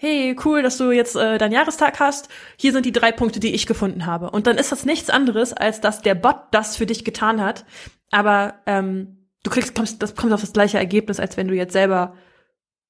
Hey, 0.05 0.35
cool, 0.43 0.61
dass 0.61 0.77
du 0.77 0.91
jetzt 0.91 1.15
äh, 1.15 1.37
deinen 1.37 1.53
Jahrestag 1.53 2.01
hast. 2.01 2.27
Hier 2.57 2.73
sind 2.73 2.85
die 2.85 2.91
drei 2.91 3.13
Punkte, 3.13 3.39
die 3.39 3.53
ich 3.53 3.65
gefunden 3.65 4.05
habe. 4.05 4.31
Und 4.31 4.47
dann 4.47 4.57
ist 4.57 4.73
das 4.73 4.83
nichts 4.83 5.09
anderes, 5.09 5.53
als 5.53 5.79
dass 5.79 6.01
der 6.01 6.13
Bot 6.13 6.35
das 6.51 6.75
für 6.75 6.85
dich 6.85 7.05
getan 7.05 7.39
hat. 7.39 7.63
Aber 8.11 8.55
ähm, 8.65 9.29
du 9.43 9.49
kriegst, 9.49 9.75
kommst, 9.75 10.03
das 10.03 10.15
kommt 10.15 10.33
auf 10.33 10.41
das 10.41 10.51
gleiche 10.51 10.77
Ergebnis, 10.77 11.21
als 11.21 11.37
wenn 11.37 11.47
du 11.47 11.55
jetzt 11.55 11.71
selber 11.71 12.15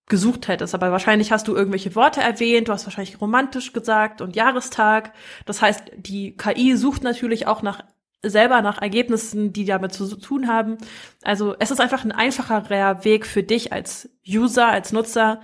gesucht 0.08 0.48
hättest. 0.48 0.76
Aber 0.76 0.92
wahrscheinlich 0.92 1.32
hast 1.32 1.48
du 1.48 1.56
irgendwelche 1.56 1.96
Worte 1.96 2.22
erwähnt, 2.22 2.68
du 2.68 2.74
hast 2.74 2.86
wahrscheinlich 2.86 3.22
romantisch 3.22 3.74
gesagt 3.74 4.22
und 4.22 4.36
Jahrestag. 4.36 5.13
Das 5.46 5.62
heißt, 5.62 5.92
die 5.98 6.36
KI 6.36 6.76
sucht 6.76 7.04
natürlich 7.04 7.48
auch 7.48 7.62
nach 7.62 7.84
selber 8.26 8.62
nach 8.62 8.82
Ergebnissen, 8.82 9.52
die 9.52 9.66
damit 9.66 9.94
zu 9.94 10.16
tun 10.16 10.48
haben. 10.48 10.78
Also 11.24 11.56
es 11.60 11.72
ist 11.72 11.82
einfach 11.82 12.06
ein 12.06 12.13
einfacherer 12.13 13.04
Weg 13.04 13.26
für 13.26 13.44
dich 13.44 13.74
als 13.74 14.10
User, 14.26 14.68
als 14.68 14.94
Nutzer, 14.94 15.42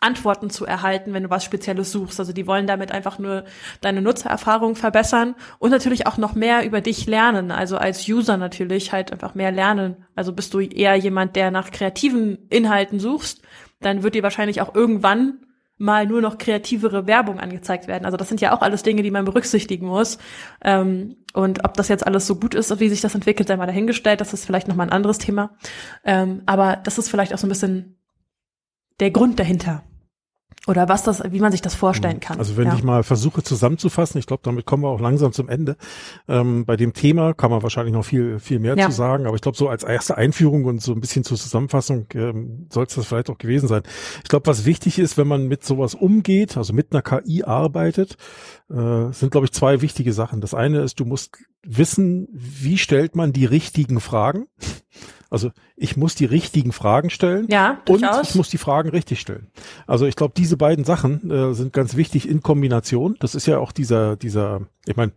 Antworten 0.00 0.48
zu 0.48 0.64
erhalten, 0.64 1.12
wenn 1.12 1.24
du 1.24 1.30
was 1.30 1.44
Spezielles 1.44 1.90
suchst. 1.90 2.20
Also 2.20 2.32
die 2.32 2.46
wollen 2.46 2.66
damit 2.66 2.92
einfach 2.92 3.18
nur 3.18 3.44
deine 3.80 4.00
Nutzererfahrung 4.00 4.76
verbessern 4.76 5.34
und 5.58 5.70
natürlich 5.70 6.06
auch 6.06 6.18
noch 6.18 6.34
mehr 6.34 6.64
über 6.64 6.80
dich 6.80 7.06
lernen. 7.06 7.50
Also 7.50 7.76
als 7.78 8.08
User 8.08 8.36
natürlich 8.36 8.92
halt 8.92 9.12
einfach 9.12 9.34
mehr 9.34 9.50
lernen. 9.50 10.04
Also 10.14 10.32
bist 10.32 10.54
du 10.54 10.60
eher 10.60 10.94
jemand, 10.94 11.34
der 11.34 11.50
nach 11.50 11.72
kreativen 11.72 12.46
Inhalten 12.48 13.00
suchst, 13.00 13.42
dann 13.80 14.02
wird 14.02 14.14
dir 14.14 14.22
wahrscheinlich 14.22 14.60
auch 14.60 14.74
irgendwann 14.74 15.40
mal 15.78 16.06
nur 16.06 16.20
noch 16.20 16.38
kreativere 16.38 17.06
Werbung 17.06 17.38
angezeigt 17.38 17.86
werden. 17.86 18.04
Also 18.04 18.16
das 18.16 18.28
sind 18.28 18.40
ja 18.40 18.52
auch 18.52 18.62
alles 18.62 18.82
Dinge, 18.82 19.02
die 19.02 19.12
man 19.12 19.24
berücksichtigen 19.24 19.86
muss. 19.86 20.18
Ähm, 20.62 21.16
und 21.34 21.64
ob 21.64 21.74
das 21.74 21.88
jetzt 21.88 22.06
alles 22.06 22.26
so 22.26 22.36
gut 22.36 22.54
ist, 22.54 22.78
wie 22.80 22.88
sich 22.88 23.00
das 23.00 23.14
entwickelt, 23.14 23.48
sei 23.48 23.56
mal 23.56 23.66
dahingestellt. 23.66 24.20
Das 24.20 24.32
ist 24.32 24.44
vielleicht 24.44 24.66
noch 24.66 24.74
mal 24.74 24.84
ein 24.84 24.92
anderes 24.92 25.18
Thema. 25.18 25.56
Ähm, 26.04 26.42
aber 26.46 26.76
das 26.76 26.98
ist 26.98 27.08
vielleicht 27.08 27.32
auch 27.32 27.38
so 27.38 27.46
ein 27.46 27.50
bisschen 27.50 27.96
der 28.98 29.12
Grund 29.12 29.38
dahinter. 29.38 29.84
Oder 30.66 30.88
was 30.88 31.02
das, 31.02 31.22
wie 31.30 31.40
man 31.40 31.52
sich 31.52 31.62
das 31.62 31.74
vorstellen 31.74 32.16
mhm. 32.16 32.20
kann. 32.20 32.38
Also 32.38 32.56
wenn 32.56 32.66
ja. 32.66 32.74
ich 32.74 32.82
mal 32.82 33.02
versuche 33.02 33.42
zusammenzufassen, 33.42 34.18
ich 34.18 34.26
glaube, 34.26 34.42
damit 34.44 34.66
kommen 34.66 34.82
wir 34.82 34.88
auch 34.88 35.00
langsam 35.00 35.32
zum 35.32 35.48
Ende. 35.48 35.76
Ähm, 36.28 36.66
bei 36.66 36.76
dem 36.76 36.92
Thema 36.92 37.32
kann 37.32 37.50
man 37.50 37.62
wahrscheinlich 37.62 37.94
noch 37.94 38.04
viel, 38.04 38.38
viel 38.38 38.58
mehr 38.58 38.76
ja. 38.76 38.86
zu 38.86 38.92
sagen, 38.92 39.26
aber 39.26 39.34
ich 39.36 39.40
glaube, 39.40 39.56
so 39.56 39.68
als 39.68 39.84
erste 39.84 40.16
Einführung 40.18 40.64
und 40.64 40.82
so 40.82 40.92
ein 40.92 41.00
bisschen 41.00 41.24
zur 41.24 41.38
Zusammenfassung 41.38 42.06
ähm, 42.14 42.66
soll 42.70 42.84
es 42.84 42.94
das 42.94 43.06
vielleicht 43.06 43.30
auch 43.30 43.38
gewesen 43.38 43.68
sein. 43.68 43.82
Ich 44.22 44.28
glaube, 44.28 44.46
was 44.46 44.64
wichtig 44.64 44.98
ist, 44.98 45.16
wenn 45.16 45.28
man 45.28 45.46
mit 45.46 45.64
sowas 45.64 45.94
umgeht, 45.94 46.56
also 46.56 46.72
mit 46.72 46.92
einer 46.92 47.02
KI 47.02 47.44
arbeitet, 47.44 48.16
äh, 48.70 49.12
sind, 49.12 49.30
glaube 49.30 49.46
ich, 49.46 49.52
zwei 49.52 49.80
wichtige 49.80 50.12
Sachen. 50.12 50.40
Das 50.40 50.54
eine 50.54 50.80
ist, 50.80 51.00
du 51.00 51.04
musst 51.04 51.38
wissen, 51.62 52.28
wie 52.32 52.78
stellt 52.78 53.16
man 53.16 53.32
die 53.32 53.44
richtigen 53.44 54.00
Fragen. 54.00 54.46
Also 55.30 55.50
ich 55.76 55.96
muss 55.96 56.14
die 56.14 56.24
richtigen 56.24 56.72
Fragen 56.72 57.10
stellen 57.10 57.46
ja, 57.48 57.80
und 57.88 58.04
ich 58.22 58.34
muss 58.34 58.48
die 58.48 58.58
Fragen 58.58 58.88
richtig 58.88 59.20
stellen. 59.20 59.48
Also 59.86 60.06
ich 60.06 60.16
glaube, 60.16 60.34
diese 60.36 60.56
beiden 60.56 60.84
Sachen 60.84 61.30
äh, 61.30 61.54
sind 61.54 61.72
ganz 61.72 61.96
wichtig 61.96 62.28
in 62.28 62.42
Kombination. 62.42 63.16
Das 63.20 63.34
ist 63.34 63.46
ja 63.46 63.58
auch 63.58 63.72
dieser, 63.72 64.16
dieser, 64.16 64.62
ich 64.86 64.96
meine, 64.96 65.12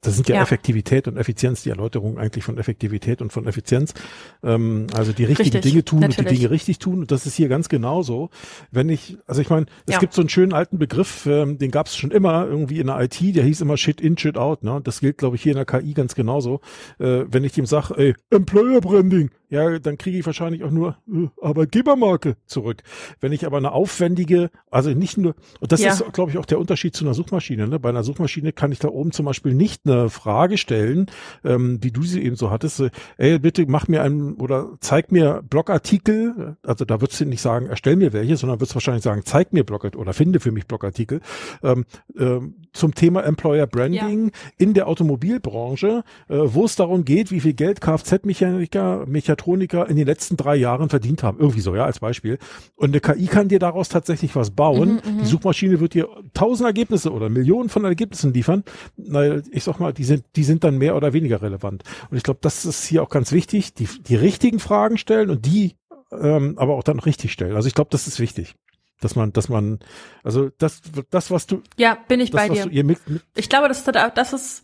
das 0.00 0.16
sind 0.16 0.28
ja, 0.28 0.36
ja, 0.36 0.42
Effektivität 0.42 1.08
und 1.08 1.16
Effizienz, 1.16 1.62
die 1.62 1.70
Erläuterung 1.70 2.18
eigentlich 2.18 2.44
von 2.44 2.58
Effektivität 2.58 3.20
und 3.22 3.32
von 3.32 3.46
Effizienz. 3.46 3.94
Ähm, 4.42 4.86
also 4.94 5.12
die 5.12 5.24
richtigen 5.24 5.52
richtig, 5.52 5.72
Dinge 5.72 5.84
tun 5.84 6.00
natürlich. 6.00 6.18
und 6.18 6.30
die 6.30 6.36
Dinge 6.36 6.50
richtig 6.50 6.78
tun. 6.78 7.00
Und 7.00 7.10
das 7.10 7.26
ist 7.26 7.34
hier 7.34 7.48
ganz 7.48 7.68
genauso. 7.68 8.30
Wenn 8.70 8.88
ich, 8.88 9.18
also 9.26 9.40
ich 9.40 9.50
meine, 9.50 9.66
es 9.86 9.94
ja. 9.94 9.98
gibt 9.98 10.14
so 10.14 10.22
einen 10.22 10.28
schönen 10.28 10.52
alten 10.52 10.78
Begriff, 10.78 11.26
ähm, 11.26 11.58
den 11.58 11.70
gab 11.70 11.86
es 11.86 11.96
schon 11.96 12.10
immer 12.10 12.46
irgendwie 12.46 12.80
in 12.80 12.86
der 12.86 13.00
IT, 13.00 13.20
der 13.20 13.44
hieß 13.44 13.60
immer 13.60 13.76
Shit 13.76 14.00
in, 14.00 14.16
Shit 14.16 14.36
out. 14.36 14.62
Ne? 14.64 14.80
Das 14.82 15.00
gilt, 15.00 15.18
glaube 15.18 15.36
ich, 15.36 15.42
hier 15.42 15.52
in 15.52 15.56
der 15.56 15.66
KI 15.66 15.94
ganz 15.94 16.14
genauso. 16.14 16.60
Äh, 16.98 17.24
wenn 17.28 17.44
ich 17.44 17.52
dem 17.52 17.66
sage, 17.66 17.94
ey, 17.96 18.14
Employer 18.30 18.80
Branding, 18.80 19.30
ja, 19.54 19.78
dann 19.78 19.98
kriege 19.98 20.18
ich 20.18 20.26
wahrscheinlich 20.26 20.64
auch 20.64 20.70
nur 20.70 20.96
äh, 21.08 21.28
Arbeitgebermarke 21.40 22.36
zurück. 22.46 22.82
Wenn 23.20 23.32
ich 23.32 23.46
aber 23.46 23.58
eine 23.58 23.72
aufwendige, 23.72 24.50
also 24.70 24.90
nicht 24.90 25.16
nur, 25.16 25.34
und 25.60 25.70
das 25.70 25.80
ja. 25.80 25.92
ist, 25.92 26.12
glaube 26.12 26.30
ich, 26.30 26.38
auch 26.38 26.46
der 26.46 26.58
Unterschied 26.58 26.96
zu 26.96 27.04
einer 27.04 27.14
Suchmaschine. 27.14 27.68
Ne? 27.68 27.78
Bei 27.78 27.90
einer 27.90 28.02
Suchmaschine 28.02 28.52
kann 28.52 28.72
ich 28.72 28.80
da 28.80 28.88
oben 28.88 29.12
zum 29.12 29.26
Beispiel 29.26 29.54
nicht 29.54 29.73
eine 29.84 30.10
Frage 30.10 30.58
stellen, 30.58 31.06
ähm, 31.44 31.78
wie 31.82 31.90
du 31.90 32.02
sie 32.02 32.22
eben 32.22 32.36
so 32.36 32.50
hattest. 32.50 32.80
Äh, 32.80 32.90
ey, 33.16 33.38
bitte 33.38 33.64
mach 33.66 33.88
mir 33.88 34.02
einen 34.02 34.34
oder 34.34 34.70
zeig 34.80 35.12
mir 35.12 35.42
Blogartikel. 35.48 36.56
Also 36.62 36.84
da 36.84 37.00
würdest 37.00 37.20
du 37.20 37.24
nicht 37.24 37.40
sagen, 37.40 37.66
erstell 37.66 37.96
mir 37.96 38.12
welche, 38.12 38.36
sondern 38.36 38.60
würdest 38.60 38.74
wahrscheinlich 38.74 39.04
sagen, 39.04 39.22
zeig 39.24 39.52
mir 39.52 39.64
Blogartikel 39.64 40.00
oder 40.00 40.12
finde 40.12 40.40
für 40.40 40.52
mich 40.52 40.66
Blogartikel 40.66 41.20
ähm, 41.62 41.84
ähm, 42.18 42.54
zum 42.72 42.94
Thema 42.94 43.22
Employer 43.24 43.66
Branding 43.66 44.26
ja. 44.26 44.32
in 44.58 44.74
der 44.74 44.88
Automobilbranche, 44.88 46.04
äh, 46.28 46.36
wo 46.36 46.64
es 46.64 46.76
darum 46.76 47.04
geht, 47.04 47.30
wie 47.30 47.40
viel 47.40 47.54
Geld 47.54 47.80
Kfz-Mechaniker, 47.80 49.04
Mechatroniker 49.06 49.88
in 49.88 49.96
den 49.96 50.06
letzten 50.06 50.36
drei 50.36 50.56
Jahren 50.56 50.88
verdient 50.88 51.22
haben. 51.22 51.38
Irgendwie 51.38 51.60
so, 51.60 51.74
ja, 51.74 51.84
als 51.84 52.00
Beispiel. 52.00 52.38
Und 52.76 52.90
eine 52.90 53.00
KI 53.00 53.26
kann 53.26 53.48
dir 53.48 53.58
daraus 53.58 53.88
tatsächlich 53.88 54.34
was 54.36 54.50
bauen. 54.50 55.00
Mhm, 55.04 55.14
mhm. 55.14 55.18
die 55.20 55.26
Suchmaschine 55.26 55.80
wird 55.80 55.94
dir 55.94 56.08
tausend 56.34 56.66
Ergebnisse 56.66 57.12
oder 57.12 57.28
Millionen 57.28 57.68
von 57.68 57.84
Ergebnissen 57.84 58.32
liefern. 58.32 58.64
Na, 58.96 59.42
ich 59.50 59.63
sag 59.64 59.80
mal, 59.80 59.92
die 59.92 60.04
sind, 60.04 60.24
die 60.36 60.44
sind 60.44 60.64
dann 60.64 60.78
mehr 60.78 60.96
oder 60.96 61.12
weniger 61.12 61.42
relevant. 61.42 61.82
Und 62.10 62.16
ich 62.16 62.22
glaube, 62.22 62.40
das 62.42 62.64
ist 62.64 62.84
hier 62.84 63.02
auch 63.02 63.08
ganz 63.10 63.32
wichtig, 63.32 63.74
die, 63.74 63.86
die 63.86 64.16
richtigen 64.16 64.60
Fragen 64.60 64.98
stellen 64.98 65.30
und 65.30 65.46
die 65.46 65.76
ähm, 66.12 66.54
aber 66.58 66.74
auch 66.74 66.84
dann 66.84 67.00
richtig 67.00 67.32
stellen. 67.32 67.56
Also 67.56 67.66
ich 67.66 67.74
glaube, 67.74 67.90
das 67.90 68.06
ist 68.06 68.20
wichtig 68.20 68.54
dass 69.00 69.16
man, 69.16 69.32
dass 69.32 69.48
man, 69.48 69.80
also 70.22 70.50
das, 70.58 70.80
das 71.10 71.30
was 71.30 71.46
du, 71.46 71.62
ja, 71.76 71.98
bin 72.08 72.20
ich 72.20 72.30
das, 72.30 72.48
bei 72.48 72.48
dir. 72.48 72.84
Mit, 72.84 73.06
mit 73.08 73.22
ich 73.36 73.48
glaube, 73.48 73.68
das, 73.68 73.84
das 73.84 74.32
ist 74.32 74.62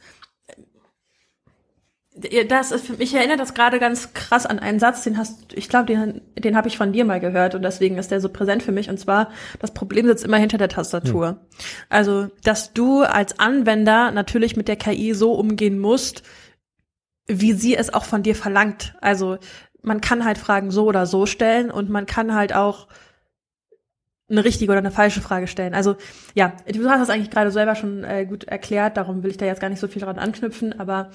das 2.48 2.72
ist, 2.72 2.98
mich 2.98 3.14
erinnert 3.14 3.38
das 3.38 3.54
gerade 3.54 3.78
ganz 3.78 4.12
krass 4.14 4.44
an 4.44 4.58
einen 4.58 4.80
Satz, 4.80 5.04
den 5.04 5.16
hast, 5.16 5.52
ich 5.54 5.68
glaube, 5.68 5.86
den, 5.86 6.20
den 6.36 6.56
habe 6.56 6.66
ich 6.66 6.76
von 6.76 6.92
dir 6.92 7.04
mal 7.04 7.20
gehört 7.20 7.54
und 7.54 7.62
deswegen 7.62 7.98
ist 7.98 8.10
der 8.10 8.20
so 8.20 8.28
präsent 8.28 8.62
für 8.62 8.72
mich. 8.72 8.90
Und 8.90 8.98
zwar, 8.98 9.30
das 9.60 9.72
Problem 9.72 10.06
sitzt 10.06 10.24
immer 10.24 10.36
hinter 10.36 10.58
der 10.58 10.68
Tastatur. 10.68 11.28
Hm. 11.28 11.36
Also, 11.88 12.28
dass 12.42 12.72
du 12.72 13.02
als 13.02 13.38
Anwender 13.38 14.10
natürlich 14.10 14.56
mit 14.56 14.66
der 14.66 14.76
KI 14.76 15.14
so 15.14 15.34
umgehen 15.34 15.78
musst, 15.78 16.22
wie 17.28 17.52
sie 17.52 17.76
es 17.76 17.94
auch 17.94 18.04
von 18.04 18.24
dir 18.24 18.34
verlangt. 18.34 18.96
Also, 19.00 19.38
man 19.82 20.00
kann 20.00 20.24
halt 20.24 20.36
Fragen 20.36 20.72
so 20.72 20.86
oder 20.86 21.06
so 21.06 21.26
stellen 21.26 21.70
und 21.70 21.90
man 21.90 22.06
kann 22.06 22.34
halt 22.34 22.54
auch 22.54 22.88
eine 24.28 24.44
richtige 24.44 24.70
oder 24.70 24.78
eine 24.78 24.90
falsche 24.90 25.20
Frage 25.20 25.46
stellen. 25.46 25.74
Also 25.74 25.96
ja, 26.34 26.52
du 26.72 26.88
hast 26.88 27.00
das 27.00 27.10
eigentlich 27.10 27.30
gerade 27.30 27.50
selber 27.50 27.74
schon 27.74 28.04
äh, 28.04 28.26
gut 28.26 28.44
erklärt, 28.44 28.96
darum 28.96 29.22
will 29.22 29.30
ich 29.30 29.38
da 29.38 29.46
jetzt 29.46 29.60
gar 29.60 29.68
nicht 29.68 29.80
so 29.80 29.88
viel 29.88 30.02
dran 30.02 30.18
anknüpfen, 30.18 30.78
aber 30.78 31.10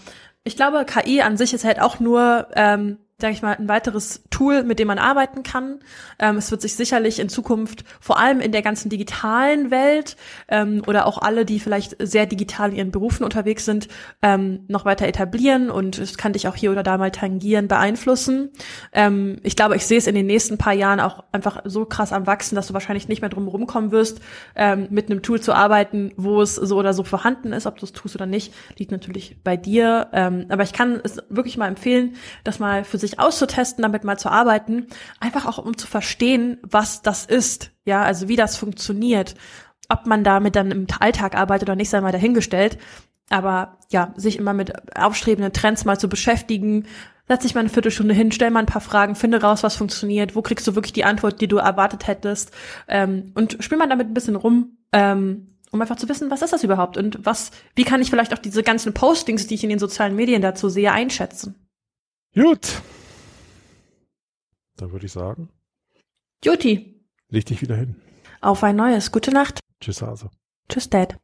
ich 0.45 0.55
glaube, 0.55 0.86
KI 0.86 1.21
an 1.21 1.38
sich 1.38 1.53
ist 1.53 1.65
halt 1.65 1.81
auch 1.81 1.99
nur 1.99 2.47
ähm, 2.55 2.99
sage 3.17 3.34
ich 3.34 3.41
mal, 3.41 3.56
ein 3.56 3.69
weiteres 3.69 4.23
Tool, 4.30 4.63
mit 4.63 4.78
dem 4.78 4.89
man 4.89 4.99
arbeiten 4.99 5.41
kann. 5.41 5.80
Ähm, 6.19 6.36
es 6.36 6.51
wird 6.51 6.62
sich 6.62 6.75
sicherlich 6.75 7.19
in 7.19 7.30
Zukunft, 7.30 7.86
vor 8.01 8.19
allem 8.19 8.41
in 8.41 8.51
der 8.51 8.62
ganzen 8.62 8.89
digitalen 8.89 9.71
Welt 9.71 10.17
ähm, 10.49 10.82
oder 10.86 11.06
auch 11.06 11.19
alle, 11.19 11.45
die 11.45 11.62
vielleicht 11.62 11.95
sehr 11.99 12.26
digital 12.26 12.72
in 12.72 12.76
ihren 12.76 12.91
Berufen 12.91 13.24
unterwegs 13.24 13.63
sind, 13.63 13.88
ähm, 14.22 14.66
noch 14.68 14.84
weiter 14.84 15.07
etablieren 15.07 15.70
und 15.70 15.97
es 15.97 16.18
kann 16.18 16.34
dich 16.34 16.49
auch 16.49 16.57
hier 16.57 16.72
oder 16.72 16.84
da 16.84 16.97
mal 16.97 17.09
tangieren, 17.09 17.70
beeinflussen. 17.70 18.49
Ähm, 18.91 19.38
ich 19.43 19.55
glaube, 19.55 19.78
ich 19.78 19.86
sehe 19.86 19.97
es 19.97 20.07
in 20.07 20.16
den 20.16 20.26
nächsten 20.26 20.57
paar 20.57 20.74
Jahren 20.74 20.99
auch 20.99 21.24
einfach 21.32 21.61
so 21.63 21.86
krass 21.86 22.11
am 22.11 22.28
Wachsen, 22.28 22.55
dass 22.55 22.68
du 22.68 22.74
wahrscheinlich 22.74 23.07
nicht 23.07 23.22
mehr 23.22 23.30
drum 23.30 23.47
rumkommen 23.47 23.91
wirst, 23.91 24.20
ähm, 24.57 24.88
mit 24.89 25.09
einem 25.09 25.22
Tool 25.22 25.39
zu 25.39 25.53
arbeiten, 25.53 26.11
wo 26.18 26.41
es 26.41 26.55
so 26.55 26.76
oder 26.76 26.93
so 26.93 27.05
vorhanden 27.05 27.53
ist. 27.53 27.66
Ob 27.66 27.78
du 27.80 27.86
es 27.86 27.93
tust 27.93 28.16
oder 28.16 28.26
nicht, 28.26 28.53
liegt 28.78 28.91
natürlich 28.91 29.38
bei 29.41 29.55
dir. 29.55 30.09
Ähm, 30.11 30.47
aber 30.49 30.63
ich 30.63 30.74
kann 30.74 30.99
es 31.01 31.24
wirklich 31.30 31.55
mal 31.55 31.70
empfehlen, 31.70 32.18
das 32.43 32.59
mal 32.59 32.84
für 32.84 32.97
sich 32.97 33.05
sich 33.06 33.20
auszutesten, 33.20 33.82
damit 33.82 34.03
mal 34.03 34.18
zu 34.18 34.30
arbeiten, 34.30 34.88
einfach 35.20 35.45
auch 35.45 35.58
um 35.58 35.78
zu 35.78 35.88
verstehen, 35.88 36.58
was 36.64 37.01
das 37.01 37.26
ist, 37.26 37.72
ja, 37.86 38.03
also 38.03 38.28
wie 38.28 38.36
das 38.36 38.58
funktioniert. 38.58 39.36
Ob 39.89 40.08
man 40.08 40.24
damit 40.24 40.56
dann 40.56 40.72
im 40.72 40.88
Alltag 40.99 41.36
arbeitet 41.36 41.70
oder 41.70 41.76
nicht, 41.76 41.89
sei 41.89 42.01
mal 42.01 42.12
dahingestellt. 42.12 42.78
Aber 43.30 43.78
ja, 43.89 44.14
sich 44.16 44.38
immer 44.38 44.53
mit 44.53 44.97
aufstrebenden 44.97 45.53
Trends 45.53 45.86
mal 45.86 45.99
zu 45.99 46.10
beschäftigen, 46.10 46.86
setz 47.28 47.43
dich 47.43 47.56
mal 47.56 47.62
eine 47.62 47.70
Viertelstunde 47.70 48.14
hin, 48.14 48.32
stell 48.32 48.51
mal 48.51 48.60
ein 48.60 48.66
paar 48.68 48.82
Fragen, 48.82 49.16
finde 49.16 49.41
raus, 49.41 49.64
was 49.64 49.76
funktioniert, 49.76 50.36
wo 50.36 50.41
kriegst 50.41 50.68
du 50.68 50.76
wirklich 50.76 50.93
die 50.93 51.06
Antwort, 51.06 51.41
die 51.41 51.47
du 51.47 51.58
erwartet 51.58 52.08
hättest 52.08 52.51
ähm, 52.88 53.32
und 53.36 53.58
spiel 53.62 53.78
mal 53.78 53.89
damit 53.89 54.08
ein 54.08 54.14
bisschen 54.14 54.36
rum, 54.36 54.78
ähm, 54.91 55.56
um 55.72 55.82
einfach 55.82 55.97
zu 55.97 56.08
wissen, 56.08 56.30
was 56.32 56.41
ist 56.41 56.53
das 56.53 56.64
überhaupt 56.64 56.97
und 56.97 57.26
was, 57.26 57.51
wie 57.76 57.84
kann 57.84 58.01
ich 58.01 58.10
vielleicht 58.10 58.34
auch 58.34 58.39
diese 58.39 58.64
ganzen 58.64 58.93
Postings, 58.93 59.47
die 59.47 59.56
ich 59.56 59.64
in 59.64 59.70
den 59.70 59.80
sozialen 59.80 60.16
Medien 60.16 60.41
dazu 60.41 60.70
sehe, 60.70 60.91
einschätzen. 60.91 61.56
Gut. 62.36 62.82
Dann 64.78 64.91
würde 64.91 65.05
ich 65.05 65.11
sagen. 65.11 65.49
Juti. 66.43 67.01
Leg 67.30 67.45
dich 67.45 67.61
wieder 67.61 67.76
hin. 67.76 68.01
Auf 68.41 68.63
ein 68.63 68.76
neues. 68.76 69.11
Gute 69.11 69.32
Nacht. 69.32 69.59
Tschüss, 69.80 70.01
Hase. 70.01 70.30
Tschüss, 70.69 70.89
Dad. 70.89 71.17